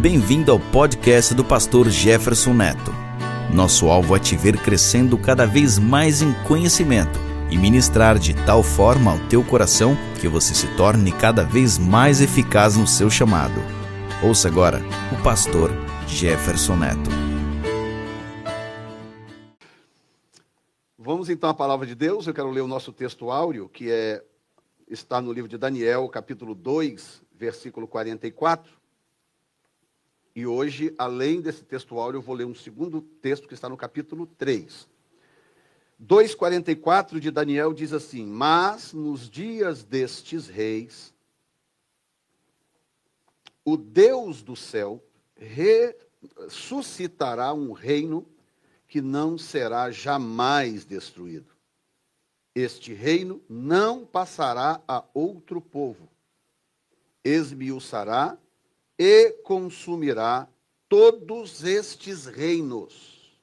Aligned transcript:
Bem-vindo 0.00 0.50
ao 0.50 0.58
podcast 0.58 1.34
do 1.34 1.44
pastor 1.44 1.90
Jefferson 1.90 2.54
Neto. 2.54 2.90
Nosso 3.52 3.90
alvo 3.90 4.16
é 4.16 4.18
te 4.18 4.34
ver 4.34 4.56
crescendo 4.56 5.18
cada 5.18 5.44
vez 5.44 5.78
mais 5.78 6.22
em 6.22 6.32
conhecimento 6.48 7.18
e 7.50 7.58
ministrar 7.58 8.18
de 8.18 8.34
tal 8.46 8.62
forma 8.62 9.12
ao 9.12 9.18
teu 9.28 9.44
coração 9.44 9.94
que 10.18 10.26
você 10.26 10.54
se 10.54 10.74
torne 10.74 11.12
cada 11.12 11.44
vez 11.44 11.76
mais 11.76 12.22
eficaz 12.22 12.78
no 12.78 12.86
seu 12.86 13.10
chamado. 13.10 13.60
Ouça 14.26 14.48
agora 14.48 14.80
o 15.12 15.22
pastor 15.22 15.70
Jefferson 16.08 16.76
Neto. 16.76 17.10
Vamos 20.96 21.28
então 21.28 21.50
à 21.50 21.54
palavra 21.54 21.86
de 21.86 21.94
Deus. 21.94 22.26
Eu 22.26 22.32
quero 22.32 22.50
ler 22.50 22.62
o 22.62 22.66
nosso 22.66 22.90
texto 22.90 23.30
áureo, 23.30 23.68
que 23.68 23.90
é 23.90 24.24
está 24.88 25.20
no 25.20 25.30
livro 25.30 25.48
de 25.48 25.58
Daniel, 25.58 26.08
capítulo 26.08 26.54
2, 26.54 27.22
versículo 27.36 27.86
44. 27.86 28.79
E 30.34 30.46
hoje, 30.46 30.94
além 30.96 31.40
desse 31.40 31.64
texto 31.64 31.98
áureo, 31.98 32.18
eu 32.18 32.22
vou 32.22 32.34
ler 32.34 32.44
um 32.44 32.54
segundo 32.54 33.00
texto 33.00 33.48
que 33.48 33.54
está 33.54 33.68
no 33.68 33.76
capítulo 33.76 34.26
3. 34.26 34.88
2,44 36.02 37.18
de 37.18 37.30
Daniel 37.30 37.74
diz 37.74 37.92
assim: 37.92 38.24
Mas 38.24 38.92
nos 38.92 39.28
dias 39.28 39.82
destes 39.82 40.46
reis, 40.46 41.12
o 43.64 43.76
Deus 43.76 44.42
do 44.42 44.56
céu 44.56 45.04
ressuscitará 45.36 47.52
um 47.52 47.72
reino 47.72 48.26
que 48.88 49.00
não 49.00 49.36
será 49.36 49.90
jamais 49.90 50.84
destruído. 50.84 51.52
Este 52.54 52.92
reino 52.92 53.42
não 53.48 54.04
passará 54.04 54.80
a 54.86 55.04
outro 55.14 55.60
povo, 55.60 56.08
esmiuçará 57.22 58.36
e 59.02 59.30
consumirá 59.44 60.46
todos 60.86 61.64
estes 61.64 62.26
reinos, 62.26 63.40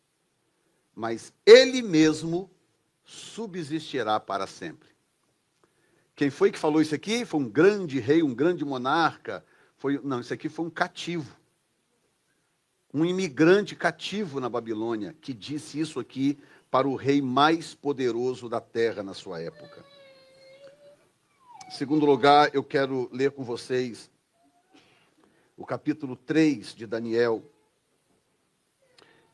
mas 0.94 1.34
ele 1.44 1.82
mesmo 1.82 2.48
subsistirá 3.04 4.20
para 4.20 4.46
sempre. 4.46 4.88
Quem 6.16 6.30
foi 6.30 6.52
que 6.52 6.60
falou 6.60 6.80
isso 6.80 6.94
aqui? 6.94 7.26
Foi 7.26 7.40
um 7.40 7.50
grande 7.50 8.00
rei, 8.00 8.22
um 8.22 8.36
grande 8.36 8.64
monarca. 8.64 9.44
Foi, 9.78 10.00
não, 10.04 10.20
isso 10.20 10.32
aqui 10.32 10.48
foi 10.48 10.64
um 10.64 10.70
cativo. 10.70 11.36
Um 12.94 13.04
imigrante 13.04 13.76
cativo 13.76 14.40
na 14.40 14.50
Babilônia 14.50 15.16
que 15.20 15.34
disse 15.34 15.80
isso 15.80 16.00
aqui 16.00 16.38
para 16.70 16.88
o 16.88 16.96
rei 16.96 17.20
mais 17.20 17.74
poderoso 17.74 18.48
da 18.48 18.62
terra 18.62 19.02
na 19.02 19.16
sua 19.16 19.42
época. 19.42 19.84
Em 21.68 21.72
segundo 21.72 22.06
lugar, 22.06 22.54
eu 22.54 22.64
quero 22.64 23.10
ler 23.12 23.32
com 23.32 23.44
vocês 23.44 24.08
o 25.58 25.66
capítulo 25.66 26.16
3 26.16 26.76
de 26.76 26.86
Daniel, 26.86 27.44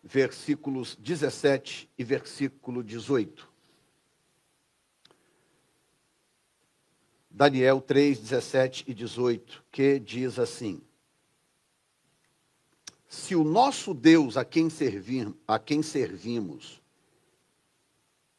versículos 0.02 0.96
17 0.96 1.90
e 1.98 2.04
versículo 2.04 2.82
18. 2.82 3.52
Daniel 7.30 7.82
3, 7.82 8.20
17 8.20 8.86
e 8.88 8.94
18, 8.94 9.66
que 9.70 10.00
diz 10.00 10.40
assim: 10.40 10.82
Se 13.08 13.36
o 13.36 13.44
nosso 13.44 13.94
Deus 13.94 14.38
a 14.38 14.46
quem, 14.46 14.70
servir, 14.70 15.34
a 15.46 15.60
quem 15.60 15.84
servimos 15.84 16.82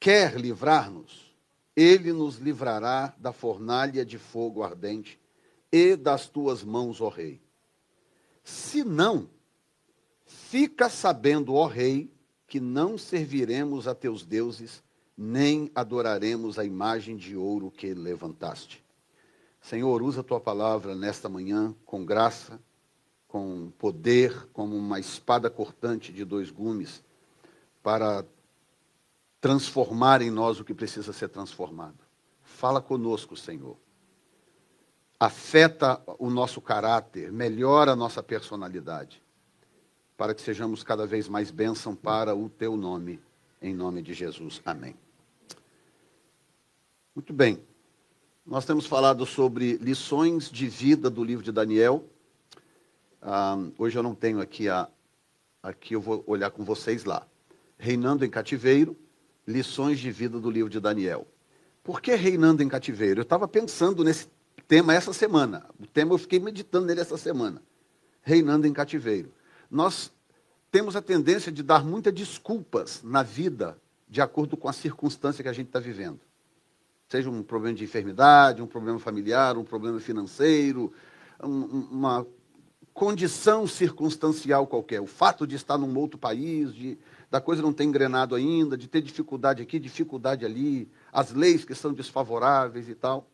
quer 0.00 0.36
livrar-nos, 0.36 1.34
ele 1.76 2.12
nos 2.12 2.36
livrará 2.36 3.14
da 3.18 3.32
fornalha 3.32 4.06
de 4.06 4.16
fogo 4.16 4.62
ardente 4.62 5.18
e 5.72 5.96
das 5.96 6.28
tuas 6.28 6.62
mãos, 6.62 7.00
ó 7.00 7.08
Rei. 7.08 7.43
Se 8.44 8.84
não, 8.84 9.26
fica 10.26 10.90
sabendo, 10.90 11.54
ó 11.54 11.66
Rei, 11.66 12.12
que 12.46 12.60
não 12.60 12.98
serviremos 12.98 13.88
a 13.88 13.94
teus 13.94 14.22
deuses, 14.22 14.82
nem 15.16 15.70
adoraremos 15.74 16.58
a 16.58 16.64
imagem 16.64 17.16
de 17.16 17.34
ouro 17.34 17.70
que 17.70 17.94
levantaste. 17.94 18.84
Senhor, 19.62 20.02
usa 20.02 20.20
a 20.20 20.24
tua 20.24 20.38
palavra 20.38 20.94
nesta 20.94 21.26
manhã 21.26 21.74
com 21.86 22.04
graça, 22.04 22.60
com 23.26 23.72
poder, 23.78 24.46
como 24.52 24.76
uma 24.76 25.00
espada 25.00 25.48
cortante 25.48 26.12
de 26.12 26.22
dois 26.22 26.50
gumes, 26.50 27.02
para 27.82 28.26
transformar 29.40 30.20
em 30.20 30.30
nós 30.30 30.60
o 30.60 30.64
que 30.64 30.74
precisa 30.74 31.14
ser 31.14 31.30
transformado. 31.30 31.98
Fala 32.42 32.80
conosco, 32.82 33.36
Senhor 33.36 33.83
afeta 35.18 36.00
o 36.18 36.28
nosso 36.28 36.60
caráter, 36.60 37.32
melhora 37.32 37.92
a 37.92 37.96
nossa 37.96 38.22
personalidade, 38.22 39.22
para 40.16 40.34
que 40.34 40.42
sejamos 40.42 40.82
cada 40.82 41.06
vez 41.06 41.28
mais 41.28 41.50
bênção 41.50 41.94
para 41.94 42.34
o 42.34 42.48
teu 42.48 42.76
nome, 42.76 43.20
em 43.60 43.74
nome 43.74 44.02
de 44.02 44.12
Jesus. 44.12 44.60
Amém. 44.64 44.96
Muito 47.14 47.32
bem. 47.32 47.62
Nós 48.44 48.64
temos 48.64 48.86
falado 48.86 49.24
sobre 49.24 49.78
lições 49.78 50.50
de 50.50 50.68
vida 50.68 51.08
do 51.08 51.24
livro 51.24 51.44
de 51.44 51.50
Daniel. 51.50 52.04
Ah, 53.22 53.56
hoje 53.78 53.96
eu 53.96 54.02
não 54.02 54.14
tenho 54.14 54.40
aqui 54.40 54.68
a. 54.68 54.88
Aqui 55.62 55.94
eu 55.94 56.00
vou 56.00 56.22
olhar 56.26 56.50
com 56.50 56.62
vocês 56.62 57.04
lá. 57.04 57.26
Reinando 57.78 58.22
em 58.22 58.28
cativeiro, 58.28 58.94
lições 59.46 59.98
de 59.98 60.10
vida 60.10 60.38
do 60.38 60.50
livro 60.50 60.68
de 60.68 60.78
Daniel. 60.78 61.26
Por 61.82 62.02
que 62.02 62.14
reinando 62.14 62.62
em 62.62 62.68
cativeiro? 62.68 63.20
Eu 63.20 63.22
estava 63.24 63.48
pensando 63.48 64.04
nesse 64.04 64.26
tema 64.62 64.94
essa 64.94 65.12
semana. 65.12 65.66
O 65.78 65.86
tema 65.86 66.12
eu 66.14 66.18
fiquei 66.18 66.38
meditando 66.38 66.86
nele 66.86 67.00
essa 67.00 67.16
semana. 67.16 67.62
Reinando 68.22 68.66
em 68.66 68.72
cativeiro. 68.72 69.32
Nós 69.70 70.12
temos 70.70 70.96
a 70.96 71.02
tendência 71.02 71.52
de 71.52 71.62
dar 71.62 71.84
muitas 71.84 72.12
desculpas 72.12 73.02
na 73.02 73.22
vida 73.22 73.78
de 74.08 74.20
acordo 74.20 74.56
com 74.56 74.68
a 74.68 74.72
circunstância 74.72 75.42
que 75.42 75.48
a 75.48 75.52
gente 75.52 75.68
está 75.68 75.80
vivendo. 75.80 76.20
Seja 77.08 77.28
um 77.30 77.42
problema 77.42 77.76
de 77.76 77.84
enfermidade, 77.84 78.62
um 78.62 78.66
problema 78.66 78.98
familiar, 78.98 79.56
um 79.56 79.64
problema 79.64 80.00
financeiro, 80.00 80.92
um, 81.42 81.88
uma 81.90 82.26
condição 82.92 83.66
circunstancial 83.66 84.66
qualquer. 84.66 85.00
O 85.00 85.06
fato 85.06 85.46
de 85.46 85.56
estar 85.56 85.76
num 85.76 85.96
outro 85.98 86.18
país, 86.18 86.72
de, 86.72 86.98
da 87.30 87.40
coisa 87.40 87.60
não 87.60 87.72
ter 87.72 87.84
engrenado 87.84 88.34
ainda, 88.34 88.76
de 88.76 88.88
ter 88.88 89.02
dificuldade 89.02 89.62
aqui, 89.62 89.78
dificuldade 89.78 90.44
ali, 90.44 90.88
as 91.12 91.32
leis 91.32 91.64
que 91.64 91.74
são 91.74 91.92
desfavoráveis 91.92 92.88
e 92.88 92.94
tal 92.94 93.28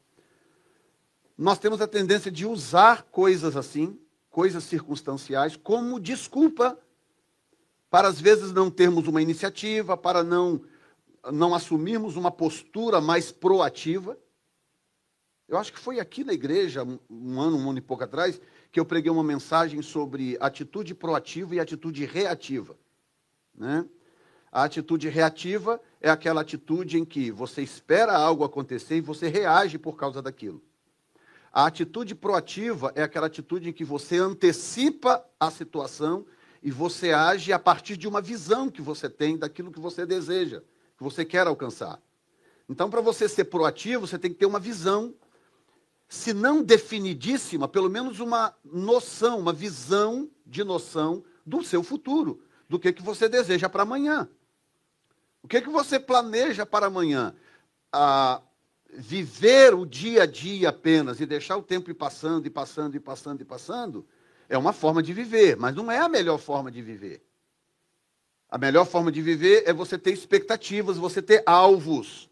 nós 1.41 1.59
temos 1.59 1.81
a 1.81 1.87
tendência 1.87 2.31
de 2.31 2.45
usar 2.45 3.05
coisas 3.05 3.57
assim, 3.57 3.99
coisas 4.29 4.63
circunstanciais, 4.63 5.57
como 5.57 5.99
desculpa 5.99 6.79
para 7.89 8.09
às 8.09 8.21
vezes 8.21 8.53
não 8.53 8.71
termos 8.71 9.09
uma 9.09 9.23
iniciativa, 9.23 9.97
para 9.97 10.23
não 10.23 10.61
não 11.33 11.55
assumirmos 11.55 12.17
uma 12.17 12.31
postura 12.31 13.01
mais 13.01 13.33
proativa. 13.33 14.19
Eu 15.49 15.57
acho 15.57 15.73
que 15.73 15.79
foi 15.79 15.99
aqui 15.99 16.25
na 16.25 16.35
igreja, 16.35 16.83
um 17.11 17.41
ano, 17.41 17.57
um 17.57 17.71
ano 17.71 17.79
e 17.79 17.83
pouco 17.83 18.05
atrás, 18.05 18.39
que 18.71 18.79
eu 18.79 18.85
preguei 18.85 19.11
uma 19.11 19.25
mensagem 19.25 19.81
sobre 19.81 20.37
atitude 20.41 20.95
proativa 20.95 21.55
e 21.55 21.61
atitude 21.61 22.05
reativa. 22.05 22.77
Né? 23.55 23.87
A 24.53 24.65
atitude 24.65 25.09
reativa 25.09 25.81
é 26.03 26.11
aquela 26.11 26.43
atitude 26.43 26.99
em 26.99 27.05
que 27.05 27.31
você 27.31 27.63
espera 27.63 28.13
algo 28.15 28.45
acontecer 28.45 28.97
e 28.97 29.01
você 29.01 29.29
reage 29.29 29.79
por 29.79 29.97
causa 29.97 30.21
daquilo. 30.21 30.63
A 31.53 31.67
atitude 31.67 32.15
proativa 32.15 32.93
é 32.95 33.03
aquela 33.03 33.27
atitude 33.27 33.69
em 33.69 33.73
que 33.73 33.85
você 33.85 34.19
antecipa 34.19 35.25
a 35.39 35.51
situação 35.51 36.25
e 36.63 36.71
você 36.71 37.13
age 37.13 37.53
a 37.53 37.59
partir 37.59 37.97
de 37.97 38.07
uma 38.07 38.21
visão 38.21 38.71
que 38.71 38.81
você 38.81 39.09
tem 39.09 39.37
daquilo 39.37 39.73
que 39.73 39.81
você 39.81 40.07
deseja, 40.07 40.63
que 40.97 41.03
você 41.03 41.25
quer 41.25 41.47
alcançar. 41.47 42.01
Então, 42.69 42.89
para 42.89 43.01
você 43.01 43.29
ser 43.29 43.47
proativo, 43.47 44.07
você 44.07 44.17
tem 44.17 44.31
que 44.31 44.39
ter 44.39 44.47
uma 44.47 44.61
visão, 44.61 45.13
se 46.09 46.33
não 46.33 46.63
definidíssima, 46.63 47.67
pelo 47.67 47.91
menos 47.91 48.21
uma 48.21 48.55
noção, 48.65 49.41
uma 49.41 49.53
visão 49.53 50.31
de 50.47 50.63
noção 50.63 51.25
do 51.45 51.65
seu 51.65 51.83
futuro, 51.83 52.45
do 52.69 52.79
que, 52.79 52.93
que 52.93 53.03
você 53.03 53.29
deseja 53.29 53.69
para 53.69 53.83
amanhã. 53.83 54.29
O 55.43 55.49
que, 55.49 55.61
que 55.61 55.69
você 55.69 55.99
planeja 55.99 56.65
para 56.65 56.87
amanhã? 56.87 57.35
Ah, 57.93 58.41
viver 58.95 59.75
o 59.75 59.87
dia 59.87 60.25
a 60.25 60.27
dia 60.27 60.69
apenas 60.69 61.21
e 61.21 61.27
deixar 61.27 61.57
o 61.57 61.63
tempo 61.63 61.91
ir 61.91 61.95
passando 61.95 62.47
e 62.47 62.51
passando 62.51 62.95
e 62.97 63.01
passando 63.01 63.41
e 63.41 63.45
passando, 63.45 64.07
é 64.49 64.59
uma 64.59 64.73
forma 64.73 65.03
de 65.03 65.13
viver, 65.13 65.57
mas 65.57 65.75
não 65.75 65.91
é 65.91 65.99
a 65.99 66.09
melhor 66.09 66.39
forma 66.39 66.71
de 66.71 66.83
viver. 66.83 67.23
A 68.49 68.59
melhor 68.59 68.85
forma 68.85 69.13
de 69.13 69.23
viver 69.23 69.63
é 69.65 69.73
você 69.73 69.97
ter 69.97 70.13
expectativas, 70.13 70.97
você 70.97 71.23
ter 71.23 71.43
alvos. 71.47 72.29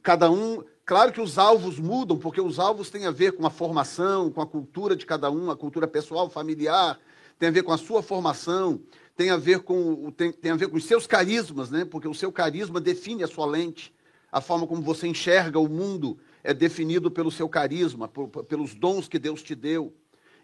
Cada 0.00 0.30
um, 0.30 0.62
claro 0.84 1.12
que 1.12 1.20
os 1.20 1.38
alvos 1.38 1.80
mudam, 1.80 2.16
porque 2.16 2.40
os 2.40 2.60
alvos 2.60 2.88
têm 2.88 3.04
a 3.04 3.10
ver 3.10 3.32
com 3.32 3.44
a 3.44 3.50
formação, 3.50 4.30
com 4.30 4.40
a 4.40 4.46
cultura 4.46 4.94
de 4.94 5.04
cada 5.04 5.28
um, 5.28 5.50
a 5.50 5.56
cultura 5.56 5.88
pessoal, 5.88 6.30
familiar, 6.30 7.00
tem 7.36 7.48
a 7.48 7.52
ver 7.52 7.64
com 7.64 7.72
a 7.72 7.78
sua 7.78 8.00
formação, 8.00 8.80
tem 9.16 9.30
a 9.30 9.36
ver 9.36 9.60
com, 9.60 10.12
tem, 10.12 10.30
tem 10.30 10.52
a 10.52 10.56
ver 10.56 10.68
com 10.68 10.76
os 10.76 10.84
seus 10.84 11.04
carismas, 11.04 11.68
né? 11.68 11.84
porque 11.84 12.06
o 12.06 12.14
seu 12.14 12.30
carisma 12.30 12.80
define 12.80 13.24
a 13.24 13.28
sua 13.28 13.46
lente 13.46 13.92
a 14.30 14.40
forma 14.40 14.66
como 14.66 14.82
você 14.82 15.06
enxerga 15.06 15.58
o 15.58 15.68
mundo 15.68 16.18
é 16.42 16.54
definido 16.54 17.10
pelo 17.10 17.30
seu 17.30 17.48
carisma, 17.48 18.08
por, 18.08 18.28
pelos 18.28 18.74
dons 18.74 19.08
que 19.08 19.18
Deus 19.18 19.42
te 19.42 19.54
deu. 19.54 19.92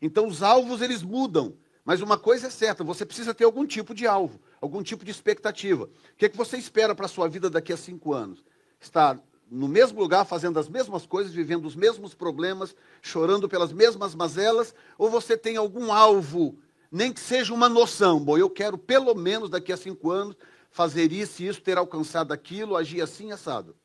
Então 0.01 0.27
os 0.27 0.43
alvos 0.43 0.83
eles 0.83 1.03
mudam. 1.03 1.55
Mas 1.85 2.01
uma 2.01 2.19
coisa 2.19 2.49
é 2.49 2.51
certa, 2.51 2.83
você 2.83 3.07
precisa 3.07 3.33
ter 3.33 3.45
algum 3.45 3.65
tipo 3.65 3.95
de 3.95 4.09
alvo, 4.09 4.41
algum 4.61 4.83
tipo 4.83 5.05
de 5.05 5.13
expectativa. 5.13 5.85
O 5.85 6.17
que, 6.17 6.27
é 6.27 6.29
que 6.29 6.37
você 6.37 6.57
espera 6.57 6.97
para 6.97 7.07
a 7.07 7.09
sua 7.09 7.29
vida 7.29 7.49
daqui 7.49 7.73
a 7.73 7.77
cinco 7.77 8.13
anos? 8.13 8.45
Estar 8.81 9.21
no 9.49 9.69
mesmo 9.69 10.01
lugar, 10.01 10.25
fazendo 10.25 10.59
as 10.59 10.69
mesmas 10.69 11.07
coisas, 11.07 11.33
vivendo 11.33 11.65
os 11.65 11.77
mesmos 11.77 12.13
problemas, 12.13 12.75
chorando 13.01 13.49
pelas 13.49 13.73
mesmas 13.73 14.17
mazelas? 14.17 14.75
Ou 14.99 15.09
você 15.09 15.37
tem 15.37 15.57
algum 15.57 15.93
alvo, 15.93 16.59
nem 16.97 17.13
que 17.13 17.21
seja 17.21 17.53
uma 17.53 17.69
noção? 17.69 18.19
Bom, 18.19 18.39
eu 18.39 18.51
quero 18.51 18.77
pelo 18.79 19.15
menos 19.15 19.51
daqui 19.51 19.73
a 19.73 19.77
cinco 19.77 20.11
anos 20.11 20.37
fazer 20.71 21.13
isso 21.13 21.43
e 21.43 21.49
isso, 21.49 21.61
ter 21.61 21.79
alcançado 21.79 22.33
aquilo, 22.33 22.77
agir 22.77 23.01
assim, 23.01 23.33
assado. 23.33 23.77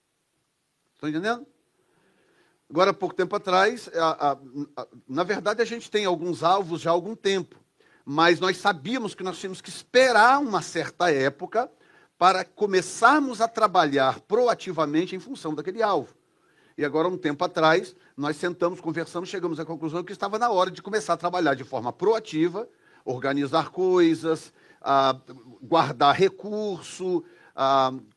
Estão 0.94 1.10
entendendo? 1.10 1.46
Agora, 2.70 2.92
há 2.92 2.94
pouco 2.94 3.16
tempo 3.16 3.36
atrás, 3.36 3.90
a, 3.94 4.32
a, 4.32 4.38
a, 4.78 4.88
na 5.08 5.24
verdade, 5.24 5.62
a 5.62 5.66
gente 5.66 5.92
tem 5.92 6.06
alguns 6.06 6.42
alvos 6.42 6.82
já 6.82 6.90
há 6.90 6.94
algum 6.94 7.16
tempo 7.16 7.62
mas 8.06 8.40
nós 8.40 8.58
sabíamos 8.58 9.14
que 9.14 9.24
nós 9.24 9.38
tínhamos 9.38 9.62
que 9.62 9.70
esperar 9.70 10.40
uma 10.40 10.62
certa 10.62 11.12
época 11.12 11.72
para 12.18 12.44
começarmos 12.44 13.42
a 13.42 13.48
trabalhar 13.48 14.20
proativamente 14.22 15.16
em 15.16 15.20
função 15.20 15.54
daquele 15.54 15.82
alvo. 15.82 16.14
E 16.78 16.86
agora, 16.86 17.08
um 17.08 17.18
tempo 17.18 17.44
atrás, 17.44 17.96
nós 18.16 18.38
sentamos, 18.38 18.80
conversamos, 18.80 19.30
chegamos 19.30 19.60
à 19.60 19.66
conclusão 19.66 20.04
que 20.04 20.12
estava 20.12 20.40
na 20.40 20.50
hora 20.50 20.72
de 20.72 20.82
começar 20.82 21.14
a 21.14 21.18
trabalhar 21.18 21.54
de 21.54 21.64
forma 21.64 21.92
proativa, 21.92 22.68
organizar 23.06 23.70
coisas, 23.70 24.54
guardar 25.62 26.16
recurso, 26.16 27.24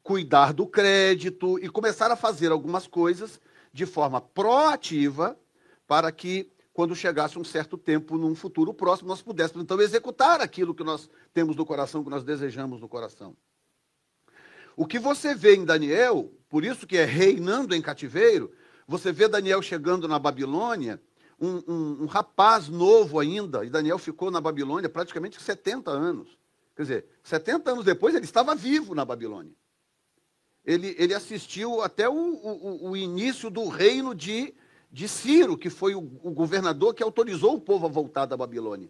cuidar 0.02 0.52
do 0.52 0.66
crédito 0.66 1.58
e 1.58 1.68
começar 1.68 2.10
a 2.10 2.16
fazer 2.16 2.52
algumas 2.52 2.86
coisas 2.86 3.40
de 3.72 3.86
forma 3.86 4.20
proativa 4.20 5.38
para 5.86 6.10
que 6.12 6.50
quando 6.72 6.96
chegasse 6.96 7.38
um 7.38 7.44
certo 7.44 7.78
tempo, 7.78 8.18
num 8.18 8.34
futuro 8.34 8.74
próximo, 8.74 9.08
nós 9.08 9.22
pudéssemos 9.22 9.62
então 9.62 9.80
executar 9.80 10.40
aquilo 10.40 10.74
que 10.74 10.82
nós 10.82 11.08
temos 11.32 11.54
no 11.54 11.64
coração, 11.64 12.02
que 12.02 12.10
nós 12.10 12.24
desejamos 12.24 12.80
no 12.80 12.88
coração. 12.88 13.36
O 14.76 14.84
que 14.84 14.98
você 14.98 15.36
vê 15.36 15.54
em 15.54 15.64
Daniel, 15.64 16.32
por 16.48 16.64
isso 16.64 16.84
que 16.84 16.96
é 16.96 17.04
reinando 17.04 17.76
em 17.76 17.80
cativeiro, 17.80 18.52
você 18.88 19.12
vê 19.12 19.28
Daniel 19.28 19.62
chegando 19.62 20.08
na 20.08 20.18
Babilônia, 20.18 21.00
um, 21.40 21.62
um, 21.66 22.02
um 22.02 22.06
rapaz 22.06 22.68
novo 22.68 23.18
ainda, 23.18 23.64
e 23.64 23.70
Daniel 23.70 23.98
ficou 23.98 24.30
na 24.30 24.40
Babilônia 24.40 24.88
praticamente 24.88 25.40
70 25.40 25.90
anos. 25.90 26.38
Quer 26.76 26.82
dizer, 26.82 27.06
70 27.22 27.70
anos 27.70 27.84
depois 27.84 28.14
ele 28.14 28.24
estava 28.24 28.54
vivo 28.54 28.94
na 28.94 29.04
Babilônia. 29.04 29.52
Ele, 30.64 30.94
ele 30.98 31.14
assistiu 31.14 31.82
até 31.82 32.08
o, 32.08 32.12
o, 32.12 32.90
o 32.90 32.96
início 32.96 33.50
do 33.50 33.68
reino 33.68 34.14
de 34.14 34.54
de 34.94 35.08
Ciro, 35.08 35.58
que 35.58 35.68
foi 35.68 35.92
o, 35.96 35.98
o 36.22 36.30
governador 36.30 36.94
que 36.94 37.02
autorizou 37.02 37.56
o 37.56 37.60
povo 37.60 37.84
a 37.84 37.88
voltar 37.88 38.26
da 38.26 38.36
Babilônia. 38.36 38.88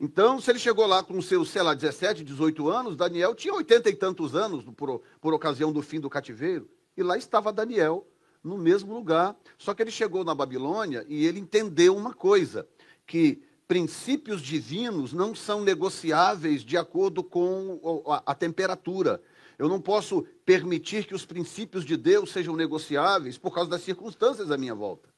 Então, 0.00 0.40
se 0.40 0.50
ele 0.50 0.58
chegou 0.58 0.86
lá 0.86 1.02
com 1.02 1.20
seus, 1.20 1.50
sei 1.50 1.60
lá, 1.60 1.74
17, 1.74 2.24
18 2.24 2.70
anos, 2.70 2.96
Daniel 2.96 3.34
tinha 3.34 3.52
80 3.52 3.90
e 3.90 3.94
tantos 3.94 4.34
anos 4.34 4.64
por, 4.74 5.02
por 5.20 5.34
ocasião 5.34 5.70
do 5.70 5.82
fim 5.82 6.00
do 6.00 6.08
cativeiro. 6.08 6.70
E 6.96 7.02
lá 7.02 7.18
estava 7.18 7.52
Daniel, 7.52 8.07
no 8.42 8.58
mesmo 8.58 8.94
lugar. 8.94 9.36
Só 9.56 9.74
que 9.74 9.82
ele 9.82 9.90
chegou 9.90 10.24
na 10.24 10.34
Babilônia 10.34 11.04
e 11.08 11.26
ele 11.26 11.38
entendeu 11.38 11.96
uma 11.96 12.14
coisa: 12.14 12.66
que 13.06 13.42
princípios 13.66 14.40
divinos 14.40 15.12
não 15.12 15.34
são 15.34 15.62
negociáveis 15.62 16.62
de 16.62 16.76
acordo 16.76 17.22
com 17.22 18.02
a, 18.24 18.34
temperatura. 18.34 19.22
Eu 19.58 19.68
não 19.68 19.80
posso 19.80 20.22
permitir 20.44 21.04
que 21.04 21.14
os 21.14 21.26
princípios 21.26 21.84
de 21.84 21.96
Deus 21.96 22.30
sejam 22.30 22.56
negociáveis 22.56 23.36
por 23.36 23.52
causa 23.52 23.68
das 23.68 23.82
circunstâncias 23.82 24.50
à 24.50 24.56
minha 24.56 24.74
volta. 24.74 25.08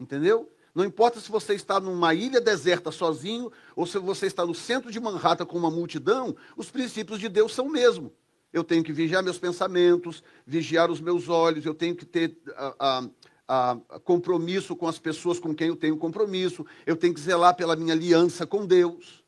Entendeu? 0.00 0.50
Não 0.74 0.84
importa 0.84 1.20
se 1.20 1.30
você 1.30 1.54
está 1.54 1.78
numa 1.78 2.14
ilha 2.14 2.40
deserta 2.40 2.90
sozinho 2.90 3.52
ou 3.76 3.86
se 3.86 3.98
você 3.98 4.26
está 4.26 4.46
no 4.46 4.54
centro 4.54 4.90
de 4.90 4.98
Manhattan 4.98 5.44
com 5.44 5.58
uma 5.58 5.70
multidão, 5.70 6.34
os 6.56 6.70
princípios 6.70 7.20
de 7.20 7.28
Deus 7.28 7.52
são 7.52 7.66
o 7.66 7.70
mesmo. 7.70 8.10
Eu 8.52 8.62
tenho 8.62 8.84
que 8.84 8.92
vigiar 8.92 9.22
meus 9.22 9.38
pensamentos, 9.38 10.22
vigiar 10.46 10.90
os 10.90 11.00
meus 11.00 11.28
olhos, 11.28 11.64
eu 11.64 11.74
tenho 11.74 11.96
que 11.96 12.04
ter 12.04 12.36
a, 12.56 13.08
a, 13.48 13.78
a 13.92 13.98
compromisso 14.00 14.76
com 14.76 14.86
as 14.86 14.98
pessoas 14.98 15.38
com 15.38 15.54
quem 15.54 15.68
eu 15.68 15.76
tenho 15.76 15.96
compromisso, 15.96 16.66
eu 16.84 16.96
tenho 16.96 17.14
que 17.14 17.20
zelar 17.20 17.56
pela 17.56 17.76
minha 17.76 17.94
aliança 17.94 18.46
com 18.46 18.66
Deus 18.66 19.22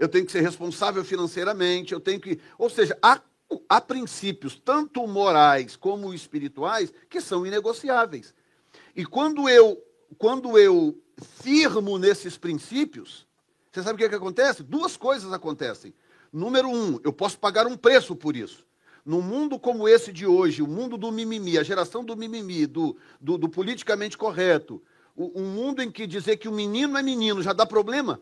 eu 0.00 0.08
tenho 0.08 0.24
que 0.24 0.32
ser 0.32 0.40
responsável 0.40 1.04
financeiramente, 1.04 1.92
eu 1.92 2.00
tenho 2.00 2.18
que. 2.18 2.40
Ou 2.56 2.70
seja, 2.70 2.96
há, 3.02 3.20
há 3.68 3.80
princípios, 3.82 4.58
tanto 4.58 5.06
morais 5.06 5.76
como 5.76 6.14
espirituais, 6.14 6.90
que 7.10 7.20
são 7.20 7.46
inegociáveis. 7.46 8.32
E 8.96 9.04
quando 9.04 9.46
eu, 9.46 9.78
quando 10.16 10.58
eu 10.58 10.98
firmo 11.42 11.98
nesses 11.98 12.38
princípios, 12.38 13.26
você 13.70 13.82
sabe 13.82 13.96
o 13.96 13.98
que, 13.98 14.04
é 14.04 14.08
que 14.08 14.14
acontece? 14.14 14.62
Duas 14.62 14.96
coisas 14.96 15.30
acontecem. 15.34 15.92
Número 16.32 16.68
um, 16.68 17.00
eu 17.02 17.12
posso 17.12 17.38
pagar 17.38 17.66
um 17.66 17.76
preço 17.76 18.14
por 18.14 18.36
isso. 18.36 18.66
Num 19.04 19.22
mundo 19.22 19.58
como 19.58 19.88
esse 19.88 20.12
de 20.12 20.26
hoje, 20.26 20.62
o 20.62 20.66
mundo 20.66 20.96
do 20.96 21.10
mimimi, 21.10 21.58
a 21.58 21.62
geração 21.62 22.04
do 22.04 22.16
mimimi, 22.16 22.66
do, 22.66 22.96
do, 23.20 23.38
do 23.38 23.48
politicamente 23.48 24.16
correto, 24.16 24.82
um 25.16 25.44
mundo 25.44 25.82
em 25.82 25.90
que 25.90 26.06
dizer 26.06 26.36
que 26.36 26.48
o 26.48 26.52
menino 26.52 26.96
é 26.96 27.02
menino 27.02 27.42
já 27.42 27.52
dá 27.52 27.66
problema, 27.66 28.20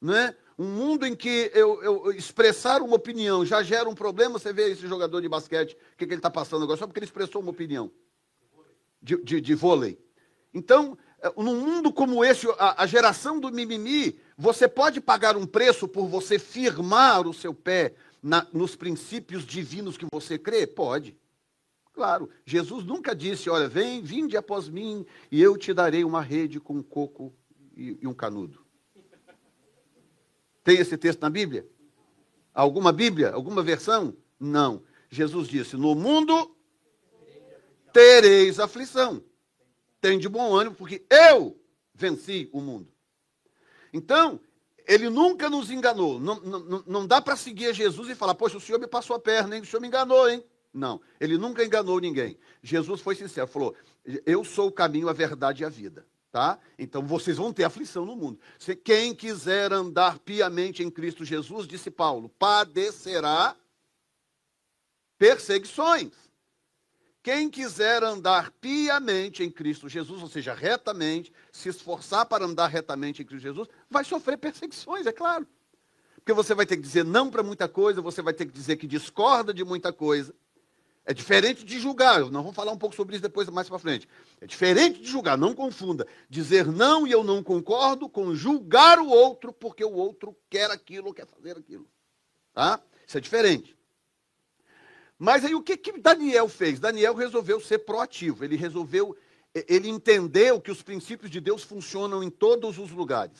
não 0.00 0.14
é? 0.14 0.34
Um 0.58 0.66
mundo 0.66 1.06
em 1.06 1.16
que 1.16 1.50
eu, 1.54 1.82
eu, 1.82 2.12
expressar 2.12 2.82
uma 2.82 2.96
opinião 2.96 3.46
já 3.46 3.62
gera 3.62 3.88
um 3.88 3.94
problema. 3.94 4.38
Você 4.38 4.52
vê 4.52 4.70
esse 4.70 4.86
jogador 4.86 5.22
de 5.22 5.28
basquete, 5.28 5.72
o 5.72 5.96
que, 5.96 6.06
que 6.06 6.12
ele 6.12 6.16
está 6.16 6.28
passando 6.28 6.64
agora? 6.64 6.78
Só 6.78 6.86
porque 6.86 6.98
ele 6.98 7.06
expressou 7.06 7.40
uma 7.40 7.50
opinião 7.50 7.90
de, 9.00 9.16
de, 9.22 9.40
de 9.40 9.54
vôlei. 9.54 9.98
Então, 10.52 10.98
é, 11.22 11.32
num 11.36 11.64
mundo 11.64 11.90
como 11.90 12.22
esse, 12.22 12.46
a, 12.58 12.82
a, 12.82 12.86
geração 12.86 13.40
do 13.40 13.50
mimimi, 13.50 14.18
você 14.40 14.66
pode 14.66 15.02
pagar 15.02 15.36
um 15.36 15.46
preço 15.46 15.86
por 15.86 16.06
você 16.08 16.38
firmar 16.38 17.28
o 17.28 17.34
seu 17.34 17.52
pé 17.52 17.94
na, 18.22 18.46
nos 18.54 18.74
princípios 18.74 19.44
divinos 19.44 19.98
que 19.98 20.06
você 20.10 20.38
crê? 20.38 20.66
Pode. 20.66 21.14
Claro, 21.92 22.30
Jesus 22.46 22.82
nunca 22.86 23.14
disse: 23.14 23.50
Olha, 23.50 23.68
vem, 23.68 24.00
vinde 24.00 24.38
após 24.38 24.66
mim, 24.66 25.04
e 25.30 25.42
eu 25.42 25.58
te 25.58 25.74
darei 25.74 26.04
uma 26.04 26.22
rede 26.22 26.58
com 26.58 26.76
um 26.76 26.82
coco 26.82 27.34
e, 27.76 27.98
e 28.00 28.06
um 28.06 28.14
canudo. 28.14 28.64
Tem 30.64 30.78
esse 30.78 30.96
texto 30.96 31.20
na 31.20 31.28
Bíblia? 31.28 31.68
Alguma 32.54 32.92
Bíblia? 32.92 33.32
Alguma 33.32 33.62
versão? 33.62 34.16
Não. 34.38 34.82
Jesus 35.10 35.48
disse: 35.48 35.76
No 35.76 35.94
mundo 35.94 36.56
tereis 37.92 38.58
aflição. 38.58 39.22
Tem 40.00 40.18
de 40.18 40.30
bom 40.30 40.54
ânimo, 40.54 40.76
porque 40.76 41.04
eu 41.10 41.60
venci 41.94 42.48
o 42.54 42.62
mundo. 42.62 42.90
Então, 43.92 44.40
ele 44.86 45.08
nunca 45.08 45.48
nos 45.48 45.70
enganou. 45.70 46.18
Não, 46.18 46.40
não, 46.40 46.84
não 46.86 47.06
dá 47.06 47.20
para 47.20 47.36
seguir 47.36 47.74
Jesus 47.74 48.08
e 48.08 48.14
falar, 48.14 48.34
poxa, 48.34 48.56
o 48.56 48.60
senhor 48.60 48.78
me 48.78 48.86
passou 48.86 49.14
a 49.14 49.20
perna, 49.20 49.56
hein? 49.56 49.62
O 49.62 49.66
senhor 49.66 49.80
me 49.80 49.88
enganou, 49.88 50.28
hein? 50.28 50.44
Não, 50.72 51.00
ele 51.20 51.36
nunca 51.36 51.64
enganou 51.64 52.00
ninguém. 52.00 52.38
Jesus 52.62 53.00
foi 53.00 53.16
sincero, 53.16 53.48
falou: 53.48 53.74
Eu 54.24 54.44
sou 54.44 54.68
o 54.68 54.72
caminho, 54.72 55.08
a 55.08 55.12
verdade 55.12 55.62
e 55.62 55.66
a 55.66 55.68
vida. 55.68 56.06
Tá? 56.30 56.60
Então 56.78 57.04
vocês 57.04 57.38
vão 57.38 57.52
ter 57.52 57.64
aflição 57.64 58.06
no 58.06 58.14
mundo. 58.14 58.38
Se 58.56 58.76
quem 58.76 59.12
quiser 59.12 59.72
andar 59.72 60.20
piamente 60.20 60.80
em 60.80 60.88
Cristo 60.88 61.24
Jesus, 61.24 61.66
disse 61.66 61.90
Paulo, 61.90 62.28
padecerá 62.38 63.56
perseguições. 65.18 66.12
Quem 67.22 67.50
quiser 67.50 68.02
andar 68.02 68.50
piamente 68.52 69.42
em 69.42 69.50
Cristo 69.50 69.88
Jesus, 69.88 70.22
ou 70.22 70.28
seja, 70.28 70.54
retamente, 70.54 71.32
se 71.52 71.68
esforçar 71.68 72.24
para 72.24 72.46
andar 72.46 72.68
retamente 72.68 73.22
em 73.22 73.26
Cristo 73.26 73.42
Jesus, 73.42 73.68
vai 73.90 74.04
sofrer 74.04 74.38
perseguições, 74.38 75.06
é 75.06 75.12
claro. 75.12 75.46
Porque 76.16 76.32
você 76.32 76.54
vai 76.54 76.64
ter 76.64 76.76
que 76.76 76.82
dizer 76.82 77.04
não 77.04 77.30
para 77.30 77.42
muita 77.42 77.68
coisa, 77.68 78.00
você 78.00 78.22
vai 78.22 78.32
ter 78.32 78.46
que 78.46 78.52
dizer 78.52 78.76
que 78.76 78.86
discorda 78.86 79.52
de 79.52 79.64
muita 79.64 79.92
coisa. 79.92 80.34
É 81.04 81.12
diferente 81.12 81.64
de 81.64 81.78
julgar. 81.78 82.20
Nós 82.20 82.30
vamos 82.30 82.54
falar 82.54 82.72
um 82.72 82.78
pouco 82.78 82.94
sobre 82.94 83.16
isso 83.16 83.22
depois, 83.22 83.48
mais 83.48 83.68
para 83.68 83.78
frente. 83.78 84.08
É 84.40 84.46
diferente 84.46 85.00
de 85.00 85.08
julgar, 85.08 85.36
não 85.36 85.54
confunda. 85.54 86.06
Dizer 86.28 86.66
não 86.66 87.06
e 87.06 87.10
eu 87.10 87.24
não 87.24 87.42
concordo 87.42 88.08
com 88.08 88.34
julgar 88.34 88.98
o 88.98 89.08
outro 89.08 89.52
porque 89.52 89.84
o 89.84 89.92
outro 89.92 90.36
quer 90.48 90.70
aquilo, 90.70 91.12
quer 91.12 91.26
fazer 91.26 91.56
aquilo. 91.56 91.86
Tá? 92.52 92.80
Isso 93.06 93.18
é 93.18 93.20
diferente. 93.20 93.76
Mas 95.22 95.44
aí 95.44 95.54
o 95.54 95.62
que, 95.62 95.76
que 95.76 95.98
Daniel 95.98 96.48
fez? 96.48 96.80
Daniel 96.80 97.14
resolveu 97.14 97.60
ser 97.60 97.80
proativo. 97.80 98.42
Ele 98.42 98.56
resolveu, 98.56 99.14
ele 99.68 99.86
entendeu 99.86 100.58
que 100.58 100.70
os 100.70 100.82
princípios 100.82 101.30
de 101.30 101.38
Deus 101.42 101.62
funcionam 101.62 102.22
em 102.22 102.30
todos 102.30 102.78
os 102.78 102.90
lugares. 102.90 103.38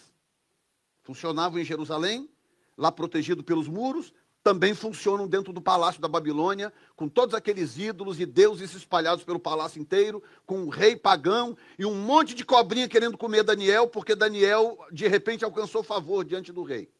Funcionavam 1.02 1.58
em 1.58 1.64
Jerusalém, 1.64 2.28
lá 2.76 2.92
protegido 2.92 3.42
pelos 3.42 3.66
muros, 3.66 4.12
também 4.42 4.74
funcionam 4.74 5.26
dentro 5.26 5.54
do 5.54 5.60
palácio 5.62 6.02
da 6.02 6.08
Babilônia, 6.08 6.70
com 6.94 7.08
todos 7.08 7.34
aqueles 7.34 7.78
ídolos 7.78 8.20
e 8.20 8.26
deuses 8.26 8.74
espalhados 8.74 9.24
pelo 9.24 9.40
palácio 9.40 9.80
inteiro, 9.80 10.22
com 10.44 10.58
um 10.58 10.68
rei 10.68 10.94
pagão 10.94 11.56
e 11.78 11.86
um 11.86 11.94
monte 11.94 12.34
de 12.34 12.44
cobrinha 12.44 12.90
querendo 12.90 13.16
comer 13.16 13.42
Daniel, 13.42 13.88
porque 13.88 14.14
Daniel 14.14 14.76
de 14.92 15.08
repente 15.08 15.46
alcançou 15.46 15.82
favor 15.82 16.26
diante 16.26 16.52
do 16.52 16.62
rei. 16.62 16.92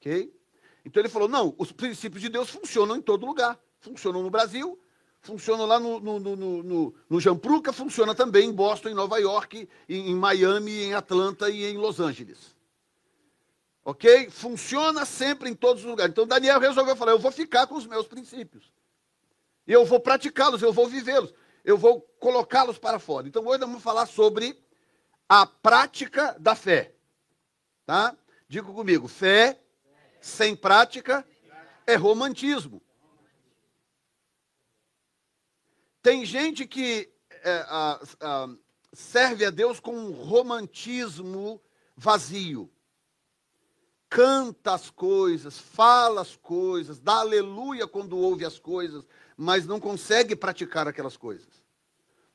Ok? 0.00 0.41
Então 0.84 1.00
ele 1.00 1.08
falou: 1.08 1.28
não, 1.28 1.54
os 1.58 1.72
princípios 1.72 2.20
de 2.20 2.28
Deus 2.28 2.50
funcionam 2.50 2.96
em 2.96 3.02
todo 3.02 3.26
lugar. 3.26 3.58
Funcionam 3.80 4.22
no 4.22 4.30
Brasil, 4.30 4.78
funciona 5.20 5.64
lá 5.64 5.80
no, 5.80 5.98
no, 5.98 6.20
no, 6.20 6.36
no, 6.36 6.94
no 7.08 7.20
Jampruca, 7.20 7.72
funciona 7.72 8.14
também 8.14 8.48
em 8.48 8.52
Boston, 8.52 8.90
em 8.90 8.94
Nova 8.94 9.18
York, 9.18 9.68
em, 9.88 10.10
em 10.10 10.14
Miami, 10.14 10.84
em 10.84 10.94
Atlanta 10.94 11.50
e 11.50 11.64
em 11.64 11.76
Los 11.76 11.98
Angeles. 11.98 12.54
Ok? 13.84 14.30
Funciona 14.30 15.04
sempre 15.04 15.50
em 15.50 15.54
todos 15.54 15.82
os 15.82 15.90
lugares. 15.90 16.12
Então 16.12 16.26
Daniel 16.26 16.60
resolveu 16.60 16.94
falar: 16.94 17.12
eu 17.12 17.18
vou 17.18 17.32
ficar 17.32 17.66
com 17.66 17.74
os 17.74 17.86
meus 17.86 18.06
princípios. 18.06 18.72
E 19.66 19.72
eu 19.72 19.84
vou 19.84 20.00
praticá-los, 20.00 20.62
eu 20.62 20.72
vou 20.72 20.88
vivê-los, 20.88 21.32
eu 21.64 21.78
vou 21.78 22.00
colocá-los 22.18 22.78
para 22.78 22.98
fora. 22.98 23.26
Então 23.26 23.46
hoje 23.46 23.60
vamos 23.60 23.82
falar 23.82 24.06
sobre 24.06 24.60
a 25.28 25.46
prática 25.46 26.36
da 26.38 26.54
fé. 26.54 26.94
Tá? 27.84 28.16
Diga 28.48 28.66
comigo: 28.72 29.08
fé 29.08 29.58
sem 30.22 30.54
prática 30.54 31.26
é 31.84 31.96
romantismo. 31.96 32.80
Tem 36.00 36.24
gente 36.24 36.66
que 36.66 37.12
é, 37.42 37.64
a, 37.68 38.00
a, 38.20 38.48
serve 38.92 39.44
a 39.44 39.50
Deus 39.50 39.80
com 39.80 39.94
um 39.94 40.12
romantismo 40.12 41.60
vazio. 41.96 42.70
Canta 44.08 44.74
as 44.74 44.90
coisas, 44.90 45.58
fala 45.58 46.20
as 46.20 46.36
coisas, 46.36 47.00
dá 47.00 47.14
aleluia 47.14 47.86
quando 47.86 48.16
ouve 48.16 48.44
as 48.44 48.58
coisas, 48.58 49.04
mas 49.36 49.66
não 49.66 49.80
consegue 49.80 50.36
praticar 50.36 50.86
aquelas 50.86 51.16
coisas. 51.16 51.62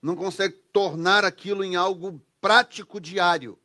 Não 0.02 0.16
consegue 0.16 0.56
tornar 0.74 1.24
aquilo 1.24 1.64
em 1.64 1.76
algo 1.76 2.22
prático 2.42 3.00
diário. 3.00 3.58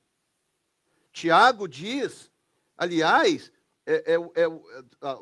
Tiago 1.13 1.67
diz, 1.67 2.31
aliás, 2.77 3.51
é, 3.87 4.15
é, 4.15 4.15
é, 4.15 4.43
é 4.43 4.49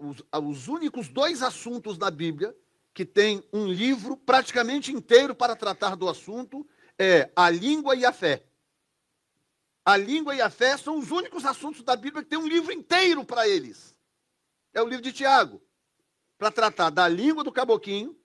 os, 0.01 0.23
os 0.33 0.69
únicos 0.69 1.09
dois 1.09 1.43
assuntos 1.43 1.97
da 1.97 2.11
Bíblia 2.11 2.55
que 2.93 3.05
tem 3.05 3.43
um 3.53 3.67
livro 3.67 4.17
praticamente 4.17 4.93
inteiro 4.93 5.35
para 5.35 5.57
tratar 5.57 5.95
do 5.95 6.09
assunto 6.09 6.67
é 6.99 7.31
a 7.35 7.49
língua 7.49 7.95
e 7.95 8.05
a 8.05 8.13
fé. 8.13 8.45
A 9.85 9.97
língua 9.97 10.35
e 10.35 10.43
a 10.43 10.51
fé 10.51 10.77
são 10.77 10.99
os 10.99 11.11
únicos 11.11 11.45
assuntos 11.45 11.83
da 11.83 11.97
Bíblia 11.97 12.23
que 12.23 12.29
tem 12.29 12.39
um 12.39 12.47
livro 12.47 12.73
inteiro 12.73 13.25
para 13.25 13.49
eles. 13.49 13.97
É 14.75 14.83
o 14.83 14.87
livro 14.87 15.03
de 15.03 15.13
Tiago, 15.13 15.63
para 16.39 16.51
tratar 16.51 16.91
da 16.91 17.09
língua 17.09 17.43
do 17.43 17.51
caboquinho. 17.51 18.17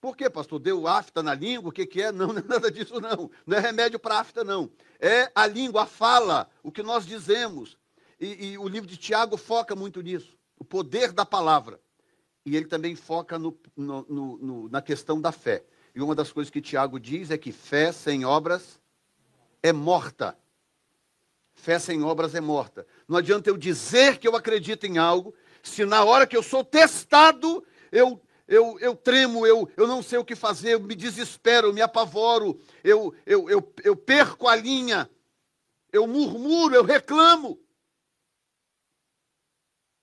Por 0.00 0.16
quê, 0.16 0.28
pastor? 0.28 0.58
Deu 0.58 0.88
afta 0.88 1.22
na 1.22 1.34
língua? 1.34 1.68
O 1.68 1.72
que, 1.72 1.86
que 1.86 2.02
é? 2.02 2.10
Não, 2.10 2.28
não 2.32 2.38
é 2.38 2.44
nada 2.44 2.70
disso, 2.70 3.00
não. 3.00 3.30
Não 3.46 3.56
é 3.56 3.60
remédio 3.60 3.98
para 3.98 4.18
afta, 4.18 4.42
não. 4.42 4.70
É 4.98 5.30
a 5.34 5.46
língua, 5.46 5.82
a 5.82 5.86
fala, 5.86 6.50
o 6.62 6.72
que 6.72 6.82
nós 6.82 7.06
dizemos. 7.06 7.78
E, 8.22 8.52
e 8.52 8.58
o 8.58 8.68
livro 8.68 8.88
de 8.88 8.96
Tiago 8.96 9.36
foca 9.36 9.74
muito 9.74 10.00
nisso. 10.00 10.38
O 10.56 10.64
poder 10.64 11.10
da 11.10 11.26
palavra 11.26 11.80
e 12.46 12.56
ele 12.56 12.66
também 12.66 12.94
foca 12.94 13.36
no, 13.36 13.58
no, 13.76 14.06
no, 14.08 14.68
na 14.68 14.80
questão 14.80 15.20
da 15.20 15.32
fé. 15.32 15.64
E 15.92 16.00
uma 16.00 16.14
das 16.14 16.30
coisas 16.30 16.48
que 16.48 16.60
Tiago 16.60 17.00
diz 17.00 17.32
é 17.32 17.36
que 17.36 17.50
fé 17.50 17.90
sem 17.90 18.24
obras 18.24 18.80
é 19.60 19.72
morta. 19.72 20.38
Fé 21.52 21.80
sem 21.80 22.02
obras 22.04 22.36
é 22.36 22.40
morta. 22.40 22.86
Não 23.08 23.16
adianta 23.16 23.50
eu 23.50 23.56
dizer 23.56 24.18
que 24.18 24.28
eu 24.28 24.36
acredito 24.36 24.86
em 24.86 24.98
algo, 24.98 25.34
se 25.60 25.84
na 25.84 26.04
hora 26.04 26.24
que 26.24 26.36
eu 26.36 26.44
sou 26.44 26.64
testado, 26.64 27.64
eu, 27.90 28.20
eu, 28.46 28.78
eu 28.78 28.94
tremo, 28.94 29.44
eu, 29.44 29.68
eu 29.76 29.86
não 29.88 30.00
sei 30.00 30.18
o 30.18 30.24
que 30.24 30.36
fazer, 30.36 30.74
eu 30.74 30.80
me 30.80 30.94
desespero, 30.94 31.68
eu 31.68 31.72
me 31.72 31.82
apavoro, 31.82 32.60
eu, 32.84 33.12
eu, 33.26 33.50
eu, 33.50 33.72
eu 33.82 33.96
perco 33.96 34.46
a 34.46 34.54
linha, 34.54 35.10
eu 35.92 36.06
murmuro, 36.06 36.74
eu 36.74 36.84
reclamo. 36.84 37.61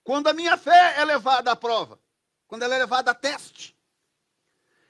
Quando 0.02 0.28
a 0.28 0.32
minha 0.32 0.56
fé 0.56 0.94
é 0.98 1.04
levada 1.04 1.52
à 1.52 1.56
prova 1.56 1.98
quando 2.50 2.64
ela 2.64 2.74
é 2.74 2.78
levada 2.78 3.12
a 3.12 3.14
teste. 3.14 3.76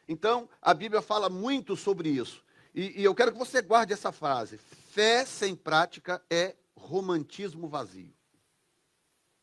Então, 0.09 0.49
a 0.63 0.73
Bíblia 0.73 1.03
fala 1.03 1.29
muito 1.29 1.77
sobre 1.77 2.09
isso. 2.09 2.43
E, 2.75 3.03
e, 3.03 3.05
eu 3.05 3.15
quero 3.15 3.33
que 3.33 3.39
você 3.39 3.61
guarde 3.61 3.93
essa 3.93 4.11
frase: 4.11 4.57
fé 4.57 5.27
sem 5.27 5.55
prática 5.55 6.23
é 6.31 6.57
romantismo 6.75 7.69
vazio. 7.69 8.15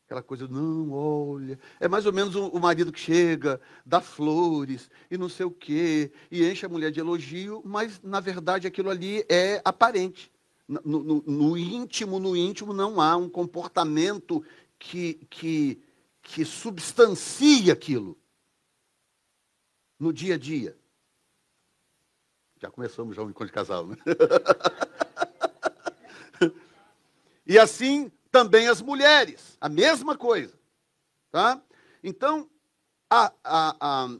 Aquela 0.04 0.22
coisa, 0.22 0.48
não, 0.48 0.90
olha. 0.90 1.60
É 1.78 1.86
mais 1.86 2.06
ou 2.06 2.12
menos 2.12 2.34
o, 2.34 2.48
o 2.48 2.58
marido 2.58 2.90
que 2.90 2.98
chega, 2.98 3.60
dá 3.86 4.00
flores 4.00 4.90
e 5.08 5.16
não 5.16 5.28
sei 5.28 5.46
o 5.46 5.50
quê, 5.50 6.10
e 6.28 6.44
enche 6.44 6.66
a 6.66 6.68
mulher 6.68 6.90
de 6.90 6.98
elogio, 6.98 7.62
mas 7.64 8.00
na 8.02 8.18
verdade 8.18 8.66
aquilo 8.66 8.90
ali 8.90 9.24
é 9.28 9.62
aparente. 9.64 10.32
No, 10.66 11.02
no, 11.02 11.22
no 11.24 11.56
íntimo, 11.56 12.18
no 12.18 12.36
íntimo, 12.36 12.74
não 12.74 13.00
há 13.00 13.16
um 13.16 13.28
comportamento 13.28 14.44
que, 14.78 15.14
que 15.30 15.82
que 16.28 16.44
substancia 16.44 17.72
aquilo 17.72 18.16
no 19.98 20.12
dia 20.12 20.34
a 20.34 20.38
dia. 20.38 20.78
Já 22.60 22.70
começamos 22.70 23.16
já 23.16 23.22
o 23.22 23.30
encontro 23.30 23.46
de 23.46 23.52
casal, 23.52 23.86
né? 23.86 23.96
e 27.46 27.58
assim 27.58 28.12
também 28.30 28.68
as 28.68 28.82
mulheres, 28.82 29.56
a 29.58 29.70
mesma 29.70 30.16
coisa, 30.16 30.58
tá? 31.30 31.62
Então, 32.04 32.50
a, 33.08 33.32
a, 33.42 33.76
a, 33.80 34.18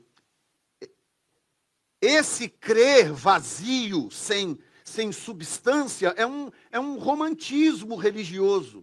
esse 2.01 2.49
crer 2.49 3.13
vazio, 3.13 4.11
sem, 4.11 4.59
sem 4.83 5.13
substância, 5.13 6.15
é 6.17 6.27
um, 6.27 6.51
é 6.71 6.81
um 6.81 6.97
romantismo 6.97 7.97
religioso. 7.97 8.83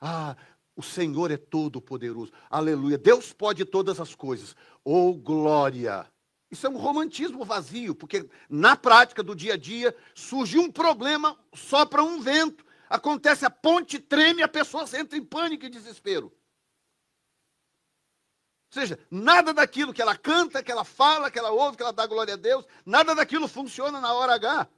Ah, 0.00 0.36
o 0.78 0.82
Senhor 0.82 1.30
é 1.32 1.36
todo 1.36 1.82
poderoso. 1.82 2.32
Aleluia. 2.48 2.96
Deus 2.96 3.32
pode 3.32 3.64
todas 3.64 3.98
as 3.98 4.14
coisas. 4.14 4.54
Oh, 4.84 5.12
glória. 5.12 6.06
Isso 6.48 6.68
é 6.68 6.70
um 6.70 6.76
romantismo 6.76 7.44
vazio, 7.44 7.96
porque 7.96 8.30
na 8.48 8.76
prática 8.76 9.20
do 9.20 9.34
dia 9.34 9.54
a 9.54 9.56
dia 9.56 9.92
surge 10.14 10.56
um 10.56 10.70
problema 10.70 11.36
só 11.52 11.84
para 11.84 12.04
um 12.04 12.20
vento. 12.20 12.64
Acontece, 12.88 13.44
a 13.44 13.50
ponte 13.50 13.98
treme, 13.98 14.40
a 14.40 14.46
pessoa 14.46 14.84
entra 14.96 15.18
em 15.18 15.24
pânico 15.24 15.66
e 15.66 15.68
desespero. 15.68 16.26
Ou 16.26 18.80
seja, 18.80 19.00
nada 19.10 19.52
daquilo 19.52 19.92
que 19.92 20.00
ela 20.00 20.16
canta, 20.16 20.62
que 20.62 20.70
ela 20.70 20.84
fala, 20.84 21.28
que 21.28 21.40
ela 21.40 21.50
ouve, 21.50 21.76
que 21.76 21.82
ela 21.82 21.92
dá 21.92 22.06
glória 22.06 22.34
a 22.34 22.36
Deus, 22.36 22.64
nada 22.86 23.16
daquilo 23.16 23.48
funciona 23.48 24.00
na 24.00 24.14
hora 24.14 24.34
H, 24.34 24.68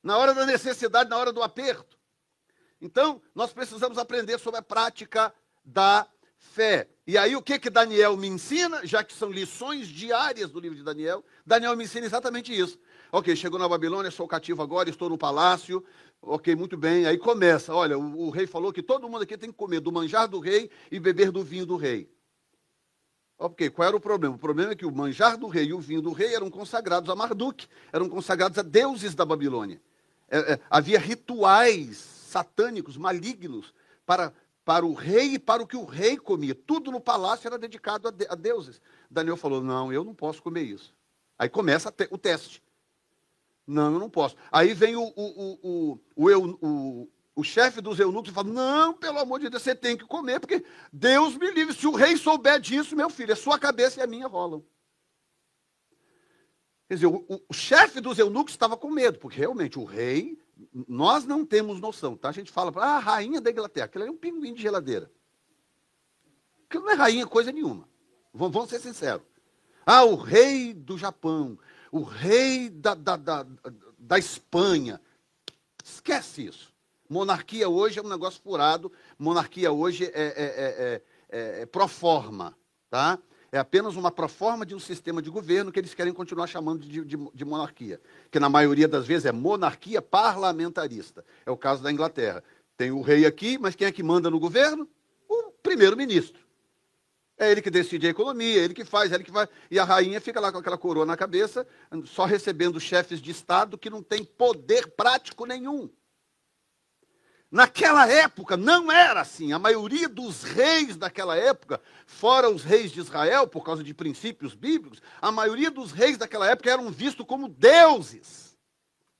na 0.00 0.16
hora 0.16 0.32
da 0.32 0.46
necessidade, 0.46 1.10
na 1.10 1.18
hora 1.18 1.32
do 1.32 1.42
aperto. 1.42 1.97
Então, 2.80 3.20
nós 3.34 3.52
precisamos 3.52 3.98
aprender 3.98 4.38
sobre 4.38 4.60
a 4.60 4.62
prática 4.62 5.34
da 5.64 6.06
fé. 6.38 6.88
E 7.06 7.18
aí, 7.18 7.34
o 7.34 7.42
que 7.42 7.58
que 7.58 7.70
Daniel 7.70 8.16
me 8.16 8.28
ensina, 8.28 8.86
já 8.86 9.02
que 9.02 9.12
são 9.12 9.30
lições 9.30 9.88
diárias 9.88 10.50
do 10.50 10.60
livro 10.60 10.76
de 10.76 10.84
Daniel, 10.84 11.24
Daniel 11.44 11.76
me 11.76 11.84
ensina 11.84 12.06
exatamente 12.06 12.56
isso. 12.56 12.78
Ok, 13.10 13.34
chegou 13.34 13.58
na 13.58 13.68
Babilônia, 13.68 14.10
sou 14.10 14.28
cativo 14.28 14.62
agora, 14.62 14.90
estou 14.90 15.08
no 15.08 15.18
palácio. 15.18 15.84
Ok, 16.20 16.54
muito 16.54 16.76
bem. 16.76 17.06
Aí 17.06 17.16
começa. 17.16 17.74
Olha, 17.74 17.98
o, 17.98 18.26
o, 18.26 18.30
rei 18.30 18.46
falou 18.46 18.72
que 18.72 18.82
todo 18.82 19.08
mundo 19.08 19.22
aqui 19.22 19.36
tem 19.36 19.50
que 19.50 19.56
comer 19.56 19.80
do 19.80 19.90
manjar 19.90 20.28
do 20.28 20.38
rei 20.38 20.70
e 20.90 21.00
beber 21.00 21.30
do 21.32 21.42
vinho 21.42 21.64
do 21.64 21.76
rei. 21.76 22.10
Ok, 23.38 23.70
qual 23.70 23.88
era 23.88 23.96
o 23.96 24.00
problema? 24.00 24.34
O 24.34 24.38
problema 24.38 24.72
é 24.72 24.74
que 24.74 24.84
o 24.84 24.90
manjar 24.90 25.38
do 25.38 25.46
rei 25.46 25.66
e 25.66 25.72
o 25.72 25.80
vinho 25.80 26.02
do 26.02 26.12
rei 26.12 26.34
eram 26.34 26.50
consagrados 26.50 27.08
a 27.08 27.14
Marduk, 27.14 27.66
eram 27.92 28.08
consagrados 28.08 28.58
a 28.58 28.62
deuses 28.62 29.14
da 29.14 29.24
Babilônia. 29.24 29.80
É, 30.28 30.54
é, 30.54 30.60
havia 30.68 30.98
rituais 30.98 32.17
satânicos, 32.28 32.96
malignos, 32.96 33.74
para, 34.06 34.32
para 34.64 34.84
o 34.84 34.94
rei 34.94 35.34
e 35.34 35.38
para 35.38 35.62
o 35.62 35.66
que 35.66 35.76
o 35.76 35.84
rei 35.84 36.16
comia. 36.16 36.54
Tudo 36.54 36.90
no 36.90 37.00
palácio 37.00 37.46
era 37.46 37.58
dedicado 37.58 38.08
a, 38.08 38.10
de, 38.10 38.26
a 38.28 38.34
deuses. 38.34 38.80
Daniel 39.10 39.36
falou: 39.36 39.62
Não, 39.62 39.92
eu 39.92 40.04
não 40.04 40.14
posso 40.14 40.42
comer 40.42 40.62
isso. 40.62 40.94
Aí 41.38 41.48
começa 41.48 41.92
o 42.10 42.18
teste. 42.18 42.62
Não, 43.66 43.92
eu 43.92 43.98
não 43.98 44.10
posso. 44.10 44.36
Aí 44.50 44.72
vem 44.74 44.96
o, 44.96 45.02
o, 45.02 45.58
o, 45.62 46.00
o, 46.16 46.66
o, 46.66 47.08
o 47.36 47.44
chefe 47.44 47.80
dos 47.80 47.98
eunucos 47.98 48.30
e 48.30 48.34
fala: 48.34 48.48
Não, 48.48 48.94
pelo 48.94 49.18
amor 49.18 49.40
de 49.40 49.48
Deus, 49.48 49.62
você 49.62 49.74
tem 49.74 49.96
que 49.96 50.04
comer, 50.04 50.40
porque 50.40 50.64
Deus 50.92 51.36
me 51.36 51.50
livre. 51.50 51.74
Se 51.74 51.86
o 51.86 51.94
rei 51.94 52.16
souber 52.16 52.60
disso, 52.60 52.96
meu 52.96 53.10
filho, 53.10 53.32
a 53.32 53.36
sua 53.36 53.58
cabeça 53.58 54.00
e 54.00 54.02
a 54.02 54.06
minha 54.06 54.26
rolam. 54.26 54.64
Quer 56.88 56.94
dizer, 56.94 57.06
o, 57.06 57.24
o, 57.28 57.40
o 57.48 57.52
chefe 57.52 58.00
dos 58.00 58.18
eunucos 58.18 58.54
estava 58.54 58.76
com 58.76 58.90
medo, 58.90 59.18
porque 59.18 59.38
realmente 59.38 59.78
o 59.78 59.84
rei 59.84 60.38
nós 60.88 61.24
não 61.24 61.44
temos 61.44 61.80
noção, 61.80 62.16
tá? 62.16 62.28
A 62.28 62.32
gente 62.32 62.50
fala, 62.50 62.72
ah, 62.76 62.98
rainha 62.98 63.40
da 63.40 63.50
Inglaterra, 63.50 63.86
aquilo 63.86 64.04
é 64.04 64.10
um 64.10 64.16
pinguim 64.16 64.54
de 64.54 64.62
geladeira. 64.62 65.10
Aquilo 66.68 66.84
não 66.84 66.92
é 66.92 66.94
rainha 66.94 67.26
coisa 67.26 67.52
nenhuma. 67.52 67.88
Vamos 68.32 68.68
ser 68.68 68.80
sinceros. 68.80 69.26
Ah, 69.86 70.04
o 70.04 70.16
rei 70.16 70.74
do 70.74 70.98
Japão, 70.98 71.58
o 71.90 72.02
rei 72.02 72.68
da, 72.68 72.94
da, 72.94 73.16
da, 73.16 73.46
da 73.98 74.18
Espanha. 74.18 75.00
Esquece 75.82 76.46
isso. 76.46 76.72
Monarquia 77.08 77.68
hoje 77.68 77.98
é 77.98 78.02
um 78.02 78.08
negócio 78.08 78.42
furado. 78.42 78.92
Monarquia 79.18 79.72
hoje 79.72 80.04
é, 80.04 80.10
é, 80.12 80.32
é, 80.36 81.02
é, 81.30 81.62
é 81.62 81.66
pro 81.66 81.88
forma, 81.88 82.56
tá? 82.90 83.18
É 83.50 83.58
apenas 83.58 83.96
uma 83.96 84.10
proforma 84.10 84.66
de 84.66 84.74
um 84.74 84.78
sistema 84.78 85.22
de 85.22 85.30
governo 85.30 85.72
que 85.72 85.78
eles 85.78 85.94
querem 85.94 86.12
continuar 86.12 86.46
chamando 86.46 86.80
de, 86.86 87.04
de, 87.04 87.16
de, 87.16 87.44
monarquia, 87.44 88.00
que 88.30 88.38
na 88.38 88.48
maioria 88.48 88.86
das 88.86 89.06
vezes 89.06 89.24
é 89.26 89.32
monarquia 89.32 90.02
parlamentarista. 90.02 91.24
É 91.46 91.50
o 91.50 91.56
caso 91.56 91.82
da 91.82 91.90
Inglaterra. 91.90 92.42
Tem 92.76 92.90
o 92.90 93.00
rei 93.00 93.24
aqui, 93.24 93.58
mas 93.58 93.74
quem 93.74 93.86
é 93.86 93.92
que 93.92 94.02
manda 94.02 94.30
no 94.30 94.38
governo? 94.38 94.86
O 95.28 95.50
primeiro-ministro. 95.62 96.46
É 97.38 97.50
ele 97.50 97.62
que 97.62 97.70
decide 97.70 98.06
a 98.06 98.10
economia, 98.10 98.60
é 98.60 98.64
ele 98.64 98.74
que 98.74 98.84
faz, 98.84 99.12
é 99.12 99.14
ele 99.14 99.24
que 99.24 99.30
vai. 99.30 99.48
E 99.70 99.78
a 99.78 99.84
rainha 99.84 100.20
fica 100.20 100.40
lá 100.40 100.50
com 100.50 100.58
aquela 100.58 100.76
coroa 100.76 101.06
na 101.06 101.16
cabeça, 101.16 101.66
só 102.04 102.24
recebendo 102.24 102.80
chefes 102.80 103.20
de 103.20 103.30
Estado 103.30 103.78
que 103.78 103.88
não 103.88 104.02
têm 104.02 104.24
poder 104.24 104.88
prático 104.88 105.46
nenhum. 105.46 105.88
Naquela 107.50 108.06
época 108.06 108.56
não 108.56 108.92
era 108.92 109.22
assim. 109.22 109.52
A 109.52 109.58
maioria 109.58 110.08
dos 110.08 110.42
reis 110.42 110.96
daquela 110.96 111.36
época, 111.36 111.80
fora 112.06 112.50
os 112.50 112.62
reis 112.62 112.92
de 112.92 113.00
Israel, 113.00 113.48
por 113.48 113.64
causa 113.64 113.82
de 113.82 113.94
princípios 113.94 114.54
bíblicos, 114.54 115.00
a 115.20 115.32
maioria 115.32 115.70
dos 115.70 115.90
reis 115.92 116.18
daquela 116.18 116.46
época 116.46 116.70
eram 116.70 116.90
vistos 116.90 117.24
como 117.26 117.48
deuses. 117.48 118.56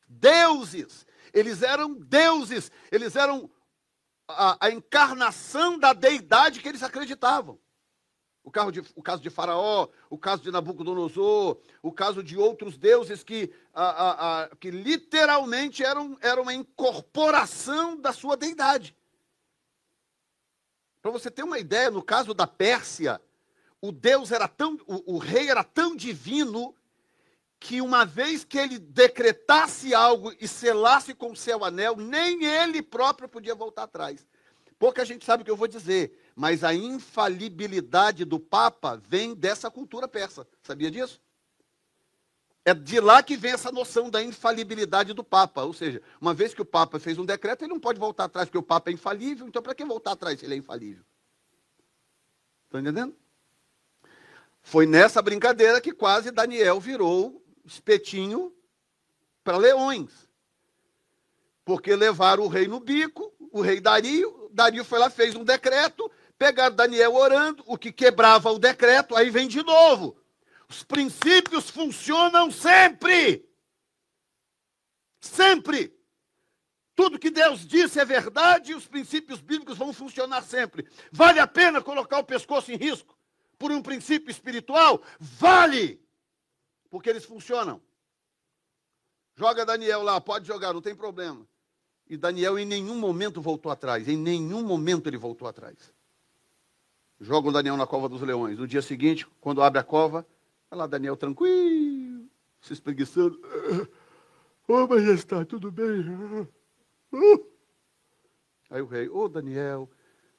Deuses. 0.07 1.07
Eles 1.33 1.63
eram 1.63 1.95
deuses. 1.95 2.71
Eles 2.93 3.17
eram 3.17 3.51
a, 4.29 4.67
a 4.67 4.71
encarnação 4.71 5.79
da 5.79 5.95
deidade 5.95 6.61
que 6.61 6.69
eles 6.69 6.83
acreditavam. 6.83 7.59
O, 8.49 8.71
de, 8.71 8.81
o, 8.97 9.03
caso 9.03 9.23
de 9.23 9.31
Faraó, 9.31 9.89
o 10.09 10.17
caso 10.17 10.43
de 10.43 10.51
Nabucodonosor, 10.51 11.59
o 11.83 11.93
caso 11.93 12.23
de 12.23 12.37
outros 12.37 12.79
deuses 12.79 13.23
que, 13.23 13.53
a, 13.75 13.85
a, 13.85 14.43
a, 14.43 14.57
que 14.57 14.71
literalmente 14.71 15.85
eram, 15.85 16.17
eram 16.21 16.43
uma 16.43 16.55
incorporação 16.55 17.97
da 17.97 18.13
sua 18.13 18.37
deidade. 18.37 18.97
Para 21.03 21.11
você 21.11 21.31
ter 21.31 21.43
uma 21.43 21.59
ideia, 21.59 21.91
no 21.91 22.03
caso 22.03 22.35
da 22.35 22.47
Pérsia, 22.47 23.21
o 23.81 23.93
Deus 23.93 24.33
era 24.33 24.49
tão, 24.49 24.79
o, 24.87 25.15
o 25.15 25.19
rei 25.19 25.49
era 25.49 25.63
tão 25.63 25.95
divino 25.95 26.75
que 27.61 27.81
uma 27.81 28.05
vez 28.05 28.45
que 28.45 28.59
ele 28.59 28.79
decretasse 28.79 29.95
algo 29.95 30.33
e 30.41 30.47
selasse 30.47 31.13
com 31.13 31.33
o 31.33 31.37
seu 31.37 31.65
anel, 31.65 31.97
nem 31.97 32.45
ele 32.45 32.83
próprio 32.83 33.29
podia 33.29 33.55
voltar 33.55 33.85
atrás. 33.85 34.27
Pouca 34.79 35.05
gente 35.05 35.25
sabe 35.25 35.43
o 35.43 35.45
que 35.45 35.51
eu 35.51 35.57
vou 35.57 35.67
dizer, 35.67 36.13
mas 36.39 36.63
a 36.63 36.73
infalibilidade 36.73 38.25
do 38.25 38.39
Papa 38.39 38.95
vem 38.95 39.35
dessa 39.35 39.69
cultura 39.69 40.07
persa. 40.07 40.47
Sabia 40.63 40.89
disso? 40.89 41.21
É 42.65 42.73
de 42.73 43.01
lá 43.01 43.25
que 43.25 43.37
vem 43.37 43.51
essa 43.51 43.73
noção 43.73 44.09
da 44.09 44.23
infalibilidade 44.23 45.13
do 45.13 45.25
Papa. 45.25 45.65
Ou 45.65 45.73
seja, 45.73 46.01
uma 46.21 46.33
vez 46.33 46.55
que 46.55 46.63
o 46.63 46.65
Papa 46.65 47.01
fez 47.01 47.19
um 47.19 47.25
decreto, 47.25 47.65
ele 47.65 47.73
não 47.73 47.81
pode 47.81 47.99
voltar 47.99 48.25
atrás, 48.25 48.47
porque 48.47 48.57
o 48.57 48.63
Papa 48.63 48.89
é 48.89 48.93
infalível, 48.93 49.49
então 49.49 49.61
para 49.61 49.75
que 49.75 49.85
voltar 49.85 50.13
atrás 50.13 50.39
se 50.39 50.47
ele 50.47 50.55
é 50.55 50.59
infalível? 50.59 51.03
Estão 52.67 52.81
entendendo? 52.81 53.17
Foi 54.63 54.87
nessa 54.87 55.21
brincadeira 55.21 55.81
que 55.81 55.91
quase 55.91 56.31
Daniel 56.31 56.79
virou 56.79 57.45
espetinho 57.65 58.55
para 59.43 59.57
leões. 59.57 60.13
Porque 61.65 61.97
levaram 61.97 62.45
o 62.45 62.49
rei 62.49 62.69
no 62.69 62.79
bico, 62.79 63.35
o 63.51 63.61
rei 63.61 63.81
Dario, 63.81 64.49
Dario 64.53 64.85
foi 64.85 65.01
lá, 65.01 65.11
fez 65.11 65.35
um 65.35 65.43
decreto, 65.43 66.09
pegaram 66.39 66.75
Daniel 66.75 67.15
orando, 67.15 67.65
o 67.67 67.77
que 67.77 67.93
quebrava 67.93 68.51
o 68.51 68.59
decreto, 68.59 69.17
aí 69.17 69.29
vem 69.29 69.49
de 69.49 69.63
novo. 69.63 70.17
Os 70.69 70.85
princípios 70.85 71.69
funcionam 71.69 72.51
sempre. 72.51 73.45
Sempre. 75.21 75.99
Tudo 76.95 77.19
que 77.19 77.31
Deus 77.31 77.67
disse 77.67 77.99
é 77.99 78.05
verdade 78.05 78.73
e 78.73 78.75
os 78.75 78.87
princípios 78.87 79.41
bíblicos 79.41 79.77
vão 79.77 79.93
funcionar 79.93 80.43
sempre. 80.43 80.89
Vale 81.11 81.41
a 81.41 81.47
pena 81.47 81.83
colocar 81.83 82.19
o 82.19 82.25
pescoço 82.25 82.71
em 82.71 82.77
risco 82.77 83.19
por 83.59 83.73
um 83.73 83.83
princípio 83.83 84.31
espiritual? 84.31 85.03
Vale! 85.19 86.01
Porque 86.91 87.11
eles 87.11 87.25
funcionam. 87.25 87.83
Joga 89.37 89.65
Daniel 89.65 90.03
lá, 90.03 90.21
pode 90.21 90.47
jogar, 90.47 90.73
não 90.73 90.83
tem 90.83 90.95
problema. 90.95 91.47
E 92.09 92.17
Daniel 92.17 92.59
em 92.59 92.65
nenhum 92.65 92.97
momento 92.97 93.41
voltou 93.41 93.71
atrás, 93.71 94.09
em 94.09 94.17
nenhum 94.17 94.63
momento 94.63 95.09
ele 95.09 95.19
voltou 95.19 95.47
atrás 95.47 95.98
jogam 97.21 97.53
Daniel 97.53 97.77
na 97.77 97.87
cova 97.87 98.09
dos 98.09 98.23
leões. 98.23 98.59
No 98.59 98.67
dia 98.67 98.83
seguinte, 98.83 99.27
quando 99.41 99.63
abre 99.63 99.79
a 99.79 99.85
cova, 99.85 100.27
está 100.65 100.77
lá 100.77 100.87
Daniel 100.87 101.17
tranquilo, 101.17 102.27
se 102.61 102.73
espreguiçando. 102.73 103.41
Ô 104.67 104.75
oh, 104.75 104.87
majestade, 104.87 105.47
tudo 105.47 105.71
bem? 105.71 106.05
Aí 108.71 108.83
o 108.83 108.87
rei, 108.87 109.09
ô 109.09 109.21
oh, 109.21 109.29
Daniel, 109.29 109.89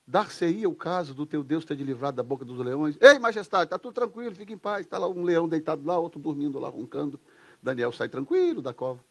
dar-se-ia 0.06 0.70
o 0.70 0.76
caso 0.76 1.16
do 1.16 1.26
teu 1.26 1.44
Deus 1.44 1.66
ter 1.66 1.76
te 1.76 1.84
livrado 1.84 2.18
da 2.18 2.24
boca 2.24 2.46
dos 2.46 2.60
leões? 2.60 2.96
Ei, 3.02 3.18
majestade, 3.18 3.64
está 3.64 3.80
tudo 3.80 3.94
tranquilo, 3.94 4.36
fica 4.36 4.54
em 4.54 4.58
paz. 4.58 4.86
Está 4.86 5.00
lá 5.00 5.08
um 5.08 5.24
leão 5.24 5.48
deitado 5.48 5.86
lá, 5.86 5.98
outro 5.98 6.20
dormindo 6.20 6.60
lá, 6.60 6.70
roncando. 6.70 7.20
Daniel 7.62 7.92
sai 7.92 8.08
tranquilo 8.08 8.62
da 8.62 8.74
cova. 8.74 9.04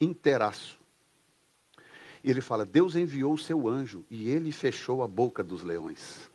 Interaço. 0.00 0.78
Ele 2.22 2.40
fala: 2.40 2.64
Deus 2.64 2.94
enviou 2.94 3.34
o 3.34 3.38
seu 3.38 3.68
anjo 3.68 4.04
e 4.08 4.28
ele 4.28 4.52
fechou 4.52 5.02
a 5.02 5.08
boca 5.08 5.42
dos 5.42 5.62
leões. 5.62 6.29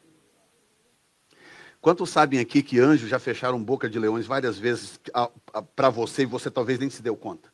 Quantos 1.86 2.10
sabem 2.10 2.40
aqui 2.40 2.64
que 2.64 2.80
anjos 2.80 3.08
já 3.08 3.20
fecharam 3.20 3.64
boca 3.64 3.88
de 3.88 4.00
leões 4.00 4.26
várias 4.26 4.58
vezes 4.58 5.00
para 5.76 5.88
você 5.92 6.24
e 6.24 6.26
você 6.26 6.50
talvez 6.50 6.80
nem 6.80 6.90
se 6.90 7.00
deu 7.00 7.16
conta? 7.16 7.54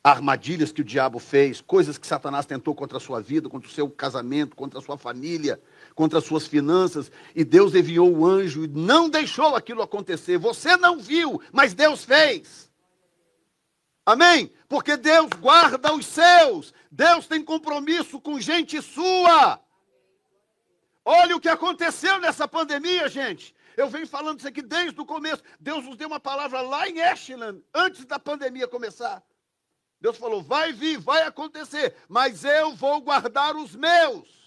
Armadilhas 0.00 0.70
que 0.70 0.80
o 0.80 0.84
diabo 0.84 1.18
fez, 1.18 1.60
coisas 1.60 1.98
que 1.98 2.06
Satanás 2.06 2.46
tentou 2.46 2.72
contra 2.72 2.98
a 2.98 3.00
sua 3.00 3.20
vida, 3.20 3.48
contra 3.48 3.68
o 3.68 3.72
seu 3.72 3.90
casamento, 3.90 4.54
contra 4.54 4.78
a 4.78 4.82
sua 4.82 4.96
família, 4.96 5.60
contra 5.92 6.20
as 6.20 6.24
suas 6.24 6.46
finanças, 6.46 7.10
e 7.34 7.42
Deus 7.42 7.74
enviou 7.74 8.16
o 8.16 8.24
anjo 8.24 8.62
e 8.62 8.68
não 8.68 9.10
deixou 9.10 9.56
aquilo 9.56 9.82
acontecer. 9.82 10.38
Você 10.38 10.76
não 10.76 11.00
viu, 11.00 11.42
mas 11.50 11.74
Deus 11.74 12.04
fez. 12.04 12.70
Amém? 14.06 14.52
Porque 14.68 14.96
Deus 14.96 15.30
guarda 15.40 15.92
os 15.92 16.06
seus. 16.06 16.72
Deus 16.88 17.26
tem 17.26 17.42
compromisso 17.42 18.20
com 18.20 18.38
gente 18.38 18.80
sua. 18.80 19.60
Olha 21.04 21.36
o 21.36 21.40
que 21.40 21.48
aconteceu 21.48 22.18
nessa 22.20 22.46
pandemia, 22.46 23.08
gente. 23.08 23.54
Eu 23.76 23.88
venho 23.88 24.06
falando 24.06 24.38
isso 24.38 24.48
aqui 24.48 24.62
desde 24.62 25.00
o 25.00 25.06
começo. 25.06 25.42
Deus 25.58 25.84
nos 25.84 25.96
deu 25.96 26.08
uma 26.08 26.20
palavra 26.20 26.60
lá 26.60 26.88
em 26.88 27.00
Ashland, 27.00 27.62
antes 27.74 28.04
da 28.04 28.18
pandemia 28.18 28.68
começar. 28.68 29.22
Deus 30.00 30.16
falou: 30.16 30.42
vai 30.42 30.72
vir, 30.72 30.98
vai 30.98 31.22
acontecer, 31.22 31.94
mas 32.08 32.44
eu 32.44 32.74
vou 32.74 33.00
guardar 33.00 33.56
os 33.56 33.74
meus. 33.74 34.40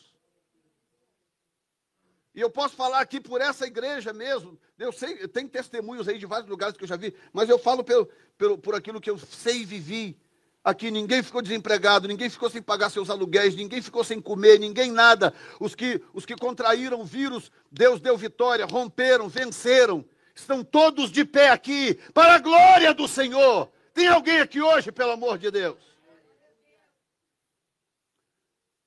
E 2.35 2.41
eu 2.41 2.49
posso 2.49 2.75
falar 2.75 2.99
aqui 2.99 3.19
por 3.19 3.41
essa 3.41 3.67
igreja 3.67 4.11
mesmo. 4.11 4.59
Eu 4.79 4.91
sei, 4.91 5.27
tem 5.27 5.47
testemunhos 5.47 6.07
aí 6.07 6.17
de 6.17 6.25
vários 6.25 6.49
lugares 6.49 6.75
que 6.75 6.83
eu 6.83 6.87
já 6.87 6.97
vi, 6.97 7.15
mas 7.31 7.47
eu 7.47 7.59
falo 7.59 7.83
pelo, 7.83 8.07
pelo, 8.37 8.57
por 8.57 8.73
aquilo 8.73 8.99
que 8.99 9.09
eu 9.09 9.19
sei 9.19 9.61
e 9.61 9.65
vivi. 9.65 10.19
Aqui 10.63 10.89
ninguém 10.89 11.21
ficou 11.21 11.41
desempregado, 11.41 12.07
ninguém 12.07 12.29
ficou 12.29 12.49
sem 12.49 12.61
pagar 12.61 12.89
seus 12.89 13.09
aluguéis, 13.09 13.53
ninguém 13.53 13.81
ficou 13.81 14.01
sem 14.01 14.21
comer, 14.21 14.57
ninguém 14.59 14.91
nada. 14.91 15.33
Os 15.59 15.75
que, 15.75 16.01
os 16.13 16.25
que 16.25 16.35
contraíram 16.37 17.01
o 17.01 17.05
vírus, 17.05 17.51
Deus 17.69 17.99
deu 17.99 18.17
vitória, 18.17 18.65
romperam, 18.65 19.27
venceram. 19.27 20.05
Estão 20.33 20.63
todos 20.63 21.11
de 21.11 21.25
pé 21.25 21.49
aqui, 21.49 21.95
para 22.13 22.35
a 22.35 22.39
glória 22.39 22.93
do 22.93 23.09
Senhor. 23.09 23.69
Tem 23.93 24.07
alguém 24.07 24.39
aqui 24.39 24.61
hoje, 24.61 24.91
pelo 24.91 25.11
amor 25.11 25.37
de 25.37 25.51
Deus? 25.51 25.77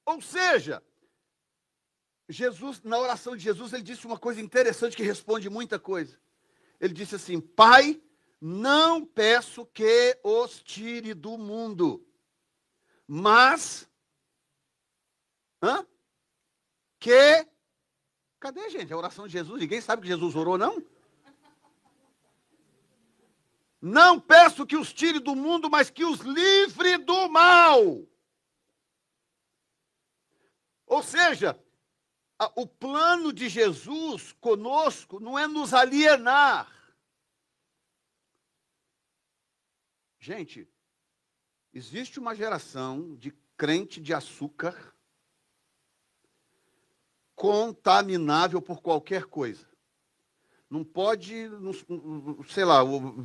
Ou 0.07 0.23
seja, 0.23 0.83
Jesus, 2.29 2.81
na 2.83 2.99
oração 2.99 3.37
de 3.37 3.43
Jesus, 3.43 3.73
ele 3.73 3.83
disse 3.83 4.07
uma 4.07 4.19
coisa 4.19 4.41
interessante 4.41 4.97
que 4.97 5.03
responde 5.03 5.51
muita 5.51 5.79
coisa. 5.79 6.19
Ele 6.81 6.95
disse 6.95 7.17
assim: 7.17 7.39
Pai, 7.39 8.01
não 8.40 9.05
peço 9.05 9.64
que 9.66 10.18
os 10.22 10.62
tire 10.62 11.14
do 11.14 11.38
mundo, 11.38 12.07
mas 13.07 13.88
hã? 15.62 15.87
que 16.99 17.46
Cadê, 18.38 18.68
gente? 18.70 18.92
A 18.92 18.96
oração 18.96 19.27
de 19.27 19.33
Jesus, 19.33 19.61
ninguém 19.61 19.81
sabe 19.81 20.03
que 20.03 20.09
Jesus 20.09 20.37
orou, 20.37 20.59
não? 20.59 20.81
Não 23.81 24.20
peço 24.20 24.66
que 24.66 24.77
os 24.77 24.92
tire 24.92 25.18
do 25.18 25.35
mundo, 25.35 25.70
mas 25.70 25.90
que 25.90 26.05
os 26.05 26.20
livre 26.20 26.99
do 26.99 27.29
mal. 27.29 27.81
Ou 30.87 31.03
seja, 31.03 31.59
o 32.55 32.66
plano 32.66 33.33
de 33.33 33.49
Jesus 33.49 34.33
conosco 34.40 35.18
não 35.18 35.38
é 35.38 35.46
nos 35.46 35.72
alienar, 35.72 36.70
Gente, 40.27 40.69
existe 41.73 42.19
uma 42.19 42.35
geração 42.35 43.15
de 43.15 43.31
crente 43.57 44.01
de 44.01 44.12
açúcar 44.12 44.93
contaminável 47.37 48.61
por 48.61 48.83
qualquer 48.83 49.27
coisa. 49.27 49.65
Não 50.68 50.83
pode, 50.83 51.48
sei 52.48 52.64
lá, 52.64 52.81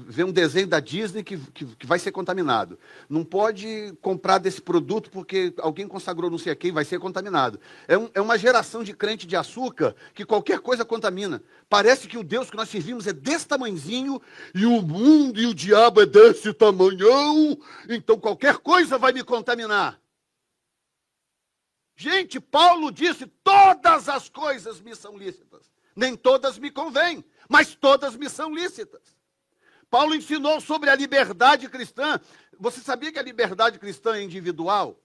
ver 0.05 0.25
um 0.25 0.31
desenho 0.31 0.67
da 0.67 0.79
Disney 0.79 1.23
que, 1.23 1.39
que, 1.39 1.65
que, 1.65 1.87
vai 1.87 1.97
ser 1.97 2.11
contaminado. 2.11 2.77
Não 3.09 3.23
pode 3.25 3.97
comprar 3.99 4.37
desse 4.37 4.61
produto 4.61 5.09
porque 5.09 5.51
alguém 5.57 5.87
consagrou 5.87 6.29
não 6.29 6.37
sei 6.37 6.51
a 6.51 6.55
quem, 6.55 6.71
vai 6.71 6.85
ser 6.85 6.99
contaminado. 6.99 7.59
É, 7.87 7.97
um, 7.97 8.11
é 8.13 8.21
uma 8.21 8.37
geração 8.37 8.83
de 8.83 8.93
crente 8.93 9.25
de 9.25 9.35
açúcar 9.35 9.95
que 10.13 10.23
qualquer 10.23 10.59
coisa 10.59 10.85
contamina. 10.85 11.41
Parece 11.67 12.07
que 12.07 12.15
o 12.15 12.23
Deus 12.23 12.51
que 12.51 12.55
nós 12.55 12.69
servimos 12.69 13.07
é 13.07 13.13
desse 13.13 13.47
tamanzinho 13.47 14.21
e 14.53 14.63
o 14.67 14.79
mundo 14.79 15.41
e 15.41 15.47
o 15.47 15.55
diabo 15.55 16.01
é 16.01 16.05
desse 16.05 16.53
tamanhão, 16.53 17.57
então 17.89 18.19
qualquer 18.19 18.57
coisa 18.57 18.99
vai 18.99 19.13
me 19.13 19.23
contaminar. 19.23 19.99
Gente, 21.95 22.39
Paulo 22.39 22.91
disse: 22.91 23.25
todas 23.43 24.07
as 24.07 24.29
coisas 24.29 24.79
me 24.79 24.95
são 24.95 25.17
lícitas 25.17 25.71
nem 25.95 26.15
todas 26.15 26.57
me 26.57 26.71
convêm, 26.71 27.23
mas 27.51 27.75
todas 27.75 28.15
me 28.15 28.29
são 28.29 28.55
lícitas. 28.55 29.01
Paulo 29.89 30.15
ensinou 30.15 30.61
sobre 30.61 30.89
a 30.89 30.95
liberdade 30.95 31.67
cristã. 31.67 32.17
Você 32.57 32.79
sabia 32.79 33.11
que 33.11 33.19
a 33.19 33.21
liberdade 33.21 33.77
cristã 33.77 34.15
é 34.15 34.21
individual? 34.21 34.97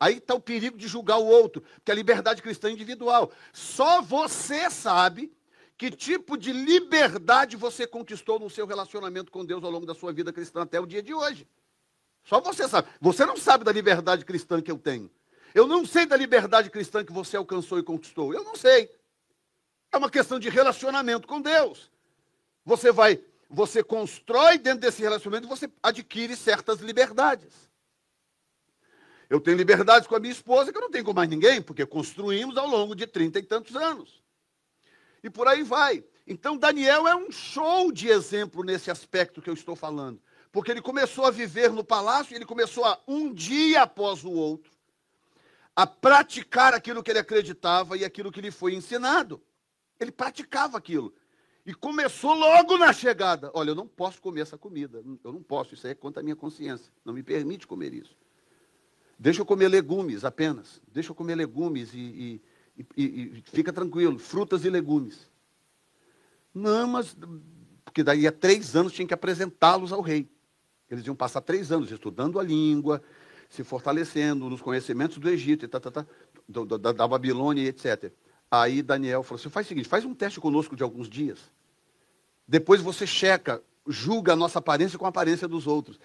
Aí 0.00 0.16
está 0.16 0.34
o 0.34 0.40
perigo 0.40 0.76
de 0.76 0.88
julgar 0.88 1.18
o 1.18 1.24
outro, 1.24 1.62
porque 1.76 1.92
a 1.92 1.94
liberdade 1.94 2.42
cristã 2.42 2.66
é 2.66 2.72
individual. 2.72 3.30
Só 3.52 4.02
você 4.02 4.68
sabe 4.68 5.32
que 5.78 5.88
tipo 5.88 6.36
de 6.36 6.52
liberdade 6.52 7.56
você 7.56 7.86
conquistou 7.86 8.40
no 8.40 8.50
seu 8.50 8.66
relacionamento 8.66 9.30
com 9.30 9.44
Deus 9.44 9.62
ao 9.62 9.70
longo 9.70 9.86
da 9.86 9.94
sua 9.94 10.12
vida 10.12 10.32
cristã 10.32 10.62
até 10.62 10.80
o 10.80 10.86
dia 10.86 11.04
de 11.04 11.14
hoje. 11.14 11.46
Só 12.24 12.40
você 12.40 12.66
sabe. 12.66 12.88
Você 13.00 13.24
não 13.24 13.36
sabe 13.36 13.62
da 13.62 13.70
liberdade 13.70 14.24
cristã 14.24 14.60
que 14.60 14.72
eu 14.72 14.76
tenho. 14.76 15.08
Eu 15.54 15.68
não 15.68 15.86
sei 15.86 16.04
da 16.04 16.16
liberdade 16.16 16.68
cristã 16.68 17.04
que 17.04 17.12
você 17.12 17.36
alcançou 17.36 17.78
e 17.78 17.84
conquistou. 17.84 18.34
Eu 18.34 18.42
não 18.42 18.56
sei. 18.56 18.90
É 19.92 19.96
uma 19.96 20.10
questão 20.10 20.38
de 20.38 20.48
relacionamento 20.48 21.26
com 21.26 21.40
Deus. 21.40 21.90
Você 22.64 22.90
vai, 22.90 23.22
você 23.48 23.82
constrói 23.82 24.58
dentro 24.58 24.80
desse 24.80 25.00
relacionamento 25.00 25.48
você 25.48 25.70
adquire 25.82 26.36
certas 26.36 26.80
liberdades. 26.80 27.66
Eu 29.28 29.40
tenho 29.40 29.56
liberdades 29.56 30.06
com 30.06 30.14
a 30.14 30.20
minha 30.20 30.32
esposa 30.32 30.70
que 30.70 30.78
eu 30.78 30.82
não 30.82 30.90
tenho 30.90 31.04
com 31.04 31.12
mais 31.12 31.28
ninguém, 31.28 31.60
porque 31.60 31.84
construímos 31.84 32.56
ao 32.56 32.66
longo 32.66 32.94
de 32.94 33.06
trinta 33.06 33.38
e 33.38 33.42
tantos 33.42 33.74
anos. 33.74 34.22
E 35.22 35.30
por 35.30 35.48
aí 35.48 35.62
vai. 35.62 36.04
Então, 36.26 36.56
Daniel 36.56 37.06
é 37.06 37.14
um 37.14 37.30
show 37.30 37.90
de 37.90 38.08
exemplo 38.08 38.62
nesse 38.62 38.90
aspecto 38.90 39.42
que 39.42 39.50
eu 39.50 39.54
estou 39.54 39.74
falando. 39.74 40.20
Porque 40.52 40.70
ele 40.70 40.80
começou 40.80 41.24
a 41.24 41.30
viver 41.30 41.70
no 41.70 41.84
palácio, 41.84 42.34
ele 42.34 42.44
começou 42.44 42.84
a, 42.84 43.00
um 43.06 43.32
dia 43.32 43.82
após 43.82 44.24
o 44.24 44.30
outro, 44.30 44.72
a 45.74 45.86
praticar 45.86 46.72
aquilo 46.72 47.02
que 47.02 47.10
ele 47.10 47.18
acreditava 47.18 47.96
e 47.96 48.04
aquilo 48.04 48.32
que 48.32 48.40
lhe 48.40 48.50
foi 48.50 48.74
ensinado. 48.74 49.42
Ele 49.98 50.12
praticava 50.12 50.76
aquilo. 50.76 51.14
E 51.64 51.74
começou 51.74 52.32
logo 52.32 52.78
na 52.78 52.92
chegada. 52.92 53.50
Olha, 53.52 53.70
eu 53.70 53.74
não 53.74 53.86
posso 53.86 54.20
comer 54.20 54.42
essa 54.42 54.56
comida. 54.56 55.02
Eu 55.24 55.32
não 55.32 55.42
posso, 55.42 55.74
isso 55.74 55.86
aí 55.86 55.92
é 55.92 55.94
contra 55.96 56.20
a 56.20 56.22
minha 56.22 56.36
consciência. 56.36 56.92
Não 57.04 57.12
me 57.12 57.22
permite 57.22 57.66
comer 57.66 57.92
isso. 57.92 58.16
Deixa 59.18 59.40
eu 59.40 59.46
comer 59.46 59.68
legumes 59.68 60.24
apenas. 60.24 60.80
Deixa 60.92 61.10
eu 61.10 61.14
comer 61.14 61.34
legumes 61.34 61.92
e, 61.92 62.40
e, 62.78 62.86
e, 62.96 63.04
e 63.04 63.42
fica 63.46 63.72
tranquilo, 63.72 64.18
frutas 64.18 64.64
e 64.64 64.70
legumes. 64.70 65.28
Não, 66.54 66.86
mas 66.86 67.16
porque 67.84 68.04
daí 68.04 68.26
a 68.26 68.32
três 68.32 68.76
anos 68.76 68.92
tinha 68.92 69.08
que 69.08 69.14
apresentá-los 69.14 69.92
ao 69.92 70.02
rei. 70.02 70.28
Eles 70.90 71.06
iam 71.06 71.16
passar 71.16 71.40
três 71.40 71.72
anos 71.72 71.90
estudando 71.90 72.38
a 72.38 72.42
língua, 72.42 73.02
se 73.48 73.64
fortalecendo 73.64 74.48
nos 74.48 74.60
conhecimentos 74.60 75.18
do 75.18 75.28
Egito, 75.28 75.64
e 75.64 75.68
tá, 75.68 75.80
tá, 75.80 75.90
tá, 75.90 76.06
do, 76.48 76.64
da, 76.64 76.92
da 76.92 77.08
Babilônia, 77.08 77.66
etc. 77.66 78.12
Aí 78.50 78.82
Daniel 78.82 79.22
falou 79.22 79.40
assim: 79.40 79.48
faz 79.48 79.66
o 79.66 79.68
seguinte, 79.68 79.88
faz 79.88 80.04
um 80.04 80.14
teste 80.14 80.40
conosco 80.40 80.76
de 80.76 80.82
alguns 80.82 81.08
dias. 81.08 81.38
Depois 82.46 82.80
você 82.80 83.06
checa, 83.06 83.62
julga 83.86 84.32
a 84.32 84.36
nossa 84.36 84.58
aparência 84.58 84.98
com 84.98 85.06
a 85.06 85.08
aparência 85.08 85.48
dos 85.48 85.66
outros. 85.66 85.98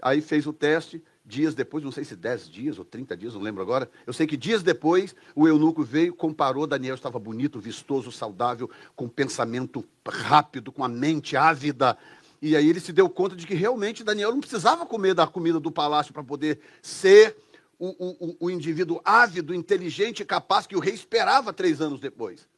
Aí 0.00 0.20
fez 0.20 0.46
o 0.46 0.52
teste, 0.52 1.00
dias 1.24 1.54
depois, 1.54 1.84
não 1.84 1.92
sei 1.92 2.04
se 2.04 2.16
10 2.16 2.50
dias 2.50 2.78
ou 2.78 2.84
30 2.84 3.16
dias, 3.16 3.34
não 3.34 3.40
lembro 3.40 3.62
agora. 3.62 3.88
Eu 4.04 4.12
sei 4.12 4.26
que 4.26 4.36
dias 4.36 4.62
depois 4.62 5.14
o 5.34 5.46
eunuco 5.46 5.84
veio, 5.84 6.12
comparou, 6.12 6.66
Daniel 6.66 6.96
estava 6.96 7.20
bonito, 7.20 7.60
vistoso, 7.60 8.10
saudável, 8.10 8.68
com 8.96 9.08
pensamento 9.08 9.84
rápido, 10.04 10.72
com 10.72 10.82
a 10.82 10.88
mente 10.88 11.36
ávida. 11.36 11.96
E 12.40 12.56
aí 12.56 12.68
ele 12.68 12.80
se 12.80 12.92
deu 12.92 13.08
conta 13.08 13.36
de 13.36 13.46
que 13.46 13.54
realmente 13.54 14.02
Daniel 14.02 14.32
não 14.32 14.40
precisava 14.40 14.84
comer 14.84 15.14
da 15.14 15.26
comida 15.26 15.60
do 15.60 15.70
palácio 15.70 16.12
para 16.12 16.24
poder 16.24 16.58
ser 16.82 17.36
o, 17.84 18.28
o, 18.28 18.36
o 18.46 18.50
indivíduo 18.50 19.00
ávido, 19.04 19.52
inteligente 19.52 20.20
e 20.20 20.24
capaz 20.24 20.68
que 20.68 20.76
o 20.76 20.78
rei 20.78 20.94
esperava 20.94 21.52
três 21.52 21.80
anos 21.80 21.98
depois. 21.98 22.48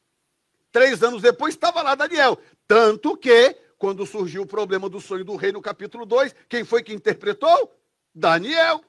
Três 0.71 1.03
anos 1.03 1.23
depois 1.23 1.55
estava 1.55 1.81
lá 1.81 1.95
Daniel. 1.95 2.39
Tanto 2.69 3.17
que, 3.17 3.57
quando 3.79 4.05
surgiu 4.05 4.43
o 4.43 4.47
problema 4.47 4.87
do 4.87 5.01
sonho 5.01 5.25
do 5.25 5.35
rei 5.35 5.51
no 5.51 5.63
capítulo 5.63 6.05
2, 6.05 6.35
quem 6.47 6.63
foi 6.63 6.83
que 6.83 6.93
interpretou? 6.93 7.75
Daniel. 8.15 8.85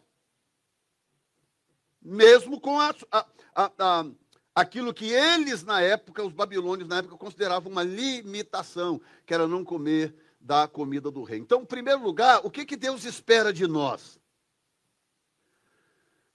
Mesmo 2.02 2.60
com 2.60 2.82
a, 2.82 2.94
a, 3.10 3.26
a, 3.56 4.06
aquilo 4.54 4.94
que 4.94 5.10
eles, 5.10 5.64
na 5.64 5.80
época, 5.80 6.22
os 6.22 6.34
babilônios, 6.34 6.90
na 6.90 6.98
época, 6.98 7.16
consideravam 7.16 7.72
uma 7.72 7.84
limitação, 7.84 9.00
que 9.26 9.34
era 9.34 9.48
não 9.48 9.64
comer 9.64 10.14
da 10.42 10.68
comida 10.68 11.10
do 11.10 11.24
rei. 11.24 11.40
Então, 11.40 11.62
em 11.62 11.66
primeiro 11.66 12.04
lugar, 12.04 12.42
o 12.44 12.52
que, 12.52 12.66
que 12.66 12.76
Deus 12.76 13.06
espera 13.06 13.54
de 13.54 13.66
nós? 13.66 14.20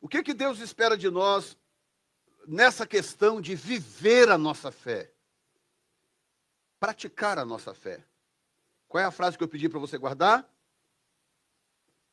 O 0.01 0.09
que, 0.09 0.23
que 0.23 0.35
Deus 0.35 0.61
espera 0.61 0.97
de 0.97 1.11
nós 1.11 1.57
nessa 2.47 2.87
questão 2.87 3.41
de 3.41 3.55
viver 3.55 4.31
a 4.31 4.39
nossa 4.39 4.73
fé? 4.73 5.13
Praticar 6.79 7.39
a 7.39 7.45
nossa 7.45 7.75
fé. 7.75 8.05
Qual 8.89 9.03
é 9.03 9.05
a 9.05 9.11
frase 9.11 9.37
que 9.37 9.45
eu 9.45 9.49
pedi 9.49 9.69
para 9.69 9.79
você 9.79 9.99
guardar? 9.99 10.49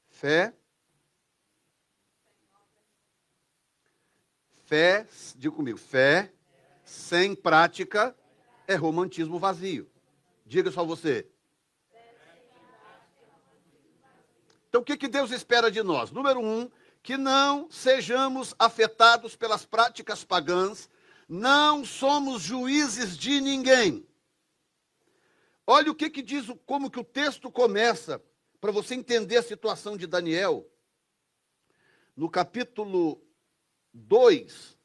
Fé 0.09 0.53
Fé, 4.67 5.07
diga 5.37 5.55
comigo, 5.55 5.77
fé 5.77 6.29
sem 6.83 7.33
prática 7.33 8.13
é 8.67 8.75
romantismo 8.75 9.39
vazio. 9.39 9.89
Diga 10.45 10.69
só 10.71 10.83
você. 10.83 11.25
Então, 14.67 14.81
o 14.81 14.83
que, 14.83 14.97
que 14.97 15.07
Deus 15.07 15.31
espera 15.31 15.71
de 15.71 15.81
nós? 15.81 16.11
Número 16.11 16.41
um, 16.41 16.69
que 17.07 17.15
não 17.15 17.71
sejamos 17.71 18.53
afetados 18.59 19.33
pelas 19.33 19.65
práticas 19.65 20.25
pagãs, 20.25 20.89
não 21.25 21.85
somos 21.85 22.41
juízes 22.41 23.17
de 23.17 23.39
ninguém. 23.39 24.05
Olha 25.65 25.89
o 25.89 25.95
que, 25.95 26.09
que 26.09 26.21
diz, 26.21 26.47
como 26.65 26.91
que 26.91 26.99
o 26.99 27.05
texto 27.05 27.49
começa, 27.49 28.21
para 28.59 28.73
você 28.73 28.93
entender 28.93 29.37
a 29.37 29.41
situação 29.41 29.95
de 29.95 30.05
Daniel. 30.05 30.69
No 32.13 32.29
capítulo 32.29 33.25
2, 33.93 34.77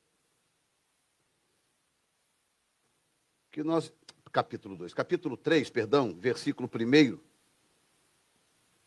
que 3.51 3.65
nós, 3.65 3.93
capítulo 4.31 4.77
2, 4.77 4.95
capítulo 4.95 5.37
3, 5.37 5.71
perdão, 5.71 6.15
versículo 6.15 6.71
1. 6.73 7.19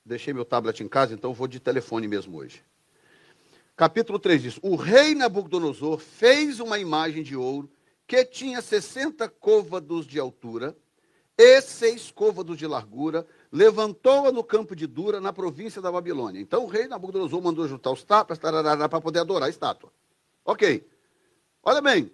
Deixei 0.05 0.33
meu 0.33 0.45
tablet 0.45 0.79
em 0.79 0.87
casa, 0.87 1.13
então 1.13 1.33
vou 1.33 1.49
de 1.49 1.59
telefone 1.59 2.07
mesmo 2.07 2.37
hoje. 2.37 2.63
Capítulo 3.75 4.17
3 4.17 4.41
diz: 4.41 4.59
O 4.61 4.75
rei 4.75 5.13
Nabucodonosor 5.13 5.99
fez 5.99 6.59
uma 6.59 6.79
imagem 6.79 7.21
de 7.21 7.35
ouro 7.35 7.69
que 8.07 8.23
tinha 8.23 8.61
60 8.61 9.27
côvados 9.27 10.05
de 10.05 10.17
altura 10.19 10.75
e 11.37 11.61
seis 11.61 12.11
côvados 12.11 12.57
de 12.57 12.65
largura, 12.65 13.27
levantou-a 13.51 14.31
no 14.31 14.43
campo 14.43 14.73
de 14.73 14.87
Dura, 14.87 15.19
na 15.19 15.33
província 15.33 15.81
da 15.81 15.91
Babilônia. 15.91 16.39
Então 16.39 16.63
o 16.63 16.67
rei 16.67 16.87
Nabucodonosor 16.87 17.41
mandou 17.41 17.67
juntar 17.67 17.91
os 17.91 18.03
tapas 18.03 18.39
para 18.39 19.01
poder 19.01 19.19
adorar 19.19 19.47
a 19.47 19.49
estátua. 19.49 19.91
Ok. 20.45 20.87
Olha 21.61 21.81
bem, 21.81 22.09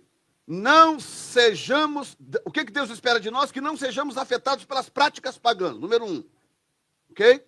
não 0.47 0.99
sejamos. 0.99 2.17
O 2.43 2.51
que, 2.51 2.65
que 2.65 2.71
Deus 2.71 2.89
espera 2.89 3.19
de 3.19 3.29
nós? 3.29 3.51
Que 3.51 3.61
não 3.61 3.77
sejamos 3.77 4.17
afetados 4.17 4.65
pelas 4.65 4.89
práticas 4.89 5.37
pagãs. 5.37 5.77
Número 5.77 6.05
um. 6.05 6.23
Ok? 7.11 7.45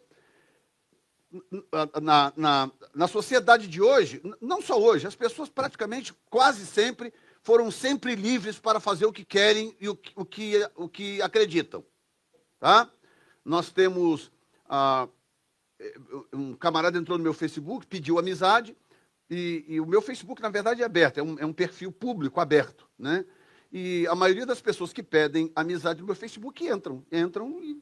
Na, 2.01 2.31
na, 2.35 2.71
na 2.93 3.07
sociedade 3.07 3.67
de 3.67 3.81
hoje, 3.81 4.21
não 4.39 4.61
só 4.61 4.79
hoje, 4.79 5.07
as 5.07 5.15
pessoas 5.15 5.49
praticamente 5.49 6.13
quase 6.29 6.65
sempre 6.65 7.11
foram 7.41 7.71
sempre 7.71 8.15
livres 8.15 8.59
para 8.59 8.79
fazer 8.79 9.05
o 9.05 9.11
que 9.11 9.25
querem 9.25 9.75
e 9.79 9.89
o, 9.89 9.97
o, 10.15 10.23
que, 10.23 10.53
o 10.75 10.87
que 10.87 11.21
acreditam. 11.21 11.83
Tá? 12.59 12.89
Nós 13.43 13.71
temos. 13.71 14.31
Ah, 14.69 15.07
um 16.31 16.53
camarada 16.55 16.97
entrou 16.97 17.17
no 17.17 17.23
meu 17.23 17.33
Facebook, 17.33 17.85
pediu 17.85 18.17
amizade, 18.17 18.75
e, 19.29 19.65
e, 19.67 19.81
o 19.81 19.85
meu 19.85 20.01
Facebook, 20.01 20.41
na 20.41 20.49
verdade, 20.49 20.81
é 20.81 20.85
aberto, 20.85 21.17
é 21.17 21.23
um, 21.23 21.39
é 21.39 21.45
um, 21.45 21.53
perfil 21.53 21.91
público 21.91 22.39
aberto, 22.39 22.87
né? 22.97 23.25
E 23.71 24.05
a 24.07 24.13
maioria 24.13 24.45
das 24.45 24.61
pessoas 24.61 24.93
que 24.93 25.01
pedem 25.01 25.51
amizade 25.55 25.99
no 25.99 26.05
meu 26.05 26.15
Facebook 26.15 26.65
entram, 26.65 27.03
entram 27.11 27.59
e 27.61 27.81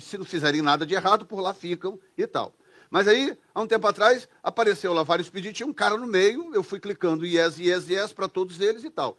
se 0.00 0.16
não 0.16 0.24
fizerem 0.24 0.62
nada 0.62 0.86
de 0.86 0.94
errado, 0.94 1.26
por 1.26 1.40
lá 1.40 1.52
ficam 1.52 1.98
e 2.16 2.26
tal. 2.26 2.54
Mas 2.92 3.08
aí, 3.08 3.36
há 3.54 3.62
um 3.62 3.66
tempo 3.66 3.86
atrás, 3.86 4.28
apareceu 4.42 4.92
lá 4.92 5.02
vários 5.02 5.30
pedidos, 5.30 5.56
tinha 5.56 5.66
um 5.66 5.72
cara 5.72 5.96
no 5.96 6.06
meio, 6.06 6.54
eu 6.54 6.62
fui 6.62 6.78
clicando 6.78 7.24
yes, 7.24 7.58
yes, 7.58 7.88
yes 7.88 8.12
para 8.12 8.28
todos 8.28 8.60
eles 8.60 8.84
e 8.84 8.90
tal. 8.90 9.16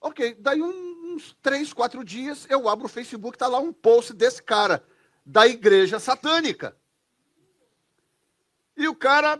Ok, 0.00 0.36
daí 0.40 0.60
uns 0.60 1.36
três, 1.40 1.72
quatro 1.72 2.04
dias, 2.04 2.48
eu 2.50 2.68
abro 2.68 2.86
o 2.86 2.88
Facebook, 2.88 3.36
está 3.36 3.46
lá 3.46 3.60
um 3.60 3.72
post 3.72 4.12
desse 4.12 4.42
cara, 4.42 4.82
da 5.24 5.46
igreja 5.46 6.00
satânica. 6.00 6.76
E 8.76 8.88
o 8.88 8.94
cara 8.96 9.38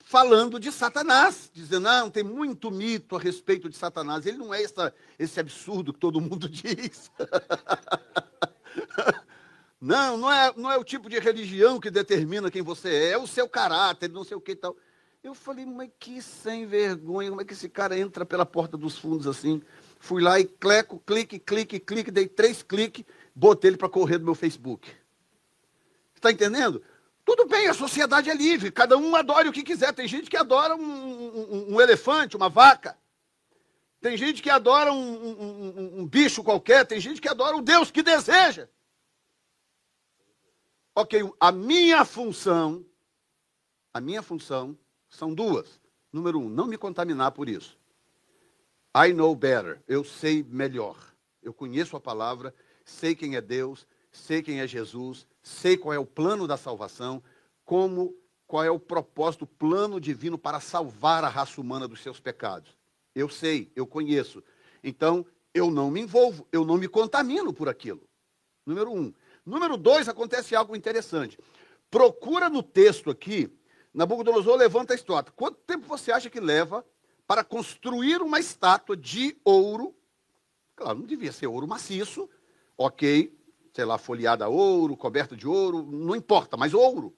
falando 0.00 0.60
de 0.60 0.70
Satanás, 0.70 1.50
dizendo, 1.54 1.84
não, 1.84 2.10
tem 2.10 2.22
muito 2.22 2.70
mito 2.70 3.16
a 3.16 3.18
respeito 3.18 3.70
de 3.70 3.78
Satanás. 3.78 4.26
Ele 4.26 4.36
não 4.36 4.52
é 4.52 4.62
essa, 4.62 4.94
esse 5.18 5.40
absurdo 5.40 5.94
que 5.94 5.98
todo 5.98 6.20
mundo 6.20 6.46
diz. 6.52 7.10
não, 9.82 10.16
não 10.16 10.32
é, 10.32 10.52
não 10.56 10.72
é 10.72 10.78
o 10.78 10.84
tipo 10.84 11.10
de 11.10 11.18
religião 11.18 11.78
que 11.78 11.90
determina 11.90 12.50
quem 12.50 12.62
você 12.62 12.88
é, 12.88 13.10
é 13.10 13.18
o 13.18 13.26
seu 13.26 13.46
caráter, 13.46 14.08
não 14.08 14.24
sei 14.24 14.36
o 14.36 14.40
que 14.40 14.52
e 14.52 14.56
tal. 14.56 14.74
Eu 15.22 15.34
falei, 15.34 15.66
mas 15.66 15.90
que 15.98 16.22
sem 16.22 16.66
vergonha, 16.66 17.28
como 17.28 17.42
é 17.42 17.44
que 17.44 17.52
esse 17.52 17.68
cara 17.68 17.98
entra 17.98 18.24
pela 18.24 18.46
porta 18.46 18.76
dos 18.76 18.98
fundos 18.98 19.26
assim, 19.26 19.62
Fui 20.02 20.20
lá 20.20 20.40
e 20.40 20.44
cleco, 20.44 21.00
clique, 21.06 21.38
clique, 21.38 21.78
clique, 21.78 22.10
dei 22.10 22.26
três 22.26 22.60
cliques, 22.60 23.04
botei 23.32 23.70
ele 23.70 23.76
para 23.76 23.88
correr 23.88 24.18
do 24.18 24.24
meu 24.24 24.34
Facebook. 24.34 24.90
Está 26.12 26.32
entendendo? 26.32 26.82
Tudo 27.24 27.46
bem, 27.46 27.68
a 27.68 27.72
sociedade 27.72 28.28
é 28.28 28.34
livre, 28.34 28.72
cada 28.72 28.98
um 28.98 29.14
adora 29.14 29.48
o 29.48 29.52
que 29.52 29.62
quiser. 29.62 29.92
Tem 29.92 30.08
gente 30.08 30.28
que 30.28 30.36
adora 30.36 30.74
um, 30.74 30.82
um, 30.82 31.74
um 31.74 31.80
elefante, 31.80 32.36
uma 32.36 32.48
vaca. 32.48 32.98
Tem 34.00 34.16
gente 34.16 34.42
que 34.42 34.50
adora 34.50 34.92
um, 34.92 36.00
um, 36.00 36.04
bicho 36.04 36.42
qualquer. 36.42 36.84
Tem 36.84 36.98
gente 36.98 37.20
que 37.20 37.28
adora 37.28 37.56
o 37.56 37.62
Deus 37.62 37.92
que 37.92 38.02
deseja. 38.02 38.68
Ok, 40.94 41.22
a 41.40 41.50
minha 41.50 42.04
função, 42.04 42.84
a 43.94 44.00
minha 44.00 44.22
função 44.22 44.76
são 45.08 45.32
duas. 45.32 45.80
Número 46.12 46.38
um, 46.38 46.50
não 46.50 46.66
me 46.66 46.76
contaminar 46.76 47.32
por 47.32 47.48
isso. 47.48 47.78
I 48.94 49.14
know 49.14 49.34
better. 49.34 49.82
Eu 49.88 50.04
sei 50.04 50.42
melhor. 50.42 50.96
Eu 51.42 51.54
conheço 51.54 51.96
a 51.96 52.00
palavra, 52.00 52.54
sei 52.84 53.14
quem 53.14 53.36
é 53.36 53.40
Deus, 53.40 53.86
sei 54.10 54.42
quem 54.42 54.60
é 54.60 54.66
Jesus, 54.66 55.26
sei 55.42 55.78
qual 55.78 55.94
é 55.94 55.98
o 55.98 56.04
plano 56.04 56.46
da 56.46 56.58
salvação, 56.58 57.22
como 57.64 58.14
qual 58.46 58.62
é 58.62 58.70
o 58.70 58.78
propósito, 58.78 59.44
o 59.44 59.46
plano 59.46 59.98
divino 59.98 60.36
para 60.36 60.60
salvar 60.60 61.24
a 61.24 61.28
raça 61.28 61.58
humana 61.58 61.88
dos 61.88 62.02
seus 62.02 62.20
pecados. 62.20 62.76
Eu 63.14 63.30
sei, 63.30 63.72
eu 63.74 63.86
conheço. 63.86 64.44
Então, 64.84 65.24
eu 65.54 65.70
não 65.70 65.90
me 65.90 66.02
envolvo, 66.02 66.46
eu 66.52 66.64
não 66.64 66.76
me 66.76 66.86
contamino 66.86 67.52
por 67.52 67.68
aquilo. 67.68 68.02
Número 68.66 68.92
um. 68.92 69.12
Número 69.44 69.76
dois, 69.76 70.08
acontece 70.08 70.54
algo 70.54 70.76
interessante. 70.76 71.38
Procura 71.90 72.48
no 72.48 72.62
texto 72.62 73.10
aqui, 73.10 73.50
Nabucodonosor 73.92 74.56
levanta 74.56 74.94
a 74.94 74.96
estátua. 74.96 75.32
Quanto 75.36 75.58
tempo 75.58 75.86
você 75.86 76.10
acha 76.10 76.30
que 76.30 76.40
leva 76.40 76.84
para 77.26 77.44
construir 77.44 78.22
uma 78.22 78.40
estátua 78.40 78.96
de 78.96 79.36
ouro? 79.44 79.94
Claro, 80.74 81.00
não 81.00 81.06
devia 81.06 81.32
ser 81.32 81.46
ouro 81.46 81.68
maciço, 81.68 82.28
ok, 82.78 83.36
sei 83.74 83.84
lá, 83.84 83.98
folheada 83.98 84.46
a 84.46 84.48
ouro, 84.48 84.96
coberta 84.96 85.36
de 85.36 85.46
ouro, 85.46 85.82
não 85.82 86.16
importa, 86.16 86.56
mas 86.56 86.72
ouro. 86.72 87.14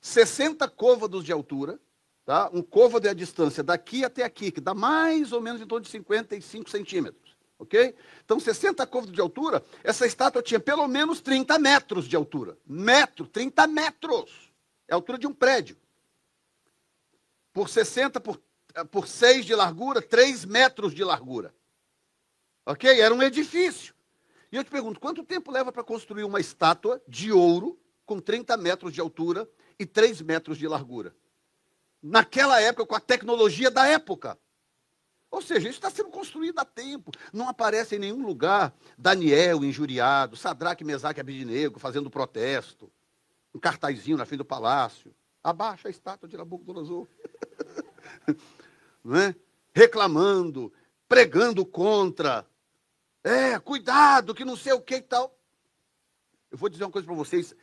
60 0.00 0.68
côvados 0.68 1.24
de 1.24 1.32
altura, 1.32 1.80
tá? 2.24 2.50
um 2.52 2.62
côvado 2.62 3.06
é 3.06 3.10
a 3.10 3.14
distância 3.14 3.62
daqui 3.62 4.04
até 4.04 4.24
aqui, 4.24 4.50
que 4.50 4.60
dá 4.60 4.74
mais 4.74 5.32
ou 5.32 5.40
menos 5.40 5.62
em 5.62 5.66
torno 5.66 5.84
de 5.84 5.90
55 5.90 6.68
centímetros. 6.68 7.21
Ok? 7.62 7.94
Então, 8.24 8.40
60 8.40 8.84
côvados 8.86 9.14
de 9.14 9.20
altura, 9.20 9.64
essa 9.84 10.06
estátua 10.06 10.42
tinha 10.42 10.58
pelo 10.58 10.86
menos 10.88 11.20
30 11.20 11.58
metros 11.58 12.08
de 12.08 12.16
altura. 12.16 12.58
Metro, 12.66 13.26
30 13.26 13.66
metros. 13.68 14.52
É 14.88 14.92
a 14.92 14.96
altura 14.96 15.18
de 15.18 15.26
um 15.26 15.32
prédio. 15.32 15.76
Por 17.52 17.68
60 17.68 18.20
por, 18.20 18.42
por 18.90 19.06
6 19.06 19.46
de 19.46 19.54
largura, 19.54 20.02
3 20.02 20.44
metros 20.44 20.94
de 20.94 21.04
largura. 21.04 21.54
Ok? 22.66 23.00
Era 23.00 23.14
um 23.14 23.22
edifício. 23.22 23.94
E 24.50 24.56
eu 24.56 24.64
te 24.64 24.70
pergunto, 24.70 25.00
quanto 25.00 25.24
tempo 25.24 25.50
leva 25.50 25.72
para 25.72 25.84
construir 25.84 26.24
uma 26.24 26.40
estátua 26.40 27.00
de 27.06 27.32
ouro 27.32 27.78
com 28.04 28.20
30 28.20 28.56
metros 28.56 28.92
de 28.92 29.00
altura 29.00 29.48
e 29.78 29.86
3 29.86 30.20
metros 30.20 30.58
de 30.58 30.66
largura? 30.66 31.14
Naquela 32.02 32.60
época, 32.60 32.86
com 32.86 32.94
a 32.96 33.00
tecnologia 33.00 33.70
da 33.70 33.86
época. 33.86 34.36
Ou 35.32 35.40
seja, 35.40 35.66
isso 35.66 35.78
está 35.78 35.90
sendo 35.90 36.10
construído 36.10 36.58
há 36.58 36.64
tempo. 36.64 37.10
Não 37.32 37.48
aparece 37.48 37.96
em 37.96 37.98
nenhum 37.98 38.24
lugar 38.24 38.74
Daniel 38.98 39.64
injuriado, 39.64 40.36
Sadraque, 40.36 40.84
Mesaque 40.84 41.18
e 41.18 41.22
Abidinego 41.22 41.80
fazendo 41.80 42.10
protesto, 42.10 42.92
um 43.54 43.58
cartazinho 43.58 44.18
na 44.18 44.26
frente 44.26 44.38
do 44.38 44.44
palácio. 44.44 45.14
Abaixa 45.42 45.88
a 45.88 45.90
estátua 45.90 46.28
de 46.28 46.36
Nabucodonosor. 46.36 47.08
Não 49.02 49.16
é? 49.16 49.34
Reclamando, 49.74 50.70
pregando 51.08 51.64
contra 51.64 52.46
é, 53.24 53.58
cuidado, 53.58 54.34
que 54.34 54.44
não 54.44 54.56
sei 54.56 54.74
o 54.74 54.82
que 54.82 54.96
e 54.96 55.00
tal. 55.00 55.34
Eu 56.50 56.58
vou 56.58 56.68
dizer 56.68 56.84
uma 56.84 56.90
coisa 56.90 57.06
para 57.06 57.16
vocês 57.16 57.56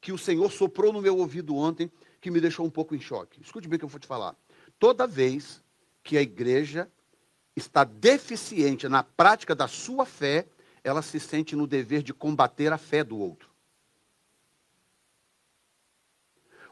que 0.00 0.12
o 0.12 0.18
Senhor 0.18 0.52
soprou 0.52 0.92
no 0.92 1.00
meu 1.00 1.16
ouvido 1.16 1.56
ontem 1.56 1.90
que 2.20 2.30
me 2.30 2.40
deixou 2.40 2.66
um 2.66 2.70
pouco 2.70 2.94
em 2.94 3.00
choque. 3.00 3.40
Escute 3.40 3.68
bem 3.68 3.76
o 3.76 3.78
que 3.78 3.84
eu 3.86 3.88
vou 3.88 3.98
te 3.98 4.06
falar. 4.06 4.36
Toda 4.78 5.06
vez 5.06 5.62
que 6.02 6.18
a 6.18 6.22
igreja 6.22 6.90
está 7.56 7.84
deficiente 7.84 8.86
na 8.88 9.02
prática 9.02 9.54
da 9.54 9.66
sua 9.66 10.04
fé, 10.04 10.46
ela 10.84 11.00
se 11.00 11.18
sente 11.18 11.56
no 11.56 11.66
dever 11.66 12.02
de 12.02 12.12
combater 12.12 12.70
a 12.72 12.78
fé 12.78 13.02
do 13.02 13.18
outro. 13.18 13.48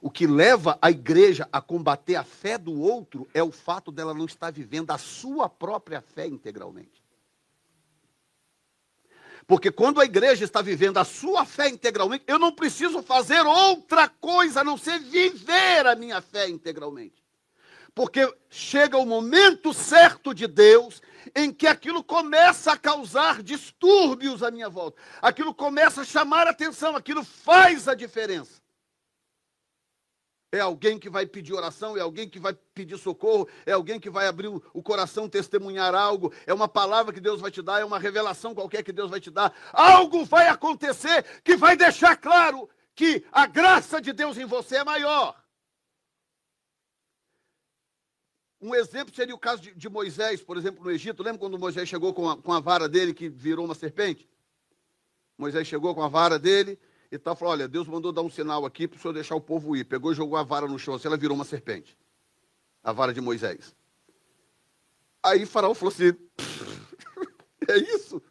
O 0.01 0.11
que 0.11 0.27
leva 0.27 0.79
a 0.83 0.90
igreja 0.90 1.49
a 1.51 1.62
combater 1.62 2.14
a 2.14 2.23
fé 2.23 2.59
do 2.59 2.79
outro 2.79 3.27
é 3.33 3.42
o 3.42 3.51
fato 3.51 3.90
dela 3.90 4.12
não 4.12 4.27
estar 4.27 4.53
vivendo 4.53 4.90
a 4.90 4.99
sua 4.99 5.49
própria 5.49 6.03
fé 6.03 6.27
integralmente. 6.27 7.03
Porque 9.47 9.70
quando 9.70 10.01
a 10.01 10.05
igreja 10.05 10.44
está 10.44 10.61
vivendo 10.61 10.99
a 10.99 11.05
sua 11.05 11.47
fé 11.47 11.70
integralmente, 11.70 12.25
eu 12.27 12.38
não 12.38 12.53
preciso 12.53 13.03
fazer 13.03 13.40
outra 13.40 14.07
coisa 14.09 14.61
a 14.61 14.64
não 14.64 14.77
ser 14.77 14.99
viver 15.01 15.87
a 15.87 15.97
minha 15.97 16.20
fé 16.20 16.49
integralmente. 16.49 17.24
Porque 17.94 18.33
chega 18.50 18.98
o 18.98 19.07
momento 19.07 19.72
certo 19.72 20.35
de 20.35 20.46
Deus 20.46 21.00
em 21.35 21.52
que 21.52 21.66
aquilo 21.66 22.02
começa 22.02 22.72
a 22.72 22.76
causar 22.76 23.42
distúrbios 23.42 24.42
à 24.42 24.50
minha 24.50 24.68
volta. 24.68 25.00
Aquilo 25.22 25.54
começa 25.54 26.00
a 26.00 26.04
chamar 26.04 26.46
atenção, 26.46 26.96
aquilo 26.96 27.24
faz 27.24 27.87
a 27.87 27.94
diferença. 27.94 28.62
É 30.54 30.61
alguém 30.61 31.00
que 31.00 31.11
vai 31.11 31.26
pedir 31.26 31.52
oração, 31.52 31.96
é 31.96 32.00
alguém 32.00 32.28
que 32.28 32.38
vai 32.38 32.54
pedir 32.74 32.96
socorro, 32.96 33.48
é 33.66 33.72
alguém 33.72 33.98
que 33.98 34.09
vai 34.09 34.28
abrir 34.28 34.46
o 34.46 34.83
coração, 34.83 35.28
testemunhar 35.28 35.96
algo, 35.96 36.33
é 36.46 36.54
uma 36.54 36.68
palavra 36.68 37.12
que 37.12 37.20
Deus 37.20 37.40
vai 37.40 37.50
te 37.50 37.61
dar, 37.61 37.80
é 37.80 37.85
uma 37.85 37.98
revelação 37.98 38.54
qualquer 38.54 38.85
que 38.85 38.92
Deus 38.92 39.11
vai 39.11 39.18
te 39.18 39.33
dar. 39.33 39.52
Algo 39.72 40.24
vai 40.24 40.46
acontecer 40.46 41.24
que 41.42 41.57
vai 41.57 41.76
deixar 41.76 42.16
claro 42.16 42.68
que 42.94 43.24
a 43.33 43.46
graça 43.46 44.00
de 44.00 44.12
Deus 44.12 44.38
em 44.38 44.44
você 44.44 44.76
é 44.76 44.85
maior. 44.85 45.43
Um 48.64 48.74
exemplo 48.74 49.14
seria 49.14 49.35
o 49.35 49.38
caso 49.38 49.61
de, 49.61 49.74
de 49.74 49.90
Moisés, 49.90 50.42
por 50.42 50.57
exemplo, 50.57 50.83
no 50.83 50.90
Egito. 50.90 51.22
Lembra 51.22 51.38
quando 51.38 51.59
Moisés 51.59 51.87
chegou 51.87 52.14
com 52.14 52.31
a, 52.31 52.37
com 52.38 52.50
a 52.50 52.61
vara 52.61 52.88
dele 52.88 53.12
que 53.12 53.29
virou 53.29 53.66
uma 53.66 53.74
serpente? 53.74 54.27
Moisés 55.37 55.68
chegou 55.68 55.94
com 55.94 56.03
a 56.03 56.09
vara 56.09 56.38
dele 56.38 56.79
e 57.12 57.18
tal, 57.18 57.37
falou: 57.37 57.53
Olha, 57.53 57.68
Deus 57.68 57.87
mandou 57.87 58.11
dar 58.11 58.22
um 58.22 58.31
sinal 58.31 58.64
aqui 58.64 58.88
para 58.88 58.96
o 58.96 58.98
senhor 58.98 59.12
deixar 59.12 59.35
o 59.35 59.40
povo 59.40 59.77
ir. 59.77 59.85
Pegou 59.85 60.12
e 60.12 60.14
jogou 60.14 60.38
a 60.38 60.42
vara 60.42 60.66
no 60.66 60.79
chão, 60.79 60.94
assim 60.94 61.09
ela 61.09 61.18
virou 61.18 61.37
uma 61.37 61.44
serpente. 61.44 61.94
A 62.83 62.90
vara 62.90 63.12
de 63.12 63.20
Moisés. 63.20 63.77
Aí 65.22 65.44
Faraó 65.44 65.74
falou 65.74 65.92
assim: 65.92 66.16
É 67.68 67.77
isso? 67.77 68.22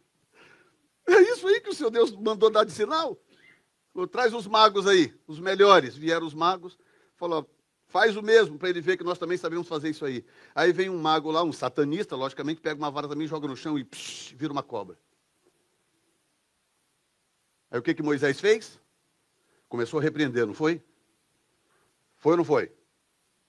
É 1.06 1.20
isso 1.20 1.46
aí 1.46 1.60
que 1.60 1.70
o 1.70 1.74
seu 1.74 1.92
Deus 1.92 2.10
mandou 2.10 2.50
dar 2.50 2.64
de 2.64 2.72
sinal? 2.72 3.16
Falou, 3.92 4.08
Traz 4.08 4.34
os 4.34 4.48
magos 4.48 4.88
aí, 4.88 5.14
os 5.28 5.38
melhores. 5.38 5.94
Vieram 5.94 6.26
os 6.26 6.34
magos, 6.34 6.76
falou: 7.14 7.48
Faz 7.94 8.16
o 8.16 8.22
mesmo 8.24 8.58
para 8.58 8.68
ele 8.68 8.80
ver 8.80 8.96
que 8.96 9.04
nós 9.04 9.20
também 9.20 9.38
sabemos 9.38 9.68
fazer 9.68 9.88
isso 9.88 10.04
aí. 10.04 10.24
Aí 10.52 10.72
vem 10.72 10.90
um 10.90 10.98
mago 10.98 11.30
lá, 11.30 11.44
um 11.44 11.52
satanista, 11.52 12.16
logicamente, 12.16 12.60
pega 12.60 12.76
uma 12.76 12.90
vara 12.90 13.06
também, 13.06 13.24
joga 13.28 13.46
no 13.46 13.56
chão 13.56 13.78
e 13.78 13.84
psh, 13.84 14.34
vira 14.36 14.52
uma 14.52 14.64
cobra. 14.64 14.98
Aí 17.70 17.78
o 17.78 17.82
que, 17.82 17.94
que 17.94 18.02
Moisés 18.02 18.40
fez? 18.40 18.80
Começou 19.68 20.00
a 20.00 20.02
repreender, 20.02 20.44
não 20.44 20.54
foi? 20.54 20.82
Foi 22.16 22.32
ou 22.32 22.38
não 22.38 22.44
foi? 22.44 22.72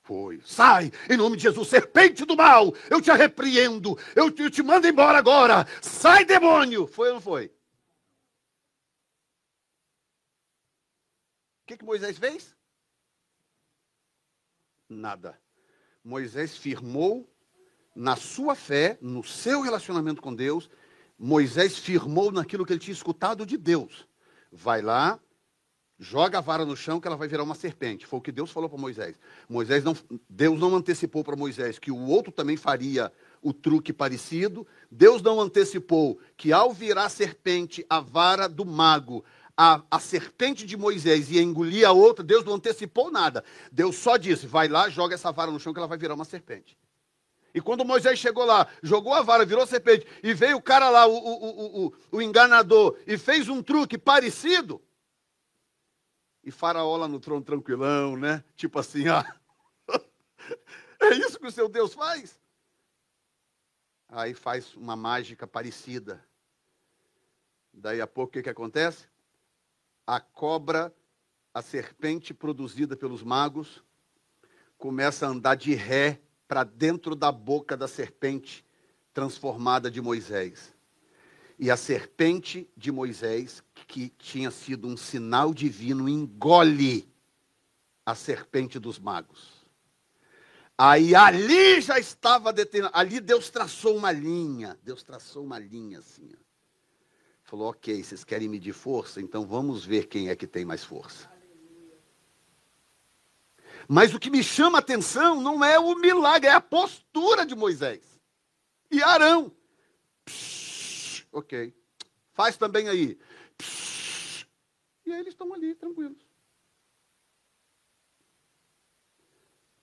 Foi. 0.03 0.39
Sai, 0.45 0.91
em 1.09 1.17
nome 1.17 1.37
de 1.37 1.41
Jesus, 1.41 1.67
serpente 1.67 2.23
do 2.23 2.37
mal, 2.37 2.71
eu 2.87 3.01
te 3.01 3.11
repreendo, 3.11 3.97
eu 4.15 4.29
te, 4.29 4.43
eu 4.43 4.51
te 4.51 4.61
mando 4.61 4.85
embora 4.85 5.17
agora. 5.17 5.65
Sai, 5.81 6.23
demônio. 6.23 6.85
Foi 6.85 7.07
ou 7.07 7.15
não 7.15 7.21
foi? 7.21 7.47
O 11.63 11.65
que, 11.65 11.77
que 11.77 11.83
Moisés 11.83 12.19
fez? 12.19 12.54
Nada. 14.89 15.39
Moisés 16.03 16.57
firmou 16.57 17.29
na 17.95 18.15
sua 18.15 18.55
fé, 18.55 18.97
no 19.01 19.23
seu 19.23 19.61
relacionamento 19.61 20.21
com 20.21 20.33
Deus, 20.33 20.69
Moisés 21.17 21.77
firmou 21.77 22.31
naquilo 22.31 22.65
que 22.65 22.73
ele 22.73 22.79
tinha 22.79 22.93
escutado 22.93 23.45
de 23.45 23.57
Deus 23.57 24.07
vai 24.55 24.81
lá, 24.81 25.19
joga 25.99 26.37
a 26.37 26.41
vara 26.41 26.65
no 26.65 26.75
chão 26.75 26.99
que 26.99 27.07
ela 27.07 27.17
vai 27.17 27.27
virar 27.27 27.43
uma 27.43 27.55
serpente. 27.55 28.05
Foi 28.05 28.19
o 28.19 28.21
que 28.21 28.31
Deus 28.31 28.51
falou 28.51 28.69
para 28.69 28.79
Moisés. 28.79 29.19
Moisés 29.49 29.83
não, 29.83 29.95
Deus 30.29 30.59
não 30.59 30.75
antecipou 30.75 31.23
para 31.23 31.35
Moisés 31.35 31.77
que 31.77 31.91
o 31.91 31.99
outro 32.07 32.31
também 32.31 32.57
faria 32.57 33.11
o 33.41 33.53
truque 33.53 33.93
parecido. 33.93 34.65
Deus 34.89 35.21
não 35.21 35.39
antecipou 35.39 36.19
que 36.37 36.51
ao 36.51 36.73
virar 36.73 37.09
serpente 37.09 37.85
a 37.89 37.99
vara 37.99 38.47
do 38.47 38.65
mago, 38.65 39.23
a, 39.57 39.81
a 39.89 39.99
serpente 39.99 40.65
de 40.65 40.75
Moisés 40.75 41.29
ia 41.31 41.41
engolir 41.41 41.87
a 41.87 41.91
outra, 41.91 42.23
Deus 42.23 42.43
não 42.43 42.53
antecipou 42.53 43.11
nada. 43.11 43.43
Deus 43.71 43.95
só 43.95 44.17
disse: 44.17 44.47
vai 44.47 44.67
lá, 44.67 44.89
joga 44.89 45.15
essa 45.15 45.31
vara 45.31 45.51
no 45.51 45.59
chão 45.59 45.73
que 45.73 45.79
ela 45.79 45.87
vai 45.87 45.97
virar 45.97 46.15
uma 46.15 46.25
serpente. 46.25 46.77
E 47.53 47.61
quando 47.61 47.85
Moisés 47.85 48.19
chegou 48.19 48.43
lá, 48.43 48.67
jogou 48.83 49.13
a 49.13 49.21
vara, 49.21 49.45
virou 49.45 49.65
serpente, 49.65 50.05
e 50.21 50.33
veio 50.33 50.57
o 50.57 50.61
cara 50.61 50.89
lá, 50.89 51.07
o, 51.07 51.15
o, 51.15 51.85
o, 51.85 51.93
o, 52.11 52.21
enganador, 52.21 52.97
e 53.07 53.17
fez 53.17 53.47
um 53.47 53.63
truque 53.63 53.97
parecido. 53.97 54.81
E 56.43 56.51
Faraó 56.51 56.97
lá 56.97 57.07
no 57.07 57.19
trono 57.19 57.41
tranquilão, 57.41 58.17
né? 58.17 58.43
Tipo 58.57 58.79
assim, 58.79 59.07
ah, 59.07 59.25
é 60.99 61.13
isso 61.13 61.39
que 61.39 61.47
o 61.47 61.51
seu 61.51 61.69
Deus 61.69 61.93
faz? 61.93 62.37
aí 64.15 64.33
faz 64.33 64.73
uma 64.75 64.95
mágica 64.95 65.45
parecida. 65.45 66.23
Daí 67.73 67.99
a 67.99 68.07
pouco 68.07 68.29
o 68.29 68.33
que, 68.33 68.43
que 68.43 68.49
acontece? 68.49 69.07
A 70.05 70.19
cobra, 70.19 70.93
a 71.53 71.61
serpente 71.61 72.33
produzida 72.33 72.95
pelos 72.95 73.23
magos, 73.23 73.83
começa 74.77 75.25
a 75.25 75.29
andar 75.29 75.55
de 75.55 75.73
ré 75.73 76.21
para 76.47 76.63
dentro 76.63 77.15
da 77.15 77.31
boca 77.31 77.75
da 77.75 77.87
serpente 77.87 78.63
transformada 79.13 79.89
de 79.89 80.01
Moisés. 80.01 80.73
E 81.57 81.71
a 81.71 81.77
serpente 81.77 82.69
de 82.75 82.91
Moisés, 82.91 83.63
que 83.87 84.09
tinha 84.09 84.51
sido 84.51 84.87
um 84.87 84.97
sinal 84.97 85.53
divino, 85.53 86.09
engole 86.09 87.09
a 88.05 88.13
serpente 88.13 88.77
dos 88.77 88.99
magos. 88.99 89.65
Aí 90.77 91.15
ali 91.15 91.79
já 91.79 91.97
estava 91.97 92.51
determinado, 92.51 92.97
ali 92.97 93.21
Deus 93.21 93.49
traçou 93.49 93.95
uma 93.95 94.11
linha, 94.11 94.77
Deus 94.83 95.01
traçou 95.01 95.45
uma 95.45 95.57
linha 95.57 95.99
assim. 95.99 96.29
Ó. 96.33 96.45
Falou, 97.45 97.69
ok, 97.69 98.03
vocês 98.03 98.23
querem 98.23 98.49
medir 98.49 98.73
força? 98.73 99.21
Então 99.21 99.45
vamos 99.45 99.85
ver 99.85 100.07
quem 100.07 100.29
é 100.29 100.35
que 100.35 100.47
tem 100.47 100.65
mais 100.65 100.83
força. 100.83 101.31
Mas 103.87 104.15
o 104.15 104.19
que 104.19 104.31
me 104.31 104.43
chama 104.43 104.79
a 104.79 104.81
atenção 104.81 105.39
não 105.39 105.63
é 105.63 105.77
o 105.77 105.93
milagre, 105.95 106.49
é 106.49 106.53
a 106.53 106.59
postura 106.59 107.45
de 107.45 107.55
Moisés. 107.55 108.19
E 108.89 109.01
Arão. 109.03 109.51
Psh, 110.25 111.27
ok. 111.31 111.71
Faz 112.33 112.57
também 112.57 112.89
aí. 112.89 113.15
Psh, 113.59 114.47
e 115.05 115.13
aí 115.13 115.19
eles 115.19 115.33
estão 115.33 115.53
ali, 115.53 115.75
tranquilos. 115.75 116.17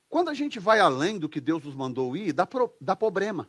Quando 0.08 0.30
a 0.30 0.34
gente 0.34 0.58
vai 0.58 0.80
além 0.80 1.16
do 1.16 1.28
que 1.28 1.40
Deus 1.40 1.62
nos 1.62 1.76
mandou 1.76 2.16
ir, 2.16 2.32
dá, 2.32 2.44
pro, 2.44 2.74
dá 2.80 2.96
problema. 2.96 3.48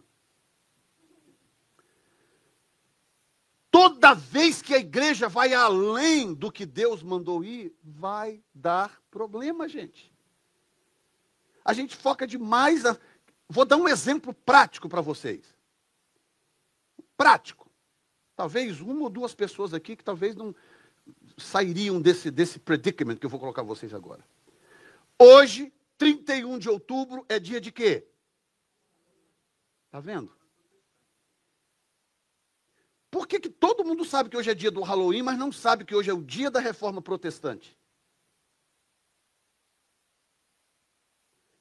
Toda 3.73 4.13
vez 4.13 4.61
que 4.61 4.73
a 4.73 4.77
igreja 4.77 5.27
vai 5.27 5.53
além 5.53 6.33
do 6.33 6.51
que 6.51 6.65
Deus 6.65 7.01
mandou 7.01 7.43
ir, 7.43 7.75
vai 7.83 8.41
dar 8.53 9.01
problema, 9.09 9.67
gente 9.67 10.13
a 11.63 11.73
gente 11.73 11.95
foca 11.95 12.27
demais. 12.27 12.85
A... 12.85 12.97
Vou 13.47 13.65
dar 13.65 13.77
um 13.77 13.87
exemplo 13.87 14.33
prático 14.33 14.89
para 14.89 15.01
vocês. 15.01 15.55
Prático. 17.15 17.69
Talvez 18.35 18.81
uma 18.81 19.03
ou 19.03 19.09
duas 19.09 19.33
pessoas 19.33 19.73
aqui 19.73 19.95
que 19.95 20.03
talvez 20.03 20.35
não 20.35 20.55
sairiam 21.37 22.01
desse, 22.01 22.31
desse 22.31 22.59
predicament 22.59 23.17
que 23.17 23.25
eu 23.25 23.29
vou 23.29 23.39
colocar 23.39 23.61
vocês 23.61 23.93
agora. 23.93 24.25
Hoje, 25.19 25.71
31 25.97 26.57
de 26.57 26.69
outubro, 26.69 27.25
é 27.29 27.39
dia 27.39 27.61
de 27.61 27.71
quê? 27.71 28.07
Está 29.85 29.99
vendo? 29.99 30.31
Por 33.13 33.27
que, 33.27 33.39
que 33.39 33.49
todo 33.49 33.85
mundo 33.85 34.03
sabe 34.03 34.27
que 34.27 34.35
hoje 34.35 34.49
é 34.49 34.55
dia 34.55 34.71
do 34.71 34.81
Halloween, 34.81 35.21
mas 35.21 35.37
não 35.37 35.51
sabe 35.51 35.85
que 35.85 35.95
hoje 35.95 36.09
é 36.09 36.13
o 36.13 36.23
dia 36.23 36.49
da 36.49 36.59
reforma 36.59 36.99
protestante? 36.99 37.77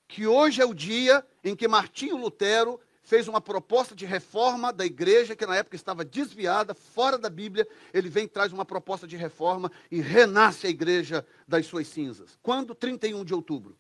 que 0.09 0.27
hoje 0.27 0.61
é 0.61 0.65
o 0.67 0.75
dia 0.75 1.27
em 1.43 1.57
que 1.57 1.67
Martinho 1.67 2.19
Lutero 2.19 2.79
fez 3.03 3.29
uma 3.29 3.41
proposta 3.41 3.95
de 3.95 4.05
reforma 4.05 4.71
da 4.71 4.85
igreja, 4.85 5.35
que 5.35 5.47
na 5.47 5.57
época 5.57 5.75
estava 5.75 6.05
desviada, 6.05 6.75
fora 6.75 7.17
da 7.17 7.31
Bíblia. 7.31 7.67
Ele 7.95 8.11
vem 8.11 8.29
traz 8.29 8.53
uma 8.53 8.65
proposta 8.65 9.07
de 9.07 9.17
reforma 9.17 9.73
e 9.91 10.03
renasce 10.03 10.67
a 10.67 10.71
igreja 10.71 11.27
das 11.49 11.65
suas 11.65 11.89
cinzas. 11.89 12.39
Quando? 12.43 12.75
31 12.75 13.25
de 13.25 13.33
outubro. 13.33 13.75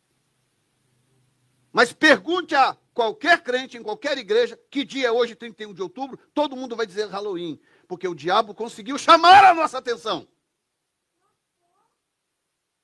Mas 1.72 1.92
pergunte 1.92 2.54
a 2.54 2.76
qualquer 2.92 3.42
crente 3.42 3.78
em 3.78 3.82
qualquer 3.82 4.18
igreja 4.18 4.58
que 4.70 4.84
dia 4.84 5.08
é 5.08 5.10
hoje, 5.10 5.34
31 5.34 5.72
de 5.72 5.82
outubro, 5.82 6.18
todo 6.34 6.56
mundo 6.56 6.76
vai 6.76 6.86
dizer 6.86 7.08
Halloween, 7.08 7.58
porque 7.88 8.06
o 8.06 8.14
diabo 8.14 8.54
conseguiu 8.54 8.98
chamar 8.98 9.44
a 9.44 9.54
nossa 9.54 9.78
atenção. 9.78 10.28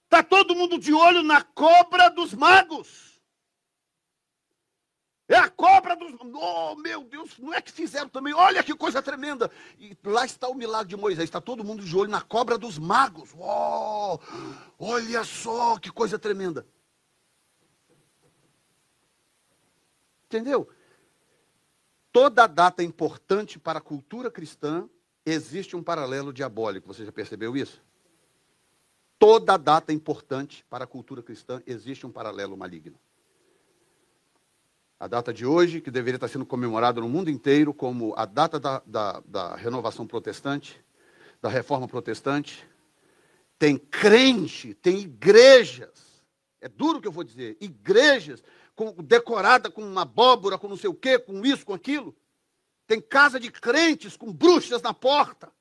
Está 0.05 0.22
todo 0.22 0.55
mundo 0.55 0.79
de 0.79 0.92
olho 0.94 1.22
na 1.22 1.42
cobra 1.42 2.09
dos 2.09 2.33
magos. 2.33 3.20
É 5.29 5.37
a 5.37 5.51
cobra 5.51 5.94
dos. 5.94 6.14
Oh, 6.35 6.74
meu 6.77 7.05
Deus, 7.05 7.37
não 7.38 7.53
é 7.53 7.61
que 7.61 7.70
fizeram 7.70 8.09
também. 8.09 8.33
Olha 8.33 8.64
que 8.64 8.74
coisa 8.74 9.03
tremenda. 9.03 9.51
E 9.79 9.94
lá 10.03 10.24
está 10.24 10.48
o 10.48 10.55
milagre 10.55 10.88
de 10.88 10.96
Moisés. 10.96 11.24
Está 11.24 11.38
todo 11.38 11.62
mundo 11.62 11.85
de 11.85 11.94
olho 11.94 12.11
na 12.11 12.22
cobra 12.22 12.57
dos 12.57 12.79
magos. 12.79 13.35
Oh, 13.37 14.18
olha 14.79 15.22
só 15.24 15.79
que 15.79 15.90
coisa 15.90 16.18
tremenda. 16.18 16.66
Entendeu? 20.28 20.68
Toda 22.12 22.46
data 22.46 22.82
importante 22.82 23.58
para 23.58 23.80
a 23.80 23.82
cultura 23.82 24.30
cristã 24.30 24.88
existe 25.26 25.74
um 25.74 25.82
paralelo 25.82 26.32
diabólico. 26.32 26.86
Você 26.92 27.04
já 27.04 27.12
percebeu 27.12 27.56
isso? 27.56 27.82
Toda 29.18 29.56
data 29.56 29.92
importante 29.92 30.64
para 30.70 30.84
a 30.84 30.86
cultura 30.86 31.22
cristã 31.22 31.60
existe 31.66 32.06
um 32.06 32.12
paralelo 32.12 32.56
maligno 32.56 32.98
a 35.00 35.06
data 35.06 35.32
de 35.32 35.46
hoje, 35.46 35.80
que 35.80 35.90
deveria 35.90 36.16
estar 36.16 36.26
sendo 36.26 36.44
comemorada 36.44 37.00
no 37.00 37.08
mundo 37.08 37.30
inteiro 37.30 37.72
como 37.72 38.12
a 38.16 38.24
data 38.24 38.58
da, 38.58 38.82
da, 38.84 39.22
da 39.24 39.54
renovação 39.54 40.06
protestante, 40.06 40.82
da 41.40 41.48
reforma 41.48 41.86
protestante. 41.86 42.66
Tem 43.58 43.78
crente, 43.78 44.74
tem 44.74 44.98
igrejas, 44.98 46.24
é 46.60 46.68
duro 46.68 47.00
que 47.00 47.06
eu 47.06 47.12
vou 47.12 47.22
dizer, 47.22 47.56
igrejas 47.60 48.42
com, 48.78 48.92
decorada 49.02 49.68
com 49.68 49.82
uma 49.82 50.02
abóbora, 50.02 50.56
com 50.56 50.68
não 50.68 50.76
sei 50.76 50.88
o 50.88 50.94
quê, 50.94 51.18
com 51.18 51.44
isso, 51.44 51.66
com 51.66 51.74
aquilo. 51.74 52.16
Tem 52.86 53.00
casa 53.00 53.40
de 53.40 53.50
crentes 53.50 54.16
com 54.16 54.32
bruxas 54.32 54.80
na 54.80 54.94
porta. 54.94 55.52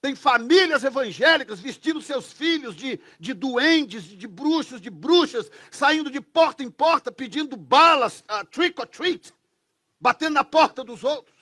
Tem 0.00 0.14
famílias 0.14 0.84
evangélicas 0.84 1.60
vestindo 1.60 2.00
seus 2.00 2.32
filhos 2.32 2.74
de, 2.74 2.98
de 3.20 3.34
duendes, 3.34 4.04
de 4.04 4.26
bruxos, 4.26 4.80
de 4.80 4.88
bruxas, 4.88 5.50
saindo 5.70 6.10
de 6.10 6.20
porta 6.22 6.62
em 6.62 6.70
porta 6.70 7.12
pedindo 7.12 7.58
balas, 7.58 8.20
uh, 8.20 8.46
trick 8.46 8.80
or 8.80 8.86
treat, 8.86 9.34
batendo 10.00 10.32
na 10.32 10.44
porta 10.44 10.82
dos 10.82 11.04
outros. 11.04 11.35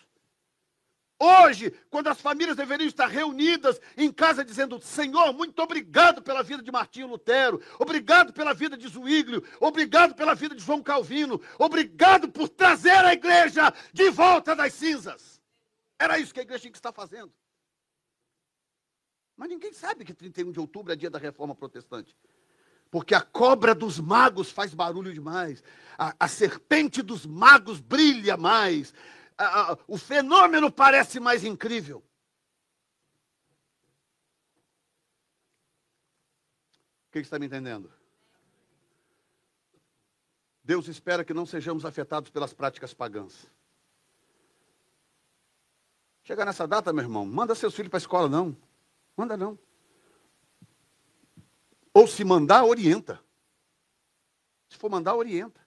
Hoje, 1.18 1.70
quando 1.90 2.08
as 2.08 2.20
famílias 2.20 2.56
deveriam 2.56 2.88
estar 2.88 3.06
reunidas 3.06 3.80
em 3.96 4.10
casa 4.12 4.44
dizendo: 4.44 4.80
Senhor, 4.80 5.32
muito 5.32 5.60
obrigado 5.62 6.20
pela 6.20 6.42
vida 6.42 6.62
de 6.62 6.72
Martinho 6.72 7.06
Lutero, 7.06 7.62
obrigado 7.78 8.32
pela 8.32 8.52
vida 8.52 8.76
de 8.76 8.88
Zuíglio, 8.88 9.42
obrigado 9.60 10.14
pela 10.14 10.34
vida 10.34 10.54
de 10.54 10.62
João 10.62 10.82
Calvino, 10.82 11.40
obrigado 11.58 12.28
por 12.28 12.48
trazer 12.48 13.04
a 13.04 13.12
igreja 13.12 13.72
de 13.92 14.10
volta 14.10 14.56
das 14.56 14.74
cinzas. 14.74 15.40
Era 15.98 16.18
isso 16.18 16.34
que 16.34 16.40
a 16.40 16.42
igreja 16.42 16.62
tinha 16.62 16.72
que 16.72 16.78
estar 16.78 16.92
fazendo. 16.92 17.32
Mas 19.36 19.48
ninguém 19.48 19.72
sabe 19.72 20.04
que 20.04 20.14
31 20.14 20.52
de 20.52 20.60
outubro 20.60 20.92
é 20.92 20.96
dia 20.96 21.10
da 21.10 21.18
reforma 21.18 21.54
protestante. 21.54 22.16
Porque 22.90 23.14
a 23.14 23.20
cobra 23.20 23.74
dos 23.74 23.98
magos 23.98 24.50
faz 24.50 24.72
barulho 24.72 25.12
demais. 25.12 25.62
A, 25.98 26.14
a 26.18 26.28
serpente 26.28 27.02
dos 27.02 27.26
magos 27.26 27.80
brilha 27.80 28.36
mais. 28.36 28.94
A, 29.36 29.72
a, 29.72 29.78
o 29.86 29.98
fenômeno 29.98 30.70
parece 30.70 31.18
mais 31.18 31.44
incrível. 31.44 31.98
O 37.08 37.12
que, 37.12 37.20
que 37.20 37.26
está 37.26 37.38
me 37.38 37.46
entendendo? 37.46 37.92
Deus 40.62 40.88
espera 40.88 41.24
que 41.24 41.34
não 41.34 41.44
sejamos 41.44 41.84
afetados 41.84 42.30
pelas 42.30 42.52
práticas 42.52 42.94
pagãs. 42.94 43.46
Chega 46.22 46.44
nessa 46.44 46.66
data, 46.66 46.92
meu 46.92 47.04
irmão, 47.04 47.26
manda 47.26 47.54
seus 47.54 47.74
filhos 47.74 47.90
para 47.90 47.98
a 47.98 48.00
escola, 48.00 48.28
não. 48.28 48.56
Manda 49.16 49.36
não. 49.36 49.58
Ou 51.92 52.08
se 52.08 52.24
mandar, 52.24 52.64
orienta. 52.64 53.22
Se 54.68 54.78
for 54.78 54.90
mandar, 54.90 55.14
orienta. 55.14 55.63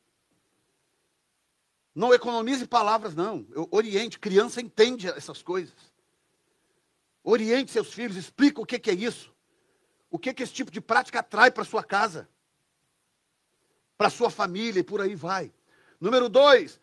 Não 1.97 2.13
economize 2.13 2.67
palavras, 2.67 3.15
não. 3.15 3.43
Oriente. 3.71 4.19
Criança 4.19 4.61
entende 4.61 5.07
essas 5.07 5.41
coisas. 5.41 5.73
Oriente 7.23 7.71
seus 7.71 7.91
filhos, 7.91 8.15
explica 8.15 8.61
o 8.61 8.65
que, 8.67 8.77
que 8.77 8.91
é 8.91 8.93
isso. 8.93 9.33
O 10.07 10.19
que, 10.19 10.31
que 10.31 10.43
esse 10.43 10.53
tipo 10.53 10.69
de 10.69 10.79
prática 10.79 11.21
atrai 11.21 11.49
para 11.49 11.63
sua 11.63 11.83
casa, 11.83 12.29
para 13.97 14.11
sua 14.11 14.29
família 14.29 14.81
e 14.81 14.83
por 14.83 15.01
aí 15.01 15.15
vai. 15.15 15.51
Número 15.99 16.29
dois, 16.29 16.79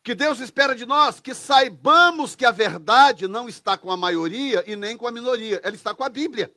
que 0.00 0.14
Deus 0.14 0.38
espera 0.38 0.76
de 0.76 0.86
nós 0.86 1.18
que 1.18 1.34
saibamos 1.34 2.36
que 2.36 2.44
a 2.44 2.52
verdade 2.52 3.26
não 3.26 3.48
está 3.48 3.76
com 3.76 3.90
a 3.90 3.96
maioria 3.96 4.62
e 4.64 4.76
nem 4.76 4.96
com 4.96 5.08
a 5.08 5.10
minoria, 5.10 5.60
ela 5.64 5.74
está 5.74 5.92
com 5.92 6.04
a 6.04 6.08
Bíblia. 6.08 6.54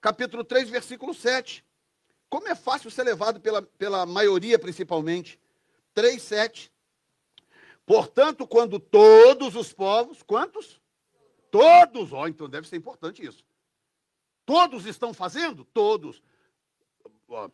Capítulo 0.00 0.42
3, 0.42 0.70
versículo 0.70 1.12
7. 1.12 1.62
Como 2.30 2.48
é 2.48 2.54
fácil 2.54 2.90
ser 2.90 3.02
levado 3.02 3.40
pela, 3.40 3.60
pela 3.60 4.06
maioria, 4.06 4.58
principalmente. 4.58 5.38
3, 5.96 6.22
7. 6.22 6.70
Portanto, 7.86 8.46
quando 8.46 8.78
todos 8.78 9.56
os 9.56 9.72
povos, 9.72 10.22
quantos? 10.22 10.78
Todos, 11.50 12.12
ó, 12.12 12.22
oh, 12.22 12.28
então 12.28 12.50
deve 12.50 12.68
ser 12.68 12.76
importante 12.76 13.24
isso. 13.24 13.42
Todos 14.44 14.84
estão 14.84 15.14
fazendo? 15.14 15.64
Todos. 15.64 16.22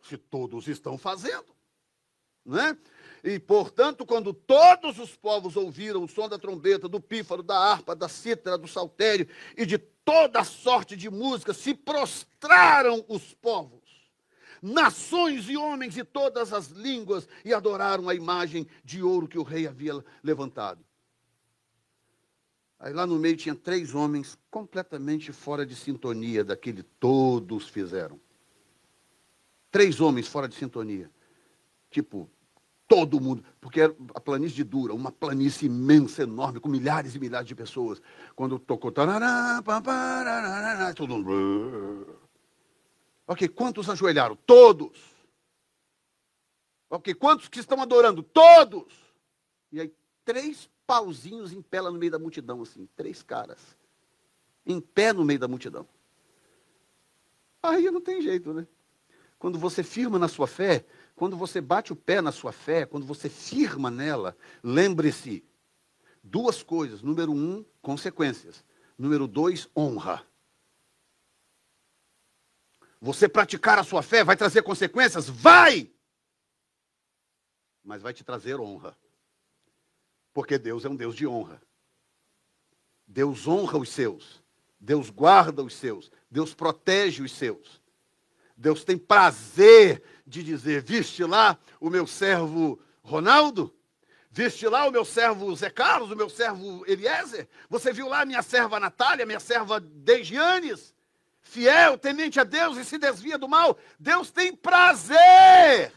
Se 0.03 0.17
todos 0.17 0.67
estão 0.67 0.97
fazendo, 0.97 1.55
não 2.45 2.59
é? 2.59 2.77
E, 3.23 3.39
portanto, 3.39 4.05
quando 4.05 4.33
todos 4.33 4.99
os 4.99 5.15
povos 5.15 5.55
ouviram 5.55 6.03
o 6.03 6.09
som 6.09 6.27
da 6.27 6.37
trombeta, 6.37 6.89
do 6.89 6.99
pífaro, 6.99 7.41
da 7.41 7.57
harpa, 7.57 7.95
da 7.95 8.09
cítara, 8.09 8.57
do 8.57 8.67
saltério 8.67 9.27
e 9.57 9.65
de 9.65 9.77
toda 9.77 10.43
sorte 10.43 10.97
de 10.97 11.09
música, 11.09 11.53
se 11.53 11.73
prostraram 11.73 13.05
os 13.07 13.33
povos, 13.35 13.82
nações 14.63 15.49
e 15.49 15.57
homens 15.57 15.93
de 15.93 16.05
todas 16.05 16.53
as 16.53 16.69
línguas, 16.69 17.27
e 17.43 17.53
adoraram 17.53 18.07
a 18.07 18.15
imagem 18.15 18.65
de 18.83 19.03
ouro 19.03 19.27
que 19.27 19.37
o 19.37 19.43
rei 19.43 19.67
havia 19.67 20.03
levantado. 20.23 20.79
Aí 22.79 22.93
lá 22.93 23.05
no 23.05 23.19
meio 23.19 23.35
tinha 23.35 23.55
três 23.55 23.93
homens 23.93 24.37
completamente 24.49 25.31
fora 25.33 25.65
de 25.65 25.75
sintonia 25.75 26.43
daquele 26.43 26.83
todos 26.83 27.67
fizeram. 27.67 28.19
Três 29.69 29.99
homens 29.99 30.27
fora 30.27 30.47
de 30.47 30.55
sintonia. 30.55 31.09
Tipo, 31.89 32.29
todo 32.87 33.19
mundo, 33.19 33.43
porque 33.59 33.81
era 33.81 33.95
a 34.13 34.19
planície 34.19 34.55
de 34.55 34.63
Dura, 34.63 34.93
uma 34.93 35.11
planície 35.11 35.65
imensa, 35.65 36.23
enorme, 36.23 36.59
com 36.59 36.69
milhares 36.69 37.15
e 37.15 37.19
milhares 37.19 37.47
de 37.47 37.55
pessoas. 37.55 38.01
Quando 38.35 38.59
tocou, 38.59 38.91
tarará, 38.91 39.61
todo 40.95 41.17
mundo. 41.17 42.22
Ok, 43.33 43.47
quantos 43.47 43.89
ajoelharam? 43.89 44.35
Todos. 44.35 44.95
Ok, 46.87 47.15
quantos 47.15 47.47
que 47.47 47.59
estão 47.59 47.81
adorando? 47.81 48.21
Todos. 48.21 48.93
E 49.71 49.81
aí, 49.81 49.91
três 50.23 50.69
pauzinhos 50.85 51.51
em 51.51 51.59
pé 51.59 51.81
lá 51.81 51.89
no 51.89 51.97
meio 51.97 52.11
da 52.11 52.19
multidão, 52.19 52.61
assim, 52.61 52.87
três 52.95 53.23
caras. 53.23 53.75
Em 54.63 54.79
pé 54.79 55.11
no 55.11 55.25
meio 55.25 55.39
da 55.39 55.47
multidão. 55.47 55.87
Aí 57.63 57.89
não 57.89 57.99
tem 57.99 58.21
jeito, 58.21 58.53
né? 58.53 58.67
Quando 59.39 59.57
você 59.57 59.81
firma 59.81 60.19
na 60.19 60.27
sua 60.27 60.45
fé, 60.45 60.85
quando 61.15 61.35
você 61.35 61.59
bate 61.59 61.91
o 61.91 61.95
pé 61.95 62.21
na 62.21 62.31
sua 62.31 62.51
fé, 62.51 62.85
quando 62.85 63.07
você 63.07 63.29
firma 63.29 63.89
nela, 63.89 64.37
lembre-se: 64.63 65.43
duas 66.23 66.61
coisas. 66.61 67.01
Número 67.01 67.31
um, 67.31 67.65
consequências. 67.81 68.63
Número 68.95 69.27
dois, 69.27 69.67
honra. 69.75 70.23
Você 73.03 73.27
praticar 73.27 73.77
a 73.77 73.83
sua 73.83 74.01
fé 74.01 74.23
vai 74.23 74.37
trazer 74.37 74.61
consequências? 74.61 75.27
Vai! 75.27 75.91
Mas 77.83 78.01
vai 78.01 78.13
te 78.13 78.23
trazer 78.23 78.61
honra. 78.61 78.97
Porque 80.33 80.57
Deus 80.57 80.85
é 80.85 80.89
um 80.89 80.95
Deus 80.95 81.13
de 81.13 81.27
honra. 81.27 81.61
Deus 83.05 83.45
honra 83.45 83.77
os 83.77 83.89
seus. 83.89 84.41
Deus 84.79 85.09
guarda 85.09 85.61
os 85.61 85.75
seus. 85.75 86.09
Deus 86.31 86.53
protege 86.53 87.21
os 87.21 87.33
seus. 87.33 87.81
Deus 88.55 88.85
tem 88.85 88.97
prazer 88.97 90.01
de 90.25 90.41
dizer: 90.41 90.81
Viste 90.81 91.25
lá 91.25 91.59
o 91.81 91.89
meu 91.89 92.07
servo 92.07 92.79
Ronaldo? 93.01 93.75
Viste 94.31 94.65
lá 94.65 94.87
o 94.87 94.91
meu 94.91 95.03
servo 95.03 95.53
Zé 95.57 95.69
Carlos, 95.69 96.09
o 96.09 96.15
meu 96.15 96.29
servo 96.29 96.85
Eliezer? 96.87 97.49
Você 97.69 97.91
viu 97.91 98.07
lá 98.07 98.23
minha 98.23 98.41
serva 98.41 98.79
Natália, 98.79 99.25
minha 99.25 99.41
serva 99.41 99.81
Deigianes? 99.81 100.92
Fiel, 101.43 101.97
temente 101.97 102.39
a 102.39 102.43
Deus 102.43 102.77
e 102.77 102.85
se 102.85 102.97
desvia 102.97 103.37
do 103.37 103.47
mal. 103.47 103.77
Deus 103.99 104.31
tem 104.31 104.55
prazer. 104.55 105.93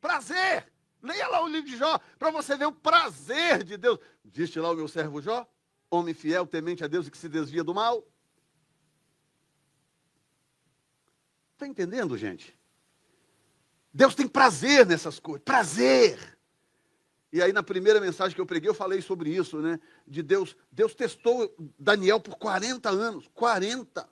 Prazer. 0.00 0.70
Leia 1.02 1.26
lá 1.28 1.42
o 1.42 1.48
livro 1.48 1.68
de 1.68 1.76
Jó 1.76 1.98
para 2.18 2.30
você 2.30 2.56
ver 2.56 2.66
o 2.66 2.72
prazer 2.72 3.64
de 3.64 3.76
Deus. 3.76 3.98
Viste 4.24 4.60
lá 4.60 4.70
o 4.70 4.76
meu 4.76 4.86
servo 4.86 5.20
Jó? 5.20 5.46
Homem 5.90 6.14
fiel, 6.14 6.46
temente 6.46 6.84
a 6.84 6.86
Deus 6.86 7.06
e 7.06 7.10
que 7.10 7.18
se 7.18 7.28
desvia 7.28 7.64
do 7.64 7.74
mal. 7.74 8.06
Está 11.54 11.66
entendendo, 11.66 12.16
gente? 12.16 12.56
Deus 13.92 14.14
tem 14.14 14.28
prazer 14.28 14.86
nessas 14.86 15.18
coisas, 15.18 15.42
prazer. 15.42 16.37
E 17.32 17.42
aí, 17.42 17.52
na 17.52 17.62
primeira 17.62 18.00
mensagem 18.00 18.34
que 18.34 18.40
eu 18.40 18.46
preguei, 18.46 18.70
eu 18.70 18.74
falei 18.74 19.02
sobre 19.02 19.30
isso, 19.30 19.60
né? 19.60 19.78
De 20.06 20.22
Deus. 20.22 20.56
Deus 20.72 20.94
testou 20.94 21.54
Daniel 21.78 22.20
por 22.20 22.36
40 22.36 22.88
anos. 22.88 23.28
40. 23.34 24.08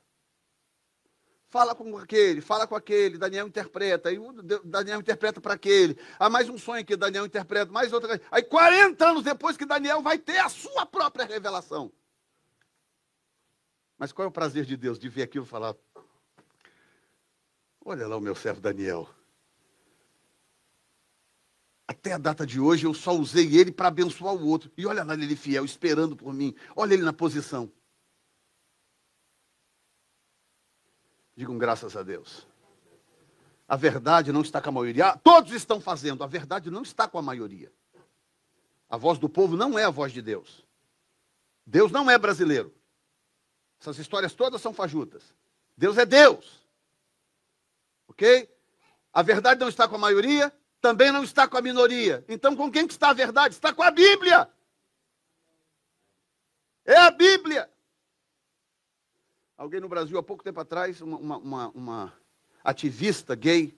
Fala 1.49 1.75
com 1.75 1.97
aquele, 1.97 2.41
fala 2.41 2.67
com 2.67 2.75
aquele, 2.75 3.17
Daniel 3.17 3.47
interpreta. 3.47 4.11
Aí 4.11 4.19
Daniel 4.65 5.01
interpreta 5.01 5.41
para 5.41 5.55
aquele. 5.55 5.99
Há 6.19 6.29
mais 6.29 6.51
um 6.51 6.59
sonho 6.59 6.85
que 6.85 6.97
Daniel 6.97 7.25
interpreta, 7.25 7.73
mais 7.73 7.93
outra. 7.93 8.21
Aí 8.31 8.43
40 8.43 9.09
anos 9.09 9.23
depois 9.23 9.57
que 9.57 9.65
Daniel 9.65 10.03
vai 10.03 10.19
ter 10.19 10.39
a 10.39 10.51
sua 10.51 10.85
própria 10.85 11.25
revelação. 11.25 11.91
Mas 13.97 14.13
qual 14.13 14.27
é 14.27 14.29
o 14.29 14.33
prazer 14.33 14.67
de 14.67 14.77
Deus 14.77 14.99
de 14.99 15.09
ver 15.09 15.23
aquilo 15.23 15.47
e 15.47 15.49
falar: 15.49 15.75
Olha 17.83 18.07
lá 18.07 18.17
o 18.17 18.21
meu 18.21 18.35
servo 18.35 18.61
Daniel. 18.61 19.09
Até 21.89 22.13
a 22.13 22.19
data 22.19 22.45
de 22.45 22.59
hoje 22.59 22.85
eu 22.85 22.93
só 22.93 23.13
usei 23.13 23.57
ele 23.57 23.71
para 23.71 23.89
abençoar 23.89 24.35
o 24.35 24.47
outro. 24.47 24.71
E 24.77 24.87
olha 24.87 25.05
lá 25.05 25.15
ele 25.15 25.37
fiel, 25.37 25.65
esperando 25.65 26.17
por 26.17 26.33
mim. 26.33 26.55
Olha 26.75 26.95
ele 26.95 27.03
na 27.03 27.13
posição. 27.13 27.71
Digam 31.37 31.57
graças 31.59 31.97
a 31.97 32.03
Deus. 32.03 32.47
A 33.69 33.77
verdade 33.77 34.33
não 34.33 34.41
está 34.41 34.61
com 34.61 34.71
a 34.71 34.73
maioria. 34.73 35.17
Todos 35.19 35.53
estão 35.53 35.81
fazendo. 35.81 36.25
A 36.25 36.27
verdade 36.27 36.71
não 36.71 36.83
está 36.83 37.07
com 37.07 37.19
a 37.19 37.23
maioria. 37.23 37.73
A 38.89 38.97
voz 38.97 39.19
do 39.19 39.29
povo 39.29 39.57
não 39.57 39.79
é 39.79 39.85
a 39.85 39.91
voz 39.91 40.13
de 40.13 40.23
Deus. 40.23 40.65
Deus 41.65 41.91
não 41.91 42.11
é 42.11 42.17
brasileiro. 42.17 42.75
Essas 43.81 43.99
histórias 43.99 44.35
todas 44.35 44.61
são 44.61 44.73
fajutas. 44.73 45.35
Deus 45.77 45.99
é 45.99 46.07
Deus. 46.07 46.65
Ok? 48.09 48.49
A 49.13 49.23
verdade 49.23 49.61
não 49.61 49.69
está 49.69 49.89
com 49.89 49.97
a 49.97 49.99
maioria, 49.99 50.53
também 50.81 51.11
não 51.11 51.25
está 51.25 51.49
com 51.49 51.57
a 51.57 51.63
minoria. 51.63 52.25
Então, 52.29 52.55
com 52.55 52.71
quem 52.71 52.87
que 52.87 52.93
está 52.93 53.11
a 53.11 53.15
verdade? 53.15 53.55
Está 53.55 53.73
com 53.73 53.83
a 53.83 53.91
Bíblia. 53.91 54.49
É 56.85 56.97
a 56.97 57.11
Bíblia. 57.11 57.69
Alguém 59.57 59.81
no 59.81 59.89
Brasil, 59.89 60.19
há 60.19 60.23
pouco 60.23 60.45
tempo 60.45 60.61
atrás, 60.61 61.01
uma, 61.01 61.39
uma, 61.39 61.69
uma 61.71 62.13
ativista 62.63 63.35
gay, 63.35 63.77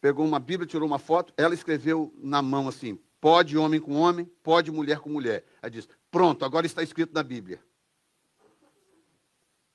pegou 0.00 0.26
uma 0.26 0.38
Bíblia, 0.38 0.68
tirou 0.68 0.86
uma 0.86 0.98
foto, 0.98 1.32
ela 1.36 1.54
escreveu 1.54 2.12
na 2.18 2.42
mão 2.42 2.68
assim: 2.68 2.98
pode 3.20 3.56
homem 3.56 3.80
com 3.80 3.94
homem, 3.94 4.26
pode 4.42 4.70
mulher 4.70 5.00
com 5.00 5.08
mulher. 5.08 5.44
Ela 5.62 5.70
disse: 5.70 5.88
pronto, 6.10 6.44
agora 6.44 6.66
está 6.66 6.82
escrito 6.82 7.14
na 7.14 7.22
Bíblia. 7.22 7.62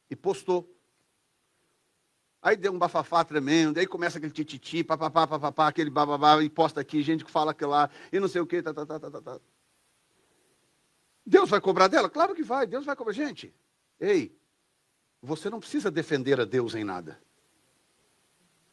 E 0.09 0.15
postou. 0.15 0.69
Aí 2.43 2.57
deu 2.57 2.73
um 2.73 2.77
bafafá 2.77 3.23
tremendo, 3.23 3.79
aí 3.79 3.87
começa 3.87 4.17
aquele 4.17 4.33
tititi, 4.33 4.83
papapá, 4.83 5.25
papapá, 5.25 5.69
aquele 5.69 5.89
bababá, 5.89 6.43
e 6.43 6.49
posta 6.49 6.81
aqui, 6.81 7.01
gente 7.01 7.23
que 7.23 7.31
fala 7.31 7.53
que 7.53 7.63
lá, 7.63 7.89
e 8.11 8.19
não 8.19 8.27
sei 8.27 8.41
o 8.41 8.45
quê, 8.45 8.61
tá, 8.61 8.73
tá, 8.73 8.85
tá, 8.85 8.99
tá, 8.99 9.21
tá. 9.21 9.39
Deus 11.25 11.49
vai 11.49 11.61
cobrar 11.61 11.87
dela? 11.87 12.09
Claro 12.09 12.35
que 12.35 12.43
vai, 12.43 12.67
Deus 12.67 12.85
vai 12.85 12.97
cobrar. 12.97 13.13
Gente, 13.13 13.55
ei, 13.97 14.37
você 15.21 15.49
não 15.49 15.61
precisa 15.61 15.89
defender 15.89 16.41
a 16.41 16.43
Deus 16.43 16.75
em 16.75 16.83
nada. 16.83 17.17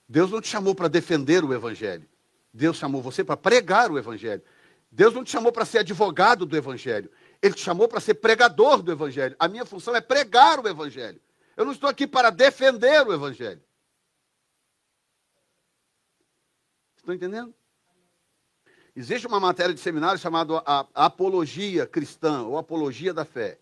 Deus 0.08 0.32
não 0.32 0.40
te 0.40 0.48
chamou 0.48 0.74
para 0.74 0.88
defender 0.88 1.44
o 1.44 1.54
Evangelho. 1.54 2.08
Deus 2.52 2.76
chamou 2.76 3.00
você 3.00 3.22
para 3.22 3.36
pregar 3.36 3.92
o 3.92 3.96
Evangelho. 3.96 4.42
Deus 4.90 5.14
não 5.14 5.22
te 5.22 5.30
chamou 5.30 5.52
para 5.52 5.64
ser 5.64 5.78
advogado 5.78 6.44
do 6.44 6.56
Evangelho. 6.56 7.08
Ele 7.40 7.54
te 7.54 7.60
chamou 7.60 7.86
para 7.86 8.00
ser 8.00 8.14
pregador 8.14 8.82
do 8.82 8.90
Evangelho. 8.90 9.36
A 9.38 9.46
minha 9.46 9.64
função 9.64 9.94
é 9.94 10.00
pregar 10.00 10.58
o 10.58 10.66
Evangelho. 10.66 11.20
Eu 11.60 11.66
não 11.66 11.72
estou 11.74 11.90
aqui 11.90 12.06
para 12.06 12.30
defender 12.30 13.06
o 13.06 13.12
Evangelho. 13.12 13.60
Estão 16.96 17.14
entendendo? 17.14 17.54
Existe 18.96 19.26
uma 19.26 19.38
matéria 19.38 19.74
de 19.74 19.80
seminário 19.80 20.18
chamada 20.18 20.56
Apologia 20.94 21.86
Cristã, 21.86 22.44
ou 22.44 22.56
Apologia 22.56 23.12
da 23.12 23.26
Fé. 23.26 23.58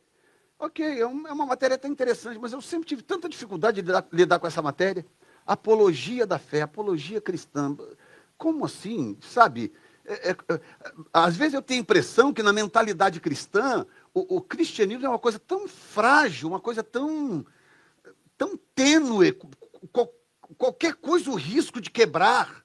Ok, 0.61 0.87
é, 0.87 1.01
é 1.01 1.07
uma 1.07 1.45
matéria 1.45 1.75
até 1.75 1.89
interessante, 1.89 2.39
mas 2.39 2.53
eu 2.53 2.63
sempre 2.63 2.87
tive 2.87 3.03
tanta 3.03 3.29
dificuldade 3.29 3.83
de 3.83 3.93
lidar, 4.13 4.39
com 4.39 4.47
essa 4.47 4.63
matéria. 4.63 5.05
Apologia 5.45 6.25
da 6.25 6.39
fé, 6.39 6.63
apologia 6.63 7.21
cristã. 7.21 7.77
Como 8.37 8.65
assim? 8.65 9.19
Sabe? 9.21 9.73
É, 10.05 10.31
é, 10.31 10.37
é, 10.55 10.61
às 11.13 11.37
vezes 11.37 11.55
eu 11.55 11.63
tenho 11.63 11.81
a 11.81 11.83
impressão 11.83 12.33
que 12.33 12.45
na 12.45 12.53
mentalidade 12.53 13.19
cristã, 13.19 13.85
o, 14.15 14.37
o 14.37 14.41
cristianismo 14.41 15.05
é 15.05 15.09
uma 15.09 15.19
coisa 15.19 15.41
tão 15.41 15.67
frágil, 15.67 16.49
uma 16.49 16.61
coisa 16.61 16.85
tão 16.85 17.45
tão 18.39 18.57
tênue, 18.75 19.37
qualquer 20.57 20.95
coisa 20.95 21.31
o 21.31 21.35
risco 21.35 21.81
de 21.81 21.91
quebrar. 21.91 22.65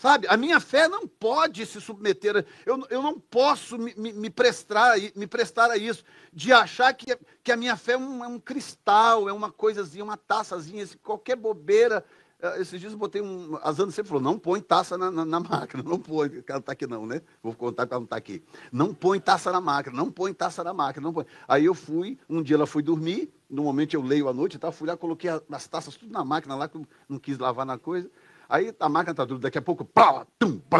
Sabe, 0.00 0.26
a 0.30 0.36
minha 0.38 0.58
fé 0.58 0.88
não 0.88 1.06
pode 1.06 1.66
se 1.66 1.78
submeter, 1.78 2.46
eu, 2.64 2.86
eu 2.88 3.02
não 3.02 3.20
posso 3.20 3.76
me, 3.76 3.94
me, 3.94 4.14
me, 4.14 4.30
prestar, 4.30 4.96
me 5.14 5.26
prestar 5.26 5.70
a 5.70 5.76
isso, 5.76 6.02
de 6.32 6.54
achar 6.54 6.94
que, 6.94 7.14
que 7.44 7.52
a 7.52 7.56
minha 7.56 7.76
fé 7.76 7.92
é 7.92 7.98
um, 7.98 8.24
é 8.24 8.26
um 8.26 8.40
cristal, 8.40 9.28
é 9.28 9.32
uma 9.32 9.52
coisazinha, 9.52 10.02
uma 10.02 10.16
taçazinha, 10.16 10.88
qualquer 11.02 11.36
bobeira. 11.36 12.02
Eh, 12.42 12.60
esses 12.60 12.80
dias 12.80 12.92
eu 12.92 12.98
botei 12.98 13.20
um. 13.20 13.58
A 13.62 13.70
Zana 13.72 13.92
sempre 13.92 14.08
falou: 14.08 14.22
não 14.22 14.38
põe 14.38 14.60
taça 14.60 14.96
na, 14.96 15.10
na, 15.10 15.24
na 15.24 15.40
máquina, 15.40 15.82
não 15.82 15.98
põe. 15.98 16.28
Ela 16.28 16.44
não 16.48 16.58
está 16.58 16.72
aqui, 16.72 16.86
não, 16.86 17.06
né? 17.06 17.20
Vou 17.42 17.54
contar 17.54 17.86
que 17.86 17.92
ela 17.92 18.00
não 18.00 18.04
está 18.04 18.16
aqui. 18.16 18.42
Não 18.72 18.94
põe 18.94 19.20
taça 19.20 19.52
na 19.52 19.60
máquina, 19.60 19.96
não 19.96 20.10
põe 20.10 20.32
taça 20.32 20.64
na 20.64 20.72
máquina, 20.72 21.04
não 21.04 21.12
põe. 21.12 21.26
Aí 21.46 21.64
eu 21.64 21.74
fui, 21.74 22.18
um 22.28 22.42
dia 22.42 22.56
ela 22.56 22.66
foi 22.66 22.82
dormir, 22.82 23.32
normalmente 23.48 23.94
eu 23.94 24.02
leio 24.02 24.28
à 24.28 24.32
noite, 24.32 24.58
tá? 24.58 24.72
fui 24.72 24.88
lá, 24.88 24.96
coloquei 24.96 25.30
as 25.30 25.68
taças 25.68 25.96
tudo 25.96 26.12
na 26.12 26.24
máquina 26.24 26.54
lá, 26.54 26.68
que 26.68 26.80
não 27.08 27.18
quis 27.18 27.38
lavar 27.38 27.66
na 27.66 27.78
coisa. 27.78 28.10
Aí 28.48 28.74
a 28.80 28.88
máquina 28.88 29.12
está 29.12 29.24
dura, 29.24 29.40
daqui 29.40 29.58
a 29.58 29.62
pouco. 29.62 29.84
Pá, 29.84 30.26
tum, 30.38 30.58
pá, 30.58 30.78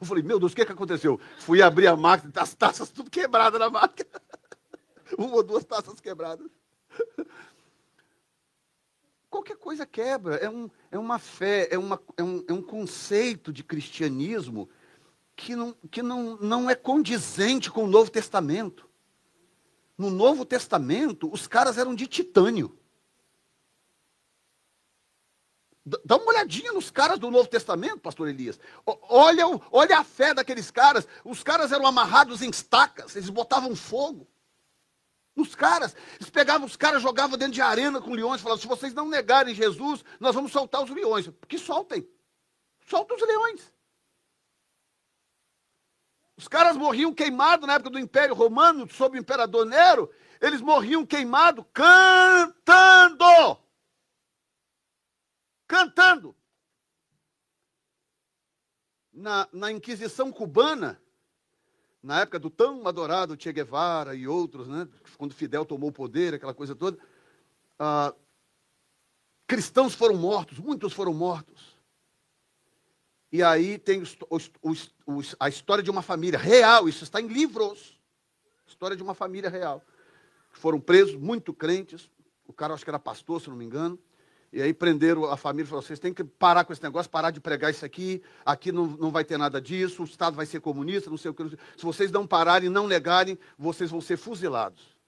eu 0.00 0.06
falei, 0.06 0.22
meu 0.22 0.38
Deus, 0.38 0.52
o 0.52 0.56
que, 0.56 0.64
que 0.64 0.72
aconteceu? 0.72 1.20
Fui 1.38 1.60
abrir 1.60 1.88
a 1.88 1.96
máquina, 1.96 2.32
as 2.36 2.54
taças 2.54 2.90
tudo 2.90 3.10
quebradas 3.10 3.60
na 3.60 3.68
máquina. 3.68 4.08
Uma 5.18 5.36
ou 5.36 5.42
duas 5.42 5.64
taças 5.64 6.00
quebradas. 6.00 6.46
Qualquer 9.30 9.56
coisa 9.56 9.86
quebra. 9.86 10.34
É, 10.36 10.50
um, 10.50 10.68
é 10.90 10.98
uma 10.98 11.18
fé, 11.18 11.68
é, 11.70 11.78
uma, 11.78 12.02
é, 12.16 12.22
um, 12.22 12.44
é 12.48 12.52
um 12.52 12.60
conceito 12.60 13.52
de 13.52 13.62
cristianismo 13.62 14.68
que, 15.36 15.54
não, 15.54 15.72
que 15.90 16.02
não, 16.02 16.36
não 16.36 16.68
é 16.68 16.74
condizente 16.74 17.70
com 17.70 17.84
o 17.84 17.88
Novo 17.88 18.10
Testamento. 18.10 18.90
No 19.96 20.10
Novo 20.10 20.44
Testamento, 20.44 21.32
os 21.32 21.46
caras 21.46 21.78
eram 21.78 21.94
de 21.94 22.06
titânio. 22.08 22.76
Dá 26.04 26.16
uma 26.16 26.26
olhadinha 26.26 26.72
nos 26.72 26.90
caras 26.90 27.18
do 27.18 27.30
Novo 27.30 27.48
Testamento, 27.48 27.98
pastor 27.98 28.28
Elias. 28.28 28.58
Olha, 28.84 29.44
olha 29.70 29.98
a 29.98 30.04
fé 30.04 30.34
daqueles 30.34 30.70
caras. 30.70 31.06
Os 31.24 31.42
caras 31.42 31.72
eram 31.72 31.86
amarrados 31.86 32.42
em 32.42 32.50
estacas, 32.50 33.16
eles 33.16 33.30
botavam 33.30 33.74
fogo. 33.74 34.26
Nos 35.40 35.54
caras, 35.54 35.96
eles 36.16 36.30
pegavam 36.30 36.66
os 36.66 36.76
caras, 36.76 37.02
jogavam 37.02 37.36
dentro 37.36 37.54
de 37.54 37.60
arena 37.62 38.00
com 38.00 38.12
leões, 38.12 38.40
falavam: 38.40 38.60
se 38.60 38.68
vocês 38.68 38.94
não 38.94 39.08
negarem 39.08 39.54
Jesus, 39.54 40.04
nós 40.20 40.34
vamos 40.34 40.52
soltar 40.52 40.84
os 40.84 40.90
leões. 40.90 41.30
Que 41.48 41.58
soltem. 41.58 42.08
Solta 42.86 43.14
os 43.14 43.22
leões. 43.22 43.72
Os 46.36 46.46
caras 46.48 46.76
morriam 46.76 47.12
queimados 47.12 47.66
na 47.66 47.74
época 47.74 47.90
do 47.90 47.98
Império 47.98 48.34
Romano, 48.34 48.88
sob 48.90 49.18
o 49.18 49.20
imperador 49.20 49.66
Nero. 49.66 50.10
Eles 50.40 50.60
morriam 50.60 51.04
queimados 51.04 51.64
cantando 51.72 53.24
cantando. 55.70 56.36
Na, 59.12 59.48
na 59.52 59.70
Inquisição 59.70 60.32
cubana, 60.32 61.00
na 62.02 62.20
época 62.20 62.38
do 62.38 62.48
tão 62.48 62.86
adorado 62.86 63.36
Che 63.38 63.52
Guevara 63.52 64.14
e 64.14 64.26
outros, 64.26 64.68
né, 64.68 64.88
quando 65.18 65.34
Fidel 65.34 65.64
tomou 65.64 65.90
o 65.90 65.92
poder, 65.92 66.34
aquela 66.34 66.54
coisa 66.54 66.74
toda, 66.74 66.98
ah, 67.78 68.14
cristãos 69.46 69.94
foram 69.94 70.16
mortos, 70.16 70.58
muitos 70.58 70.92
foram 70.92 71.12
mortos. 71.12 71.78
E 73.32 73.42
aí 73.42 73.78
tem 73.78 74.02
a 75.38 75.48
história 75.48 75.84
de 75.84 75.90
uma 75.90 76.02
família 76.02 76.38
real, 76.38 76.88
isso 76.88 77.04
está 77.04 77.20
em 77.20 77.28
livros. 77.28 77.98
História 78.66 78.96
de 78.96 79.02
uma 79.02 79.14
família 79.14 79.48
real. 79.48 79.84
Foram 80.50 80.80
presos, 80.80 81.14
muito 81.14 81.52
crentes. 81.52 82.10
O 82.44 82.52
cara 82.52 82.74
acho 82.74 82.82
que 82.82 82.90
era 82.90 82.98
pastor, 82.98 83.40
se 83.40 83.48
não 83.48 83.56
me 83.56 83.64
engano. 83.64 83.98
E 84.52 84.60
aí 84.60 84.74
prenderam 84.74 85.24
a 85.26 85.36
família 85.36 85.64
e 85.64 85.68
falaram: 85.68 85.86
vocês 85.86 85.98
têm 85.98 86.12
que 86.12 86.24
parar 86.24 86.64
com 86.64 86.72
esse 86.72 86.82
negócio, 86.82 87.10
parar 87.10 87.30
de 87.30 87.40
pregar 87.40 87.70
isso 87.70 87.84
aqui, 87.84 88.20
aqui 88.44 88.72
não, 88.72 88.86
não 88.86 89.10
vai 89.10 89.24
ter 89.24 89.38
nada 89.38 89.60
disso, 89.60 90.02
o 90.02 90.04
Estado 90.04 90.34
vai 90.34 90.46
ser 90.46 90.60
comunista, 90.60 91.08
não 91.08 91.16
sei 91.16 91.30
o 91.30 91.34
que. 91.34 91.56
Se 91.76 91.84
vocês 91.84 92.10
não 92.10 92.26
pararem, 92.26 92.68
não 92.68 92.88
negarem, 92.88 93.38
vocês 93.56 93.90
vão 93.90 94.00
ser 94.00 94.16
fuzilados. 94.16 94.98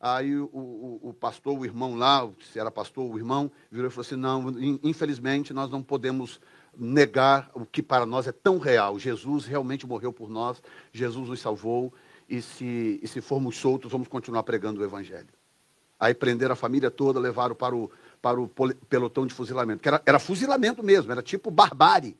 Aí 0.00 0.36
o, 0.36 0.44
o, 0.52 1.08
o, 1.10 1.14
pastor, 1.14 1.58
o 1.58 1.64
irmão 1.64 1.94
lá, 1.94 2.28
se 2.52 2.58
era 2.58 2.70
pastor, 2.70 3.10
o 3.10 3.18
irmão, 3.18 3.50
virou 3.70 3.88
e 3.88 3.90
falou 3.90 4.06
assim: 4.06 4.16
não, 4.16 4.54
infelizmente 4.82 5.52
nós 5.52 5.70
não 5.70 5.82
podemos 5.82 6.40
negar 6.76 7.50
o 7.54 7.64
que 7.64 7.82
para 7.82 8.06
nós 8.06 8.26
é 8.26 8.32
tão 8.32 8.58
real. 8.58 8.98
Jesus 8.98 9.46
realmente 9.46 9.86
morreu 9.86 10.12
por 10.12 10.28
nós, 10.28 10.62
Jesus 10.92 11.28
nos 11.28 11.40
salvou, 11.40 11.92
e 12.28 12.40
se, 12.42 13.00
e 13.02 13.08
se 13.08 13.20
formos 13.20 13.56
soltos, 13.56 13.90
vamos 13.90 14.08
continuar 14.08 14.42
pregando 14.42 14.80
o 14.80 14.84
Evangelho. 14.84 15.28
Aí 15.98 16.12
prenderam 16.12 16.52
a 16.52 16.56
família 16.56 16.90
toda, 16.90 17.18
levaram 17.18 17.54
para 17.54 17.74
o, 17.74 17.90
para 18.26 18.40
o 18.40 18.48
pelotão 18.88 19.24
de 19.24 19.32
fuzilamento, 19.32 19.80
que 19.80 19.86
era, 19.86 20.02
era 20.04 20.18
fuzilamento 20.18 20.82
mesmo, 20.82 21.12
era 21.12 21.22
tipo 21.22 21.48
barbárie. 21.48 22.18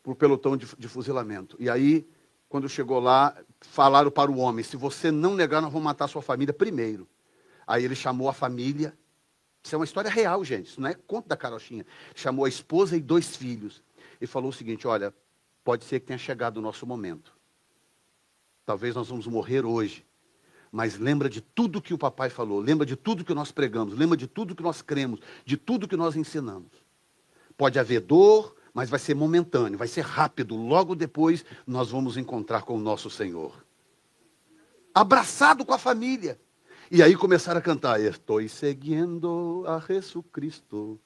Para 0.00 0.12
o 0.12 0.14
pelotão 0.14 0.56
de, 0.56 0.64
de 0.78 0.86
fuzilamento. 0.86 1.56
E 1.58 1.68
aí, 1.68 2.08
quando 2.48 2.68
chegou 2.68 3.00
lá, 3.00 3.36
falaram 3.60 4.12
para 4.12 4.30
o 4.30 4.36
homem: 4.36 4.64
se 4.64 4.76
você 4.76 5.10
não 5.10 5.34
negar, 5.34 5.60
nós 5.60 5.72
vamos 5.72 5.84
matar 5.84 6.06
sua 6.06 6.22
família 6.22 6.54
primeiro. 6.54 7.08
Aí 7.66 7.84
ele 7.84 7.96
chamou 7.96 8.28
a 8.28 8.32
família. 8.32 8.96
Isso 9.60 9.74
é 9.74 9.78
uma 9.78 9.84
história 9.84 10.08
real, 10.08 10.44
gente. 10.44 10.66
Isso 10.66 10.80
não 10.80 10.88
é 10.88 10.94
conto 10.94 11.26
da 11.26 11.36
carochinha. 11.36 11.84
Chamou 12.14 12.44
a 12.44 12.48
esposa 12.48 12.96
e 12.96 13.00
dois 13.00 13.34
filhos. 13.34 13.82
E 14.20 14.26
falou 14.28 14.50
o 14.50 14.52
seguinte: 14.52 14.86
olha, 14.86 15.12
pode 15.64 15.84
ser 15.84 15.98
que 15.98 16.06
tenha 16.06 16.18
chegado 16.18 16.58
o 16.58 16.62
nosso 16.62 16.86
momento. 16.86 17.36
Talvez 18.64 18.94
nós 18.94 19.08
vamos 19.08 19.26
morrer 19.26 19.66
hoje 19.66 20.05
mas 20.76 20.98
lembra 20.98 21.30
de 21.30 21.40
tudo 21.40 21.80
que 21.80 21.94
o 21.94 21.98
papai 21.98 22.28
falou, 22.28 22.60
lembra 22.60 22.84
de 22.84 22.96
tudo 22.96 23.24
que 23.24 23.32
nós 23.32 23.50
pregamos, 23.50 23.96
lembra 23.96 24.14
de 24.14 24.26
tudo 24.26 24.54
que 24.54 24.62
nós 24.62 24.82
cremos, 24.82 25.20
de 25.42 25.56
tudo 25.56 25.88
que 25.88 25.96
nós 25.96 26.14
ensinamos. 26.14 26.70
Pode 27.56 27.78
haver 27.78 28.02
dor, 28.02 28.54
mas 28.74 28.90
vai 28.90 28.98
ser 28.98 29.14
momentâneo, 29.14 29.78
vai 29.78 29.88
ser 29.88 30.02
rápido. 30.02 30.54
Logo 30.54 30.94
depois 30.94 31.46
nós 31.66 31.92
vamos 31.92 32.18
encontrar 32.18 32.60
com 32.60 32.76
o 32.76 32.78
nosso 32.78 33.08
Senhor. 33.08 33.64
Abraçado 34.92 35.64
com 35.64 35.72
a 35.72 35.78
família. 35.78 36.38
E 36.90 37.02
aí 37.02 37.16
começaram 37.16 37.58
a 37.58 37.62
cantar: 37.62 37.98
Estou 37.98 38.46
seguindo 38.46 39.64
a 39.66 39.78
Jesus 39.78 40.26
Cristo, 40.30 41.00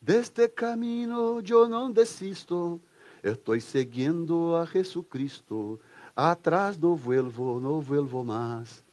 deste 0.00 0.46
caminho 0.46 1.42
eu 1.44 1.68
não 1.68 1.90
desisto. 1.90 2.80
Estou 3.20 3.60
seguindo 3.60 4.54
a 4.54 4.64
Jesus 4.64 5.04
Cristo, 5.10 5.80
atrás 6.14 6.76
do 6.76 6.94
vuelvo, 6.94 7.58
não 7.58 7.80
vuelvo 7.80 8.22
mais. 8.22 8.86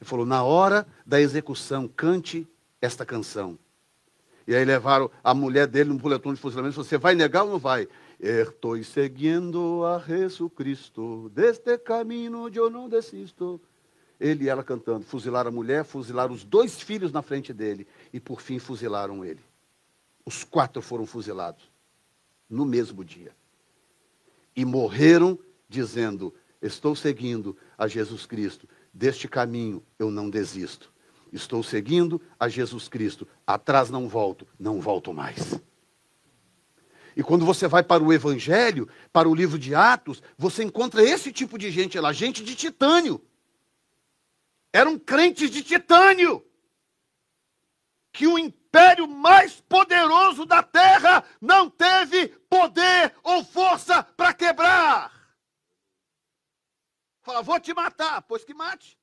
Ele 0.00 0.08
falou: 0.08 0.24
na 0.24 0.42
hora 0.42 0.86
da 1.04 1.20
execução, 1.20 1.86
cante 1.86 2.48
esta 2.80 3.04
canção. 3.04 3.58
E 4.46 4.54
aí 4.54 4.64
levaram 4.64 5.10
a 5.22 5.34
mulher 5.34 5.66
dele 5.66 5.90
num 5.90 5.96
boletom 5.96 6.32
de 6.32 6.40
fuzilamento. 6.40 6.74
Você 6.74 6.98
vai 6.98 7.14
negar 7.14 7.44
ou 7.44 7.50
não 7.50 7.58
vai? 7.58 7.86
Estou 8.18 8.82
seguindo 8.82 9.84
a 9.84 9.98
Jesus 9.98 10.50
Cristo, 10.54 11.30
deste 11.34 11.78
caminho 11.78 12.48
eu 12.52 12.70
não 12.70 12.88
desisto. 12.88 13.60
Ele 14.18 14.44
e 14.44 14.48
ela 14.48 14.64
cantando. 14.64 15.04
Fuzilaram 15.04 15.48
a 15.48 15.52
mulher, 15.52 15.84
fuzilaram 15.84 16.34
os 16.34 16.44
dois 16.44 16.80
filhos 16.80 17.12
na 17.12 17.22
frente 17.22 17.52
dele. 17.52 17.86
E 18.12 18.20
por 18.20 18.40
fim 18.40 18.58
fuzilaram 18.58 19.24
ele. 19.24 19.40
Os 20.24 20.44
quatro 20.44 20.82
foram 20.82 21.06
fuzilados 21.06 21.70
no 22.48 22.64
mesmo 22.66 23.04
dia. 23.04 23.34
E 24.54 24.64
morreram 24.64 25.38
dizendo: 25.68 26.34
Estou 26.60 26.94
seguindo 26.96 27.56
a 27.78 27.86
Jesus 27.86 28.26
Cristo 28.26 28.68
Deste 28.92 29.28
caminho 29.28 29.84
eu 29.98 30.10
não 30.10 30.28
desisto. 30.28 30.92
Estou 31.32 31.62
seguindo 31.62 32.20
a 32.38 32.48
Jesus 32.48 32.88
Cristo. 32.88 33.26
Atrás 33.46 33.88
não 33.90 34.08
volto, 34.08 34.46
não 34.58 34.80
volto 34.80 35.12
mais. 35.12 35.60
E 37.16 37.22
quando 37.22 37.44
você 37.44 37.68
vai 37.68 37.82
para 37.82 38.02
o 38.02 38.12
Evangelho, 38.12 38.88
para 39.12 39.28
o 39.28 39.34
livro 39.34 39.58
de 39.58 39.74
Atos, 39.74 40.22
você 40.36 40.62
encontra 40.62 41.02
esse 41.02 41.32
tipo 41.32 41.58
de 41.58 41.70
gente 41.70 41.98
lá, 41.98 42.12
gente 42.12 42.42
de 42.42 42.54
titânio. 42.54 43.20
Eram 44.72 44.98
crentes 44.98 45.50
de 45.50 45.62
titânio. 45.62 46.44
Que 48.12 48.26
o 48.26 48.38
império 48.38 49.06
mais 49.06 49.60
poderoso 49.68 50.44
da 50.44 50.62
terra 50.62 51.24
não 51.40 51.68
teve 51.70 52.28
poder 52.48 53.14
ou 53.22 53.44
força 53.44 54.02
para 54.02 54.32
quebrar. 54.32 55.19
Fala, 57.22 57.42
vou 57.42 57.60
te 57.60 57.74
matar, 57.74 58.22
pois 58.22 58.44
que 58.44 58.54
mate. 58.54 58.98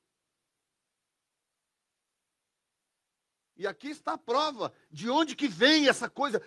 E 3.58 3.66
aqui 3.66 3.88
está 3.88 4.12
a 4.12 4.18
prova 4.18 4.72
de 4.88 5.10
onde 5.10 5.34
que 5.34 5.48
vem 5.48 5.88
essa 5.88 6.08
coisa, 6.08 6.40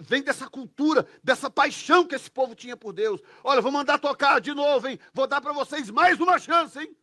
vem 0.00 0.22
dessa 0.24 0.50
cultura, 0.50 1.06
dessa 1.22 1.48
paixão 1.48 2.04
que 2.04 2.16
esse 2.16 2.28
povo 2.28 2.52
tinha 2.52 2.76
por 2.76 2.92
Deus. 2.92 3.20
Olha, 3.44 3.60
vou 3.60 3.70
mandar 3.70 4.00
tocar 4.00 4.40
de 4.40 4.52
novo, 4.52 4.88
hein? 4.88 4.98
Vou 5.14 5.28
dar 5.28 5.40
para 5.40 5.52
vocês 5.52 5.88
mais 5.88 6.20
uma 6.20 6.36
chance, 6.36 6.76
hein? 6.76 6.96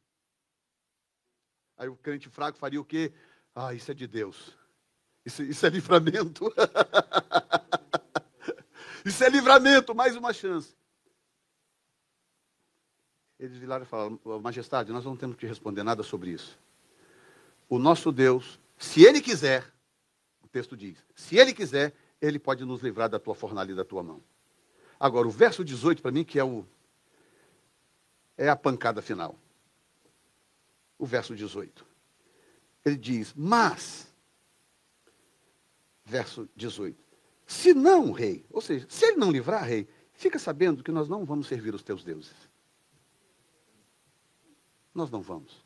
Aí 1.77 1.87
o 1.87 1.95
crente 1.95 2.29
fraco 2.29 2.57
faria 2.57 2.81
o 2.81 2.85
quê? 2.85 3.13
Ah, 3.53 3.73
isso 3.73 3.89
é 3.89 3.93
de 3.93 4.07
Deus. 4.07 4.53
Isso, 5.25 5.41
isso 5.41 5.65
é 5.65 5.69
livramento. 5.69 6.53
isso 9.05 9.23
é 9.23 9.29
livramento, 9.29 9.95
mais 9.95 10.17
uma 10.17 10.33
chance. 10.33 10.75
Eles 13.45 13.57
viraram 13.57 13.83
e 13.83 13.87
falaram, 13.87 14.19
majestade, 14.41 14.91
nós 14.91 15.05
não 15.05 15.15
temos 15.15 15.35
que 15.35 15.45
responder 15.45 15.83
nada 15.83 16.01
sobre 16.01 16.31
isso. 16.31 16.57
O 17.69 17.77
nosso 17.77 18.11
Deus, 18.11 18.59
se 18.75 19.03
Ele 19.03 19.21
quiser, 19.21 19.71
o 20.43 20.47
texto 20.47 20.75
diz, 20.75 20.97
se 21.15 21.37
Ele 21.37 21.53
quiser, 21.53 21.93
Ele 22.19 22.39
pode 22.39 22.65
nos 22.65 22.81
livrar 22.81 23.07
da 23.07 23.19
tua 23.19 23.35
fornalha 23.35 23.71
e 23.71 23.75
da 23.75 23.85
tua 23.85 24.01
mão. 24.01 24.21
Agora, 24.99 25.27
o 25.27 25.31
verso 25.31 25.63
18, 25.63 26.01
para 26.01 26.11
mim, 26.11 26.23
que 26.23 26.39
é, 26.39 26.43
o, 26.43 26.65
é 28.35 28.49
a 28.49 28.55
pancada 28.55 28.99
final. 28.99 29.37
O 30.97 31.05
verso 31.05 31.35
18. 31.35 31.85
Ele 32.83 32.97
diz, 32.97 33.31
mas, 33.35 34.11
verso 36.03 36.49
18, 36.55 36.97
se 37.45 37.75
não, 37.75 38.11
rei, 38.11 38.43
ou 38.49 38.61
seja, 38.61 38.87
se 38.89 39.05
ele 39.05 39.17
não 39.17 39.31
livrar, 39.31 39.63
rei, 39.65 39.87
fica 40.13 40.39
sabendo 40.39 40.83
que 40.83 40.91
nós 40.91 41.07
não 41.07 41.25
vamos 41.25 41.45
servir 41.45 41.75
os 41.75 41.83
teus 41.83 42.03
deuses. 42.03 42.44
Nós 44.95 45.11
não 45.11 45.21
vamos. 45.21 45.63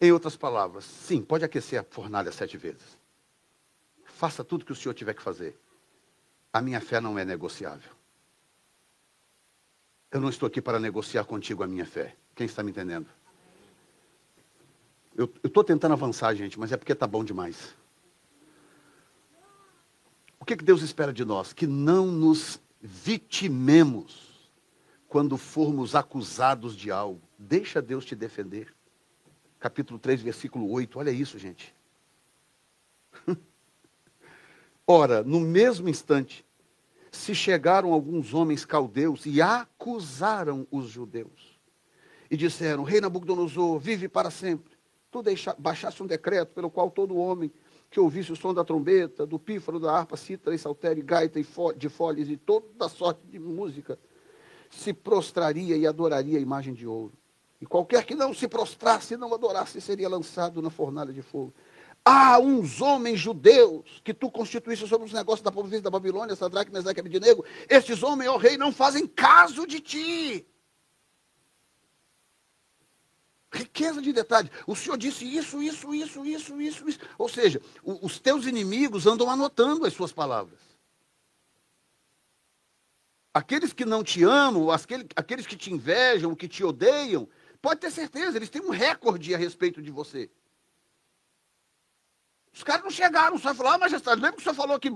Em 0.00 0.10
outras 0.10 0.36
palavras, 0.36 0.84
sim, 0.84 1.22
pode 1.22 1.44
aquecer 1.44 1.80
a 1.80 1.84
fornalha 1.84 2.32
sete 2.32 2.58
vezes. 2.58 2.98
faça 4.04 4.44
tudo 4.44 4.64
que 4.64 4.72
o 4.72 4.76
senhor 4.76 4.94
tiver 4.94 5.14
que 5.14 5.22
fazer. 5.22 5.58
A 6.52 6.60
minha 6.60 6.80
fé 6.80 7.00
não 7.00 7.18
é 7.18 7.24
negociável. 7.24 7.90
Eu 10.10 10.20
não 10.20 10.28
estou 10.28 10.46
aqui 10.46 10.60
para 10.60 10.78
negociar 10.78 11.24
contigo 11.24 11.62
a 11.62 11.66
minha 11.66 11.84
fé. 11.84 12.16
Quem 12.34 12.46
está 12.46 12.62
me 12.62 12.70
entendendo? 12.70 13.08
Eu 15.16 15.32
estou 15.42 15.64
tentando 15.64 15.92
avançar, 15.92 16.34
gente, 16.34 16.58
mas 16.58 16.72
é 16.72 16.76
porque 16.76 16.92
está 16.92 17.06
bom 17.06 17.24
demais. 17.24 17.74
O 20.38 20.44
que, 20.44 20.56
que 20.56 20.64
Deus 20.64 20.82
espera 20.82 21.12
de 21.12 21.24
nós? 21.24 21.52
Que 21.52 21.66
não 21.66 22.06
nos 22.06 22.60
vitimemos 22.80 24.33
quando 25.14 25.36
formos 25.36 25.94
acusados 25.94 26.74
de 26.74 26.90
algo. 26.90 27.22
Deixa 27.38 27.80
Deus 27.80 28.04
te 28.04 28.16
defender. 28.16 28.74
Capítulo 29.60 29.96
3, 29.96 30.20
versículo 30.20 30.68
8. 30.68 30.98
Olha 30.98 31.12
isso, 31.12 31.38
gente. 31.38 31.72
Ora, 34.84 35.22
no 35.22 35.38
mesmo 35.38 35.88
instante, 35.88 36.44
se 37.12 37.32
chegaram 37.32 37.92
alguns 37.92 38.34
homens 38.34 38.64
caldeus 38.64 39.24
e 39.24 39.40
acusaram 39.40 40.66
os 40.68 40.88
judeus. 40.88 41.60
E 42.28 42.36
disseram: 42.36 42.82
Rei 42.82 43.00
Nabucodonosor, 43.00 43.78
vive 43.78 44.08
para 44.08 44.32
sempre. 44.32 44.76
Tu 45.12 45.22
deixa, 45.22 45.54
baixaste 45.56 46.02
um 46.02 46.08
decreto 46.08 46.52
pelo 46.52 46.68
qual 46.68 46.90
todo 46.90 47.16
homem 47.16 47.52
que 47.88 48.00
ouvisse 48.00 48.32
o 48.32 48.36
som 48.36 48.52
da 48.52 48.64
trombeta, 48.64 49.24
do 49.24 49.38
pífaro, 49.38 49.78
da 49.78 49.96
harpa, 49.96 50.16
cítara 50.16 50.56
e 50.56 50.58
saltério, 50.58 51.04
gaita 51.04 51.38
e 51.38 51.44
fo 51.44 51.72
de 51.72 51.88
folhas 51.88 52.28
e 52.28 52.36
toda 52.36 52.88
sorte 52.88 53.24
de 53.28 53.38
música, 53.38 53.96
se 54.78 54.92
prostraria 54.92 55.76
e 55.76 55.86
adoraria 55.86 56.38
a 56.38 56.42
imagem 56.42 56.74
de 56.74 56.86
ouro. 56.86 57.12
E 57.60 57.66
qualquer 57.66 58.04
que 58.04 58.14
não 58.14 58.34
se 58.34 58.46
prostrasse 58.48 59.14
e 59.14 59.16
não 59.16 59.32
adorasse 59.32 59.80
seria 59.80 60.08
lançado 60.08 60.60
na 60.60 60.70
fornalha 60.70 61.12
de 61.12 61.22
fogo. 61.22 61.54
Há 62.04 62.38
uns 62.38 62.82
homens 62.82 63.18
judeus 63.18 64.02
que 64.04 64.12
tu 64.12 64.30
constituíste 64.30 64.86
sobre 64.86 65.06
os 65.06 65.12
negócios 65.12 65.42
da 65.42 65.50
província 65.50 65.80
da 65.80 65.90
Babilônia, 65.90 66.36
Sadraque, 66.36 66.70
Mesaque 66.70 66.98
e 66.98 67.00
Abednego. 67.00 67.44
Estes 67.68 68.02
homens, 68.02 68.28
ó 68.28 68.36
rei, 68.36 68.58
não 68.58 68.70
fazem 68.70 69.06
caso 69.06 69.66
de 69.66 69.80
ti. 69.80 70.46
Riqueza 73.50 74.02
de 74.02 74.12
detalhes. 74.12 74.50
O 74.66 74.76
Senhor 74.76 74.98
disse 74.98 75.24
isso, 75.24 75.62
isso, 75.62 75.94
isso, 75.94 76.26
isso, 76.26 76.60
isso, 76.60 76.88
isso. 76.88 76.98
Ou 77.16 77.28
seja, 77.28 77.62
os 77.82 78.18
teus 78.18 78.44
inimigos 78.44 79.06
andam 79.06 79.30
anotando 79.30 79.86
as 79.86 79.94
suas 79.94 80.12
palavras. 80.12 80.73
Aqueles 83.34 83.72
que 83.72 83.84
não 83.84 84.04
te 84.04 84.22
amam, 84.22 84.70
aqueles, 84.70 85.44
que 85.44 85.56
te 85.56 85.72
invejam, 85.72 86.36
que 86.36 86.46
te 86.46 86.62
odeiam, 86.62 87.28
pode 87.60 87.80
ter 87.80 87.90
certeza, 87.90 88.38
eles 88.38 88.48
têm 88.48 88.62
um 88.62 88.70
recorde 88.70 89.34
a 89.34 89.36
respeito 89.36 89.82
de 89.82 89.90
você. 89.90 90.30
Os 92.52 92.62
caras 92.62 92.84
não 92.84 92.90
chegaram 92.92 93.36
só 93.36 93.52
falaram, 93.52 93.74
ah, 93.74 93.78
majestade, 93.78 94.20
lembra 94.20 94.36
que 94.36 94.40
o 94.40 94.42
senhor 94.44 94.54
falou 94.54 94.78
que 94.78 94.88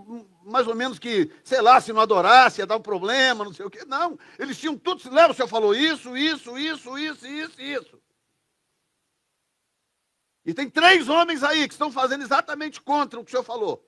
mais 0.44 0.68
ou 0.68 0.76
menos 0.76 1.00
que, 1.00 1.32
sei 1.42 1.60
lá, 1.60 1.80
se 1.80 1.92
não 1.92 2.00
adorasse 2.00 2.60
ia 2.60 2.66
dar 2.66 2.76
um 2.76 2.80
problema, 2.80 3.44
não 3.44 3.52
sei 3.52 3.66
o 3.66 3.70
quê. 3.70 3.84
Não, 3.84 4.16
eles 4.38 4.56
tinham 4.56 4.78
tudo, 4.78 5.02
lembra, 5.10 5.32
o 5.32 5.34
senhor 5.34 5.48
falou 5.48 5.74
isso, 5.74 6.16
isso, 6.16 6.56
isso, 6.56 6.96
isso, 6.96 7.26
isso, 7.26 7.60
isso. 7.60 8.02
E 10.46 10.54
tem 10.54 10.70
três 10.70 11.08
homens 11.08 11.42
aí 11.42 11.66
que 11.66 11.74
estão 11.74 11.90
fazendo 11.90 12.22
exatamente 12.22 12.80
contra 12.80 13.18
o 13.18 13.24
que 13.24 13.30
o 13.30 13.32
senhor 13.32 13.42
falou. 13.42 13.84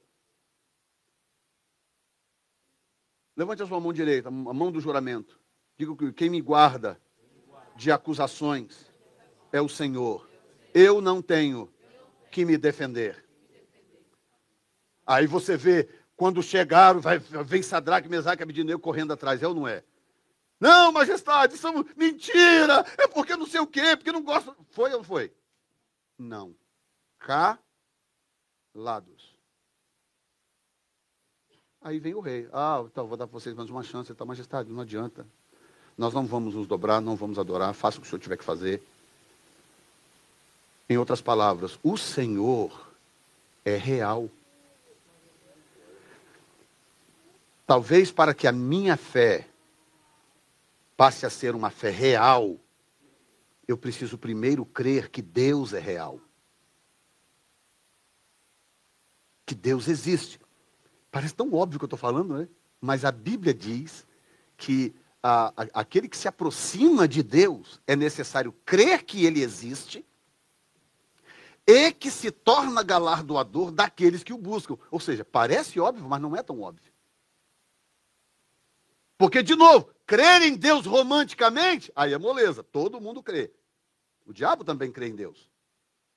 Levante 3.41 3.62
a 3.62 3.66
sua 3.66 3.80
mão 3.80 3.91
direita, 3.91 4.28
a 4.28 4.30
mão 4.30 4.70
do 4.70 4.82
juramento. 4.82 5.41
Diga 5.78 5.97
que 5.97 6.12
quem 6.12 6.28
me 6.28 6.43
guarda 6.43 7.01
de 7.74 7.91
acusações 7.91 8.93
é 9.51 9.62
o 9.62 9.68
Senhor. 9.68 10.28
Eu 10.74 11.01
não 11.01 11.22
tenho 11.22 11.72
que 12.30 12.45
me 12.45 12.59
defender. 12.59 13.24
Aí 15.07 15.26
você 15.26 15.57
vê, 15.57 15.88
quando 16.14 16.43
chegaram, 16.43 17.01
vai, 17.01 17.18
vem 17.18 17.62
Sadraque, 17.62 18.11
Mesaque 18.11 18.43
e 18.43 18.45
Abednego 18.45 18.78
correndo 18.78 19.14
atrás. 19.14 19.43
É 19.43 19.49
ou 19.49 19.55
não 19.55 19.66
é? 19.66 19.82
Não, 20.61 20.93
majestade, 20.93 21.55
isso 21.55 21.66
é 21.66 21.72
mentira. 21.97 22.84
É 22.99 23.09
porque 23.09 23.34
não 23.36 23.47
sei 23.47 23.61
o 23.61 23.66
quê, 23.66 23.97
porque 23.97 24.12
não 24.12 24.22
gosto. 24.22 24.55
Foi 24.68 24.91
ou 24.91 24.99
não 24.99 25.05
foi? 25.05 25.32
Não. 26.18 26.55
Calados. 28.76 29.29
Aí 31.82 31.98
vem 31.98 32.14
o 32.14 32.20
rei. 32.20 32.46
Ah, 32.52 32.82
então 32.84 33.06
vou 33.06 33.16
dar 33.16 33.26
para 33.26 33.38
vocês 33.38 33.54
mais 33.54 33.70
uma 33.70 33.82
chance. 33.82 34.12
Então, 34.12 34.26
majestade, 34.26 34.70
não 34.70 34.80
adianta. 34.80 35.26
Nós 35.96 36.12
não 36.12 36.26
vamos 36.26 36.54
nos 36.54 36.66
dobrar, 36.66 37.00
não 37.00 37.16
vamos 37.16 37.38
adorar. 37.38 37.72
Faça 37.74 37.98
o 37.98 38.00
que 38.00 38.06
o 38.06 38.10
senhor 38.10 38.20
tiver 38.20 38.36
que 38.36 38.44
fazer. 38.44 38.82
Em 40.88 40.98
outras 40.98 41.20
palavras, 41.20 41.78
o 41.84 41.96
Senhor 41.96 42.90
é 43.64 43.76
real. 43.76 44.28
Talvez 47.64 48.10
para 48.10 48.34
que 48.34 48.48
a 48.48 48.52
minha 48.52 48.96
fé 48.96 49.46
passe 50.96 51.24
a 51.24 51.30
ser 51.30 51.54
uma 51.54 51.70
fé 51.70 51.90
real, 51.90 52.56
eu 53.68 53.78
preciso 53.78 54.18
primeiro 54.18 54.66
crer 54.66 55.08
que 55.08 55.22
Deus 55.22 55.72
é 55.72 55.78
real. 55.78 56.18
Que 59.46 59.54
Deus 59.54 59.86
existe. 59.86 60.39
Parece 61.11 61.34
tão 61.34 61.52
óbvio 61.52 61.78
que 61.78 61.84
eu 61.84 61.86
estou 61.86 61.98
falando, 61.98 62.38
né? 62.38 62.48
Mas 62.80 63.04
a 63.04 63.11
Bíblia 63.11 63.52
diz 63.52 64.06
que 64.56 64.94
a, 65.22 65.48
a, 65.56 65.80
aquele 65.80 66.08
que 66.08 66.16
se 66.16 66.28
aproxima 66.28 67.06
de 67.06 67.22
Deus 67.22 67.80
é 67.86 67.96
necessário 67.96 68.52
crer 68.64 69.02
que 69.02 69.24
ele 69.24 69.42
existe 69.42 70.04
e 71.66 71.92
que 71.92 72.11
se 72.11 72.30
torna 72.30 72.82
galardoador 72.82 73.70
daqueles 73.70 74.22
que 74.22 74.32
o 74.32 74.38
buscam. 74.38 74.78
Ou 74.90 75.00
seja, 75.00 75.24
parece 75.24 75.78
óbvio, 75.78 76.08
mas 76.08 76.20
não 76.20 76.34
é 76.34 76.42
tão 76.42 76.61
óbvio. 76.61 76.92
Porque, 79.18 79.42
de 79.42 79.54
novo, 79.54 79.90
crer 80.06 80.42
em 80.42 80.56
Deus 80.56 80.86
romanticamente, 80.86 81.92
aí 81.94 82.14
é 82.14 82.18
moleza. 82.18 82.62
Todo 82.62 83.00
mundo 83.00 83.22
crê. 83.22 83.52
O 84.24 84.32
diabo 84.32 84.64
também 84.64 84.90
crê 84.90 85.08
em 85.08 85.14
Deus. 85.14 85.49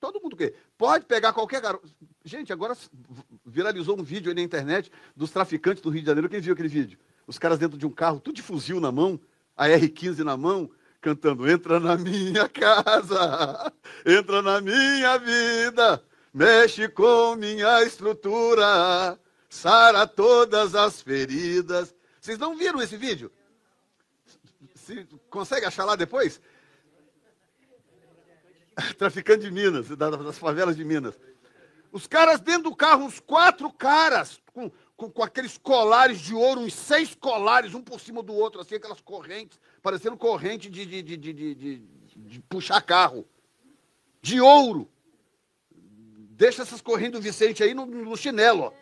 Todo 0.04 0.20
mundo 0.20 0.36
crê. 0.36 0.54
Pode 0.78 1.06
pegar 1.06 1.32
qualquer 1.32 1.62
garoto. 1.62 1.88
Gente, 2.26 2.52
agora 2.52 2.76
viralizou 3.46 3.98
um 3.98 4.04
vídeo 4.04 4.28
aí 4.30 4.36
na 4.36 4.42
internet 4.42 4.92
dos 5.16 5.32
traficantes 5.32 5.82
do 5.82 5.90
Rio 5.90 6.02
de 6.02 6.08
Janeiro. 6.08 6.28
Quem 6.28 6.42
viu 6.42 6.52
aquele 6.52 6.68
vídeo? 6.68 7.00
Os 7.26 7.40
caras 7.40 7.58
dentro 7.58 7.78
de 7.78 7.86
um 7.86 7.90
carro, 7.90 8.20
tudo 8.20 8.36
de 8.36 8.42
fuzil 8.42 8.82
na 8.82 8.92
mão, 8.92 9.18
a 9.56 9.66
R15 9.66 10.18
na 10.20 10.36
mão, 10.36 10.70
cantando: 11.00 11.50
Entra 11.50 11.80
na 11.80 11.96
minha 11.96 12.50
casa, 12.50 13.72
entra 14.06 14.42
na 14.42 14.60
minha 14.60 15.18
vida, 15.20 16.04
mexe 16.34 16.90
com 16.90 17.38
minha 17.38 17.82
estrutura, 17.84 19.18
sara 19.48 20.06
todas 20.06 20.76
as 20.76 21.02
feridas. 21.02 21.96
Vocês 22.20 22.38
não 22.38 22.58
viram 22.58 22.82
esse 22.82 22.98
vídeo? 22.98 23.32
Se, 24.76 25.08
consegue 25.30 25.66
achar 25.66 25.86
lá 25.86 25.96
depois? 25.96 26.42
Traficante 28.98 29.42
de 29.42 29.52
Minas, 29.52 29.88
das 29.90 30.38
favelas 30.38 30.76
de 30.76 30.84
Minas. 30.84 31.18
Os 31.92 32.08
caras 32.08 32.40
dentro 32.40 32.64
do 32.64 32.76
carro, 32.76 33.06
uns 33.06 33.20
quatro 33.20 33.72
caras, 33.72 34.42
com, 34.52 34.72
com, 34.98 35.12
com, 35.12 35.24
aqueles 35.24 35.60
colares 35.60 36.20
de 36.20 36.34
ouro, 36.34 36.62
uns 36.62 36.74
seis 36.74 37.14
colares, 37.14 37.76
um 37.76 37.82
por 37.82 38.00
cima 38.00 38.24
do 38.24 38.34
outro, 38.34 38.62
assim, 38.62 38.76
aquelas 38.76 39.00
correntes, 39.00 39.60
parecendo 39.82 40.18
corrente 40.18 40.70
de, 40.72 40.86
de, 40.86 41.04
de, 41.04 41.18
de, 41.18 41.54
de 42.16 42.40
puxar 42.50 42.82
carro. 42.82 43.28
De 44.22 44.42
ouro. 44.42 44.90
Deixa 45.70 46.64
essas 46.64 46.82
correntes 46.82 47.20
do 47.20 47.22
Vicente 47.22 47.64
aí 47.64 47.76
no, 47.76 47.86
no 47.86 48.18
chinelo, 48.18 48.64
ó. 48.64 48.74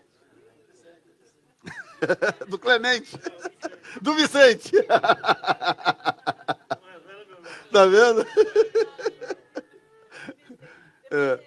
do 2.48 2.58
Clemente, 2.58 3.12
do 4.02 4.16
Vicente. 4.16 4.72
tá 7.72 7.86
vendo? 7.86 8.26
É, 11.12 11.40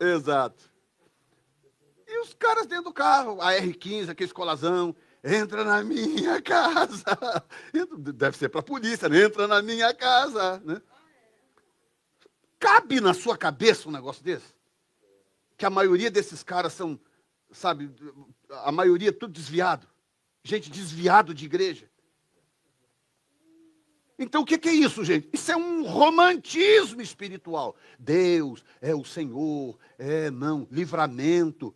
exato. 0.00 0.70
E 2.06 2.20
os 2.20 2.34
caras 2.34 2.66
dentro 2.66 2.84
do 2.84 2.92
carro, 2.92 3.40
a 3.40 3.52
R15, 3.52 4.10
aquele 4.10 4.26
escolazão, 4.26 4.94
entra 5.24 5.64
na 5.64 5.82
minha 5.82 6.42
casa. 6.42 7.04
Deve 7.98 8.36
ser 8.36 8.48
para 8.48 8.60
a 8.60 8.64
polícia, 8.64 9.08
né? 9.08 9.22
Entra 9.22 9.46
na 9.46 9.62
minha 9.62 9.94
casa. 9.94 10.60
Né? 10.64 10.82
Cabe 12.58 13.00
na 13.00 13.14
sua 13.14 13.36
cabeça 13.36 13.88
um 13.88 13.92
negócio 13.92 14.22
desse? 14.22 14.52
Que 15.56 15.64
a 15.64 15.70
maioria 15.70 16.10
desses 16.10 16.42
caras 16.42 16.72
são 16.72 16.98
sabe, 17.52 17.90
a 18.64 18.72
maioria 18.72 19.10
é 19.10 19.12
tudo 19.12 19.32
desviado. 19.32 19.86
Gente 20.42 20.70
desviado 20.70 21.32
de 21.32 21.44
igreja. 21.44 21.88
Então 24.22 24.42
o 24.42 24.44
que 24.44 24.68
é 24.68 24.72
isso, 24.72 25.04
gente? 25.04 25.28
Isso 25.32 25.50
é 25.50 25.56
um 25.56 25.82
romantismo 25.82 27.02
espiritual. 27.02 27.74
Deus 27.98 28.64
é 28.80 28.94
o 28.94 29.04
Senhor, 29.04 29.76
é 29.98 30.30
não, 30.30 30.66
livramento. 30.70 31.74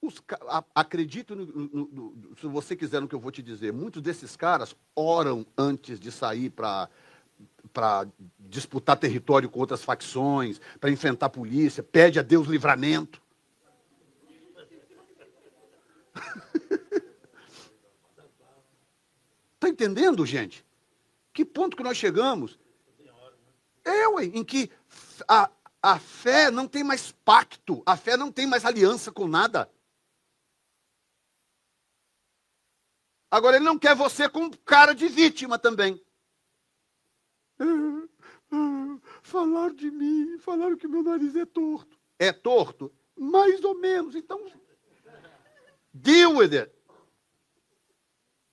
Os, 0.00 0.22
a, 0.42 0.62
acredito, 0.72 1.34
no, 1.34 1.44
no, 1.44 1.88
no, 1.92 2.36
se 2.40 2.46
você 2.46 2.76
quiser 2.76 3.00
no 3.00 3.08
que 3.08 3.14
eu 3.16 3.20
vou 3.20 3.32
te 3.32 3.42
dizer, 3.42 3.72
muitos 3.72 4.00
desses 4.00 4.36
caras 4.36 4.76
oram 4.94 5.44
antes 5.58 5.98
de 5.98 6.12
sair 6.12 6.50
para 6.50 6.88
para 7.72 8.06
disputar 8.38 8.96
território 8.96 9.50
com 9.50 9.60
outras 9.60 9.84
facções, 9.84 10.58
para 10.80 10.90
enfrentar 10.90 11.26
a 11.26 11.28
polícia, 11.28 11.82
pede 11.82 12.18
a 12.18 12.22
Deus 12.22 12.46
livramento. 12.46 13.20
Está 19.56 19.68
entendendo, 19.68 20.24
gente? 20.24 20.65
Que 21.36 21.44
ponto 21.44 21.76
que 21.76 21.82
nós 21.82 21.98
chegamos? 21.98 22.58
É, 23.84 24.08
ué, 24.08 24.24
em 24.24 24.42
que 24.42 24.70
a, 25.28 25.50
a 25.82 25.98
fé 25.98 26.50
não 26.50 26.66
tem 26.66 26.82
mais 26.82 27.12
pacto, 27.12 27.82
a 27.84 27.94
fé 27.94 28.16
não 28.16 28.32
tem 28.32 28.46
mais 28.46 28.64
aliança 28.64 29.12
com 29.12 29.28
nada. 29.28 29.70
Agora, 33.30 33.56
ele 33.56 33.66
não 33.66 33.78
quer 33.78 33.94
você 33.94 34.30
com 34.30 34.50
cara 34.64 34.94
de 34.94 35.08
vítima 35.08 35.58
também. 35.58 36.02
Falar 39.20 39.74
de 39.74 39.90
mim, 39.90 40.38
falaram 40.38 40.78
que 40.78 40.88
meu 40.88 41.02
nariz 41.02 41.36
é 41.36 41.44
torto. 41.44 42.00
É 42.18 42.32
torto? 42.32 42.90
Mais 43.14 43.62
ou 43.62 43.78
menos. 43.78 44.14
Então, 44.14 44.42
deal 45.92 46.34
with 46.34 46.56
it. 46.56 46.72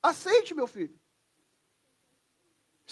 Aceite, 0.01 0.53
meu 0.53 0.67
filho. 0.67 1.01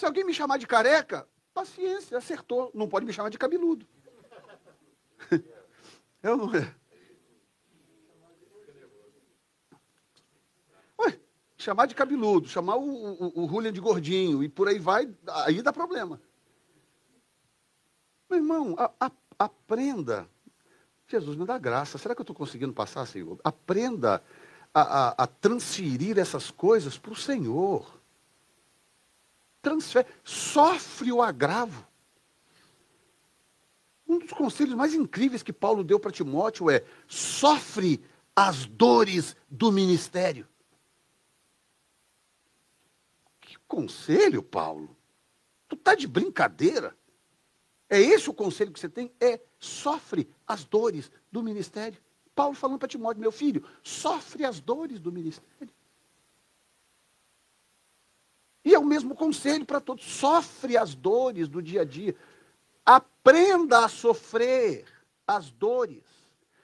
Se 0.02 0.06
alguém 0.06 0.24
me 0.24 0.34
chamar 0.34 0.58
de 0.58 0.66
careca, 0.66 1.28
paciência, 1.54 2.18
acertou. 2.18 2.72
Não 2.74 2.88
pode 2.88 3.06
me 3.06 3.12
chamar 3.12 3.28
de 3.28 3.38
cabeludo. 3.38 3.86
Eu 6.20 6.36
não. 6.36 6.50
Ué, 10.98 11.20
chamar 11.56 11.86
de 11.86 11.94
cabeludo, 11.94 12.48
chamar 12.48 12.78
o, 12.78 12.82
o, 12.82 13.44
o 13.44 13.48
Julian 13.48 13.72
de 13.72 13.78
gordinho 13.78 14.42
e 14.42 14.48
por 14.48 14.66
aí 14.66 14.80
vai, 14.80 15.08
aí 15.28 15.62
dá 15.62 15.72
problema. 15.72 16.20
Meu 18.28 18.40
irmão, 18.40 18.74
a, 18.76 18.90
a, 18.98 19.12
aprenda. 19.38 20.28
Jesus 21.06 21.36
me 21.36 21.46
dá 21.46 21.58
graça. 21.58 21.96
Será 21.96 22.12
que 22.12 22.22
eu 22.22 22.24
estou 22.24 22.34
conseguindo 22.34 22.72
passar, 22.72 23.06
Senhor? 23.06 23.38
Aprenda 23.44 24.20
a, 24.74 25.22
a 25.22 25.26
transferir 25.28 26.18
essas 26.18 26.50
coisas 26.50 26.98
para 26.98 27.12
o 27.12 27.16
Senhor. 27.16 28.01
Transfere, 29.62 30.08
sofre 30.24 31.12
o 31.12 31.22
agravo. 31.22 31.86
Um 34.06 34.18
dos 34.18 34.32
conselhos 34.32 34.74
mais 34.74 34.92
incríveis 34.92 35.42
que 35.42 35.52
Paulo 35.52 35.84
deu 35.84 35.98
para 35.98 36.10
Timóteo 36.10 36.68
é: 36.68 36.84
sofre 37.06 38.04
as 38.34 38.66
dores 38.66 39.36
do 39.48 39.70
ministério. 39.70 40.46
Que 43.40 43.56
conselho, 43.68 44.42
Paulo? 44.42 44.96
Tu 45.68 45.76
tá 45.76 45.94
de 45.94 46.08
brincadeira? 46.08 46.94
É 47.88 48.00
esse 48.00 48.28
o 48.28 48.34
conselho 48.34 48.72
que 48.72 48.80
você 48.80 48.88
tem? 48.88 49.12
É 49.20 49.40
sofre 49.58 50.28
as 50.46 50.64
dores 50.64 51.10
do 51.30 51.42
ministério. 51.42 51.98
Paulo 52.34 52.54
falando 52.54 52.78
para 52.78 52.88
Timóteo, 52.88 53.20
meu 53.20 53.32
filho, 53.32 53.64
sofre 53.82 54.44
as 54.44 54.60
dores 54.60 54.98
do 54.98 55.12
ministério. 55.12 55.72
E 58.64 58.74
é 58.74 58.78
o 58.78 58.84
mesmo 58.84 59.14
conselho 59.14 59.66
para 59.66 59.80
todos: 59.80 60.04
sofre 60.04 60.76
as 60.76 60.94
dores 60.94 61.48
do 61.48 61.62
dia 61.62 61.82
a 61.82 61.84
dia. 61.84 62.14
Aprenda 62.84 63.84
a 63.84 63.88
sofrer 63.88 64.84
as 65.26 65.50
dores. 65.50 66.02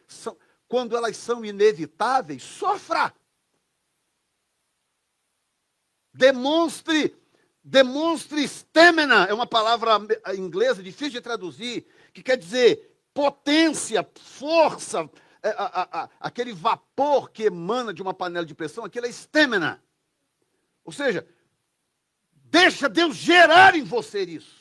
São, 0.07 0.37
quando 0.67 0.97
elas 0.97 1.17
são 1.17 1.45
inevitáveis, 1.45 2.43
sofra. 2.43 3.13
Demonstre, 6.13 7.17
demonstre 7.63 8.43
stamina, 8.43 9.25
é 9.25 9.35
uma 9.35 9.47
palavra 9.47 9.93
inglesa 10.37 10.83
difícil 10.83 11.13
de 11.13 11.21
traduzir, 11.21 11.87
que 12.13 12.23
quer 12.23 12.37
dizer 12.37 12.97
potência, 13.15 14.09
força, 14.15 15.09
é, 15.43 15.51
a, 15.51 16.03
a, 16.03 16.11
aquele 16.21 16.53
vapor 16.53 17.31
que 17.31 17.45
emana 17.45 17.95
de 17.95 18.03
uma 18.03 18.13
panela 18.13 18.45
de 18.45 18.55
pressão, 18.55 18.85
aquilo 18.85 19.07
é 19.07 19.11
estamina. 19.11 19.83
Ou 20.85 20.93
seja, 20.93 21.27
deixa 22.51 22.89
Deus 22.89 23.17
gerar 23.17 23.75
em 23.75 23.83
você 23.83 24.23
isso. 24.23 24.59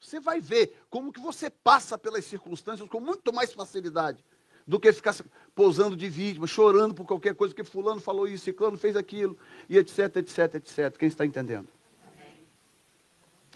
Você 0.00 0.20
vai 0.20 0.40
ver 0.40 0.76
como 0.90 1.12
que 1.12 1.20
você 1.20 1.48
passa 1.48 1.96
pelas 1.96 2.24
circunstâncias 2.24 2.88
com 2.88 3.00
muito 3.00 3.32
mais 3.32 3.52
facilidade 3.52 4.24
do 4.66 4.78
que 4.78 4.92
ficar 4.92 5.14
pousando 5.54 5.96
de 5.96 6.08
vítima, 6.08 6.46
chorando 6.46 6.94
por 6.94 7.06
qualquer 7.06 7.34
coisa 7.34 7.54
que 7.54 7.64
fulano 7.64 8.00
falou 8.00 8.28
isso, 8.28 8.44
ciclano 8.44 8.76
fez 8.76 8.96
aquilo, 8.96 9.36
e 9.68 9.76
etc, 9.76 10.16
etc, 10.16 10.54
etc. 10.56 10.96
Quem 10.96 11.08
está 11.08 11.26
entendendo? 11.26 11.68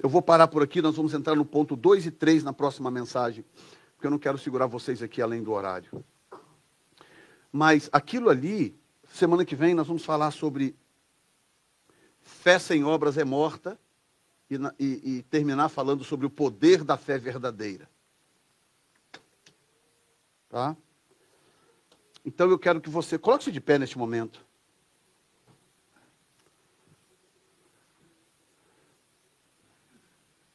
Eu 0.02 0.08
vou 0.08 0.20
parar 0.20 0.48
por 0.48 0.62
aqui, 0.62 0.82
nós 0.82 0.96
vamos 0.96 1.14
entrar 1.14 1.34
no 1.34 1.44
ponto 1.44 1.76
2 1.76 2.06
e 2.06 2.10
3 2.10 2.42
na 2.42 2.52
próxima 2.52 2.90
mensagem 2.90 3.44
porque 3.96 4.06
eu 4.06 4.10
não 4.10 4.18
quero 4.18 4.38
segurar 4.38 4.66
vocês 4.66 5.02
aqui 5.02 5.22
além 5.22 5.42
do 5.42 5.52
horário. 5.52 6.04
Mas 7.50 7.88
aquilo 7.90 8.28
ali, 8.28 8.78
semana 9.12 9.44
que 9.44 9.56
vem, 9.56 9.74
nós 9.74 9.86
vamos 9.86 10.04
falar 10.04 10.30
sobre 10.30 10.76
fé 12.26 12.58
sem 12.58 12.84
obras 12.84 13.16
é 13.16 13.24
morta 13.24 13.78
e, 14.50 14.56
e, 14.78 15.16
e 15.18 15.22
terminar 15.22 15.68
falando 15.68 16.04
sobre 16.04 16.26
o 16.26 16.30
poder 16.30 16.82
da 16.82 16.96
fé 16.96 17.18
verdadeira. 17.18 17.88
Tá? 20.48 20.76
Então 22.24 22.50
eu 22.50 22.58
quero 22.58 22.80
que 22.80 22.90
você 22.90 23.16
coloque-se 23.16 23.52
de 23.52 23.60
pé 23.60 23.78
neste 23.78 23.96
momento. 23.96 24.44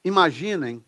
Imaginem 0.04 0.84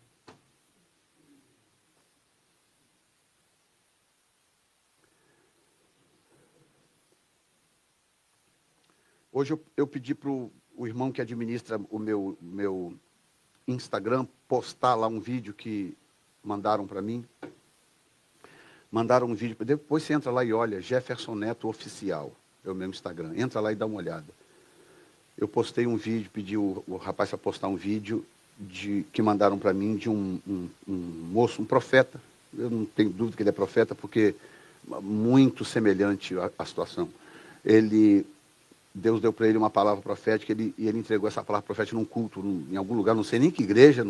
Hoje 9.36 9.52
eu, 9.52 9.64
eu 9.76 9.84
pedi 9.84 10.14
para 10.14 10.30
o 10.30 10.52
irmão 10.80 11.12
que 11.12 11.20
administra 11.20 11.80
o 11.90 11.98
meu, 11.98 12.36
meu 12.40 12.94
Instagram 13.66 14.26
postar 14.48 14.94
lá 14.94 15.06
um 15.06 15.20
vídeo 15.20 15.54
que 15.54 15.96
mandaram 16.42 16.86
para 16.86 17.00
mim. 17.00 17.24
Mandaram 18.90 19.26
um 19.26 19.34
vídeo, 19.34 19.56
depois 19.64 20.02
você 20.02 20.12
entra 20.12 20.30
lá 20.30 20.44
e 20.44 20.52
olha, 20.52 20.80
Jefferson 20.80 21.34
Neto 21.34 21.68
Oficial, 21.68 22.32
é 22.64 22.70
o 22.70 22.74
meu 22.74 22.88
Instagram. 22.88 23.32
Entra 23.36 23.60
lá 23.60 23.72
e 23.72 23.74
dá 23.74 23.86
uma 23.86 23.96
olhada. 23.96 24.26
Eu 25.36 25.48
postei 25.48 25.86
um 25.86 25.96
vídeo, 25.96 26.30
pedi 26.32 26.56
o, 26.56 26.84
o 26.86 26.96
rapaz 26.96 27.30
para 27.30 27.38
postar 27.38 27.68
um 27.68 27.76
vídeo 27.76 28.24
de, 28.58 29.04
que 29.12 29.20
mandaram 29.20 29.58
para 29.58 29.72
mim 29.72 29.96
de 29.96 30.08
um, 30.08 30.40
um, 30.46 30.68
um 30.86 30.94
moço, 31.32 31.60
um 31.60 31.64
profeta. 31.64 32.20
Eu 32.56 32.70
não 32.70 32.84
tenho 32.84 33.10
dúvida 33.10 33.36
que 33.36 33.42
ele 33.42 33.50
é 33.50 33.52
profeta, 33.52 33.94
porque 33.96 34.34
muito 35.02 35.64
semelhante 35.64 36.38
à, 36.38 36.50
à 36.56 36.64
situação. 36.64 37.08
Ele 37.64 38.24
Deus 38.94 39.20
deu 39.20 39.32
para 39.32 39.48
ele 39.48 39.58
uma 39.58 39.70
palavra 39.70 40.00
profética 40.00 40.52
ele, 40.52 40.72
e 40.78 40.86
ele 40.86 40.98
entregou 40.98 41.26
essa 41.26 41.42
palavra 41.42 41.66
profética 41.66 41.96
num 41.96 42.04
culto, 42.04 42.40
num, 42.40 42.64
em 42.70 42.76
algum 42.76 42.94
lugar, 42.94 43.14
não 43.14 43.24
sei 43.24 43.40
nem 43.40 43.50
que 43.50 43.64
igreja, 43.64 44.06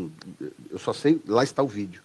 eu 0.71 0.79
só 0.79 0.93
sei, 0.93 1.21
lá 1.27 1.43
está 1.43 1.63
o 1.63 1.69
vídeo. 1.69 2.03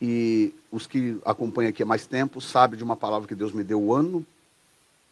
E 0.00 0.54
os 0.70 0.86
que 0.86 1.20
acompanham 1.24 1.68
aqui 1.68 1.82
há 1.82 1.86
mais 1.86 2.06
tempo 2.06 2.40
sabem 2.40 2.78
de 2.78 2.84
uma 2.84 2.96
palavra 2.96 3.28
que 3.28 3.34
Deus 3.34 3.52
me 3.52 3.62
deu 3.62 3.82
o 3.82 3.94
ano 3.94 4.24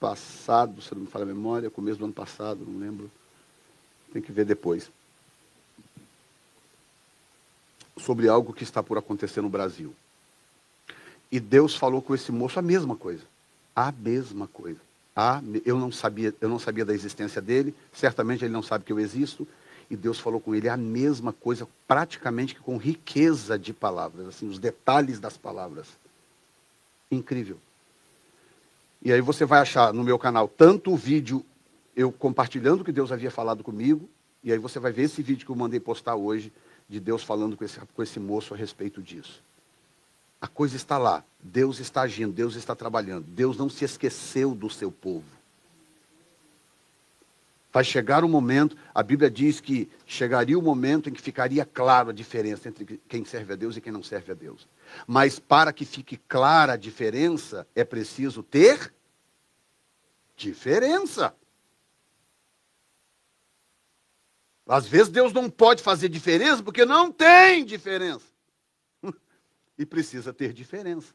passado, 0.00 0.82
se 0.82 0.94
não 0.94 1.02
me 1.02 1.06
falha 1.06 1.24
a 1.24 1.26
memória, 1.26 1.70
começo 1.70 1.98
do 1.98 2.04
ano 2.06 2.14
passado, 2.14 2.64
não 2.66 2.80
lembro. 2.80 3.10
Tem 4.12 4.20
que 4.20 4.32
ver 4.32 4.44
depois. 4.44 4.90
Sobre 7.96 8.28
algo 8.28 8.52
que 8.52 8.64
está 8.64 8.82
por 8.82 8.98
acontecer 8.98 9.40
no 9.40 9.48
Brasil. 9.48 9.94
E 11.30 11.38
Deus 11.38 11.76
falou 11.76 12.02
com 12.02 12.14
esse 12.14 12.32
moço 12.32 12.58
a 12.58 12.62
mesma 12.62 12.96
coisa. 12.96 13.22
A 13.76 13.92
mesma 13.92 14.48
coisa. 14.48 14.80
Ah, 15.14 15.42
eu 15.64 15.78
não 15.78 15.92
sabia, 15.92 16.34
eu 16.40 16.48
não 16.48 16.58
sabia 16.58 16.84
da 16.84 16.94
existência 16.94 17.40
dele, 17.40 17.74
certamente 17.92 18.44
ele 18.44 18.52
não 18.52 18.62
sabe 18.62 18.84
que 18.84 18.92
eu 18.92 18.98
existo, 18.98 19.46
e 19.90 19.96
Deus 19.96 20.18
falou 20.18 20.40
com 20.40 20.54
ele 20.54 20.68
a 20.68 20.76
mesma 20.76 21.32
coisa, 21.32 21.68
praticamente 21.86 22.58
com 22.58 22.78
riqueza 22.78 23.58
de 23.58 23.74
palavras, 23.74 24.26
assim, 24.26 24.48
os 24.48 24.58
detalhes 24.58 25.20
das 25.20 25.36
palavras. 25.36 25.86
Incrível. 27.10 27.58
E 29.02 29.12
aí 29.12 29.20
você 29.20 29.44
vai 29.44 29.60
achar 29.60 29.92
no 29.92 30.02
meu 30.02 30.18
canal 30.18 30.48
tanto 30.48 30.92
o 30.92 30.96
vídeo 30.96 31.44
eu 31.94 32.10
compartilhando 32.10 32.80
o 32.80 32.84
que 32.84 32.92
Deus 32.92 33.12
havia 33.12 33.30
falado 33.30 33.62
comigo, 33.62 34.08
e 34.42 34.50
aí 34.50 34.58
você 34.58 34.78
vai 34.78 34.92
ver 34.92 35.02
esse 35.02 35.22
vídeo 35.22 35.44
que 35.44 35.52
eu 35.52 35.56
mandei 35.56 35.78
postar 35.78 36.16
hoje, 36.16 36.50
de 36.88 36.98
Deus 36.98 37.22
falando 37.22 37.56
com 37.56 37.64
esse, 37.64 37.78
com 37.94 38.02
esse 38.02 38.18
moço 38.18 38.54
a 38.54 38.56
respeito 38.56 39.02
disso. 39.02 39.42
A 40.42 40.48
coisa 40.48 40.74
está 40.74 40.98
lá. 40.98 41.24
Deus 41.40 41.78
está 41.78 42.02
agindo, 42.02 42.32
Deus 42.32 42.56
está 42.56 42.74
trabalhando. 42.74 43.24
Deus 43.28 43.56
não 43.56 43.68
se 43.68 43.84
esqueceu 43.84 44.56
do 44.56 44.68
seu 44.68 44.90
povo. 44.90 45.24
Vai 47.72 47.84
chegar 47.84 48.24
o 48.24 48.26
um 48.26 48.30
momento, 48.30 48.76
a 48.92 49.04
Bíblia 49.04 49.30
diz 49.30 49.60
que 49.60 49.88
chegaria 50.04 50.58
o 50.58 50.60
um 50.60 50.64
momento 50.64 51.08
em 51.08 51.12
que 51.12 51.22
ficaria 51.22 51.64
claro 51.64 52.10
a 52.10 52.12
diferença 52.12 52.68
entre 52.68 53.00
quem 53.08 53.24
serve 53.24 53.52
a 53.52 53.56
Deus 53.56 53.76
e 53.76 53.80
quem 53.80 53.92
não 53.92 54.02
serve 54.02 54.32
a 54.32 54.34
Deus. 54.34 54.66
Mas 55.06 55.38
para 55.38 55.72
que 55.72 55.84
fique 55.84 56.16
clara 56.16 56.72
a 56.72 56.76
diferença, 56.76 57.64
é 57.74 57.84
preciso 57.84 58.42
ter 58.42 58.92
diferença. 60.36 61.32
Às 64.66 64.88
vezes 64.88 65.08
Deus 65.08 65.32
não 65.32 65.48
pode 65.48 65.82
fazer 65.84 66.08
diferença 66.08 66.62
porque 66.64 66.84
não 66.84 67.12
tem 67.12 67.64
diferença 67.64 68.31
e 69.78 69.86
precisa 69.86 70.32
ter 70.32 70.52
diferença. 70.52 71.14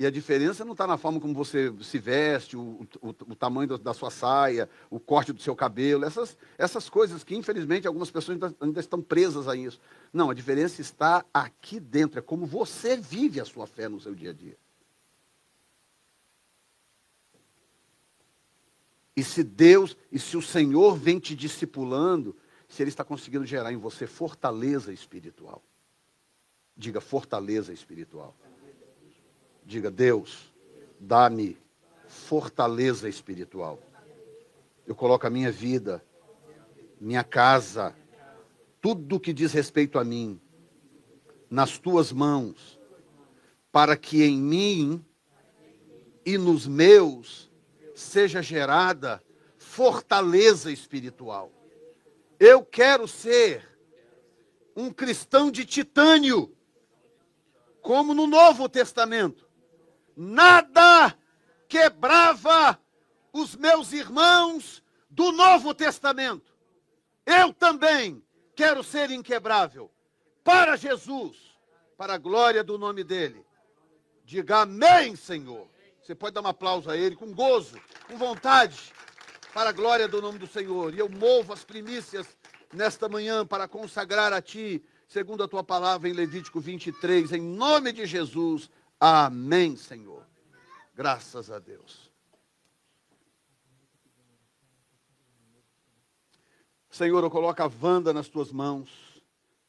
E 0.00 0.06
a 0.06 0.10
diferença 0.12 0.64
não 0.64 0.72
está 0.72 0.86
na 0.86 0.96
forma 0.96 1.18
como 1.18 1.34
você 1.34 1.74
se 1.82 1.98
veste, 1.98 2.56
o, 2.56 2.86
o, 3.02 3.08
o 3.08 3.34
tamanho 3.34 3.76
da 3.76 3.92
sua 3.92 4.12
saia, 4.12 4.70
o 4.88 5.00
corte 5.00 5.32
do 5.32 5.42
seu 5.42 5.56
cabelo, 5.56 6.04
essas, 6.04 6.36
essas 6.56 6.88
coisas 6.88 7.24
que, 7.24 7.34
infelizmente, 7.34 7.84
algumas 7.84 8.08
pessoas 8.08 8.40
ainda, 8.40 8.56
ainda 8.60 8.78
estão 8.78 9.02
presas 9.02 9.48
a 9.48 9.56
isso. 9.56 9.80
Não, 10.12 10.30
a 10.30 10.34
diferença 10.34 10.80
está 10.80 11.24
aqui 11.34 11.80
dentro, 11.80 12.20
é 12.20 12.22
como 12.22 12.46
você 12.46 12.96
vive 12.96 13.40
a 13.40 13.44
sua 13.44 13.66
fé 13.66 13.88
no 13.88 14.00
seu 14.00 14.14
dia 14.14 14.30
a 14.30 14.32
dia. 14.32 14.56
E 19.16 19.24
se 19.24 19.42
Deus, 19.42 19.96
e 20.12 20.18
se 20.20 20.36
o 20.36 20.42
Senhor 20.42 20.96
vem 20.96 21.18
te 21.18 21.34
discipulando, 21.34 22.36
se 22.68 22.80
Ele 22.80 22.90
está 22.90 23.02
conseguindo 23.02 23.44
gerar 23.44 23.72
em 23.72 23.76
você 23.76 24.06
fortaleza 24.06 24.92
espiritual. 24.92 25.60
Diga 26.78 27.00
fortaleza 27.00 27.72
espiritual. 27.72 28.34
Diga, 29.66 29.90
Deus, 29.90 30.52
dá-me 31.00 31.58
fortaleza 32.06 33.08
espiritual. 33.08 33.80
Eu 34.86 34.94
coloco 34.94 35.26
a 35.26 35.30
minha 35.30 35.50
vida, 35.52 36.02
minha 37.00 37.24
casa, 37.24 37.94
tudo 38.80 39.20
que 39.20 39.32
diz 39.32 39.52
respeito 39.52 39.98
a 39.98 40.04
mim, 40.04 40.40
nas 41.50 41.78
tuas 41.78 42.12
mãos, 42.12 42.78
para 43.72 43.96
que 43.96 44.22
em 44.22 44.38
mim 44.38 45.04
e 46.24 46.38
nos 46.38 46.66
meus 46.66 47.50
seja 47.94 48.40
gerada 48.40 49.22
fortaleza 49.58 50.70
espiritual. 50.70 51.52
Eu 52.38 52.64
quero 52.64 53.08
ser 53.08 53.68
um 54.76 54.90
cristão 54.90 55.50
de 55.50 55.64
titânio, 55.64 56.54
como 57.82 58.14
no 58.14 58.26
Novo 58.26 58.68
Testamento 58.68 59.48
nada 60.18 61.16
quebrava 61.68 62.80
os 63.32 63.54
meus 63.54 63.92
irmãos 63.92 64.82
do 65.08 65.30
Novo 65.30 65.72
Testamento. 65.72 66.52
Eu 67.24 67.52
também 67.52 68.22
quero 68.56 68.82
ser 68.82 69.10
inquebrável 69.12 69.90
para 70.42 70.76
Jesus, 70.76 71.36
para 71.96 72.14
a 72.14 72.18
glória 72.18 72.64
do 72.64 72.76
nome 72.76 73.04
dele. 73.04 73.44
Diga 74.24 74.62
amém, 74.62 75.14
Senhor. 75.14 75.68
Você 76.02 76.14
pode 76.14 76.34
dar 76.34 76.42
um 76.42 76.48
aplauso 76.48 76.90
a 76.90 76.96
ele 76.96 77.14
com 77.14 77.32
gozo, 77.32 77.80
com 78.08 78.16
vontade, 78.16 78.92
para 79.54 79.70
a 79.70 79.72
glória 79.72 80.08
do 80.08 80.20
nome 80.20 80.38
do 80.38 80.46
Senhor. 80.46 80.94
E 80.94 80.98
eu 80.98 81.08
movo 81.08 81.52
as 81.52 81.64
primícias 81.64 82.26
nesta 82.72 83.08
manhã 83.08 83.46
para 83.46 83.68
consagrar 83.68 84.32
a 84.32 84.42
ti, 84.42 84.82
segundo 85.08 85.42
a 85.42 85.48
tua 85.48 85.64
palavra 85.64 86.08
em 86.08 86.12
Levítico 86.12 86.60
23, 86.60 87.32
em 87.32 87.40
nome 87.40 87.92
de 87.92 88.04
Jesus. 88.04 88.70
Amém, 89.00 89.74
Senhor. 89.74 90.22
Graças 90.94 91.50
a 91.50 91.58
Deus. 91.58 92.12
Senhor, 96.90 97.24
eu 97.24 97.30
coloco 97.30 97.62
a 97.62 97.70
Wanda 97.82 98.12
nas 98.12 98.28
tuas 98.28 98.52
mãos. 98.52 99.22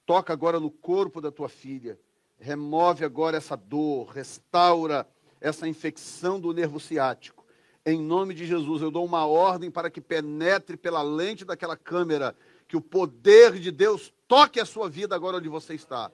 Toca 0.06 0.34
agora 0.34 0.60
no 0.60 0.70
corpo 0.70 1.22
da 1.22 1.32
tua 1.32 1.48
filha. 1.48 1.98
Remove 2.38 3.06
agora 3.06 3.38
essa 3.38 3.56
dor, 3.56 4.10
restaura 4.10 5.08
essa 5.40 5.68
infecção 5.68 6.40
do 6.40 6.54
nervo 6.54 6.80
ciático. 6.80 7.46
Em 7.86 8.02
nome 8.02 8.34
de 8.34 8.46
Jesus, 8.46 8.82
eu 8.82 8.92
dou 8.92 9.06
uma 9.06 9.26
ordem 9.26 9.72
para 9.72 9.90
que 9.90 10.02
penetre 10.02 10.76
pela 10.76 11.02
lente 11.02 11.46
daquela 11.46 11.78
câmera, 11.78 12.36
que 12.68 12.76
o 12.76 12.82
poder 12.82 13.58
de 13.60 13.72
Deus 13.72 14.14
toque 14.30 14.62
a 14.62 14.66
sua 14.66 14.90
vida 14.90 15.14
agora 15.14 15.38
onde 15.38 15.50
você 15.50 15.74
está 15.74 16.10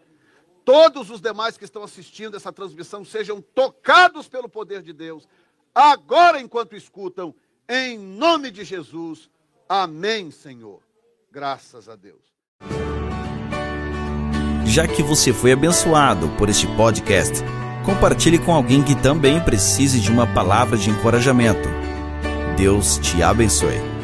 todos 0.66 1.12
os 1.12 1.22
demais 1.22 1.58
que 1.58 1.64
estão 1.64 1.84
assistindo 1.84 2.36
essa 2.36 2.52
transmissão 2.52 3.06
sejam 3.06 3.40
tocados 3.40 4.28
pelo 4.28 4.50
poder 4.50 4.82
de 4.82 4.92
Deus, 4.92 5.28
agora 5.74 6.42
enquanto 6.42 6.76
escutam, 6.76 7.34
em 7.70 7.98
nome 7.98 8.50
de 8.50 8.66
Jesus. 8.66 9.30
Amém, 9.70 10.32
Senhor. 10.32 10.82
Graças 11.32 11.88
a 11.88 11.96
Deus. 11.96 12.22
Já 14.66 14.88
que 14.88 15.04
você 15.04 15.32
foi 15.32 15.52
abençoado 15.52 16.28
por 16.38 16.50
este 16.50 16.68
podcast, 16.76 17.36
compartilhe 17.86 18.40
com 18.40 18.54
alguém 18.54 18.84
que 18.84 18.96
também 18.96 19.44
precise 19.44 20.00
de 20.00 20.12
uma 20.12 20.26
palavra 20.34 20.76
de 20.76 20.90
encorajamento. 20.90 21.70
Deus 22.58 22.98
te 22.98 23.22
abençoe. 23.22 23.95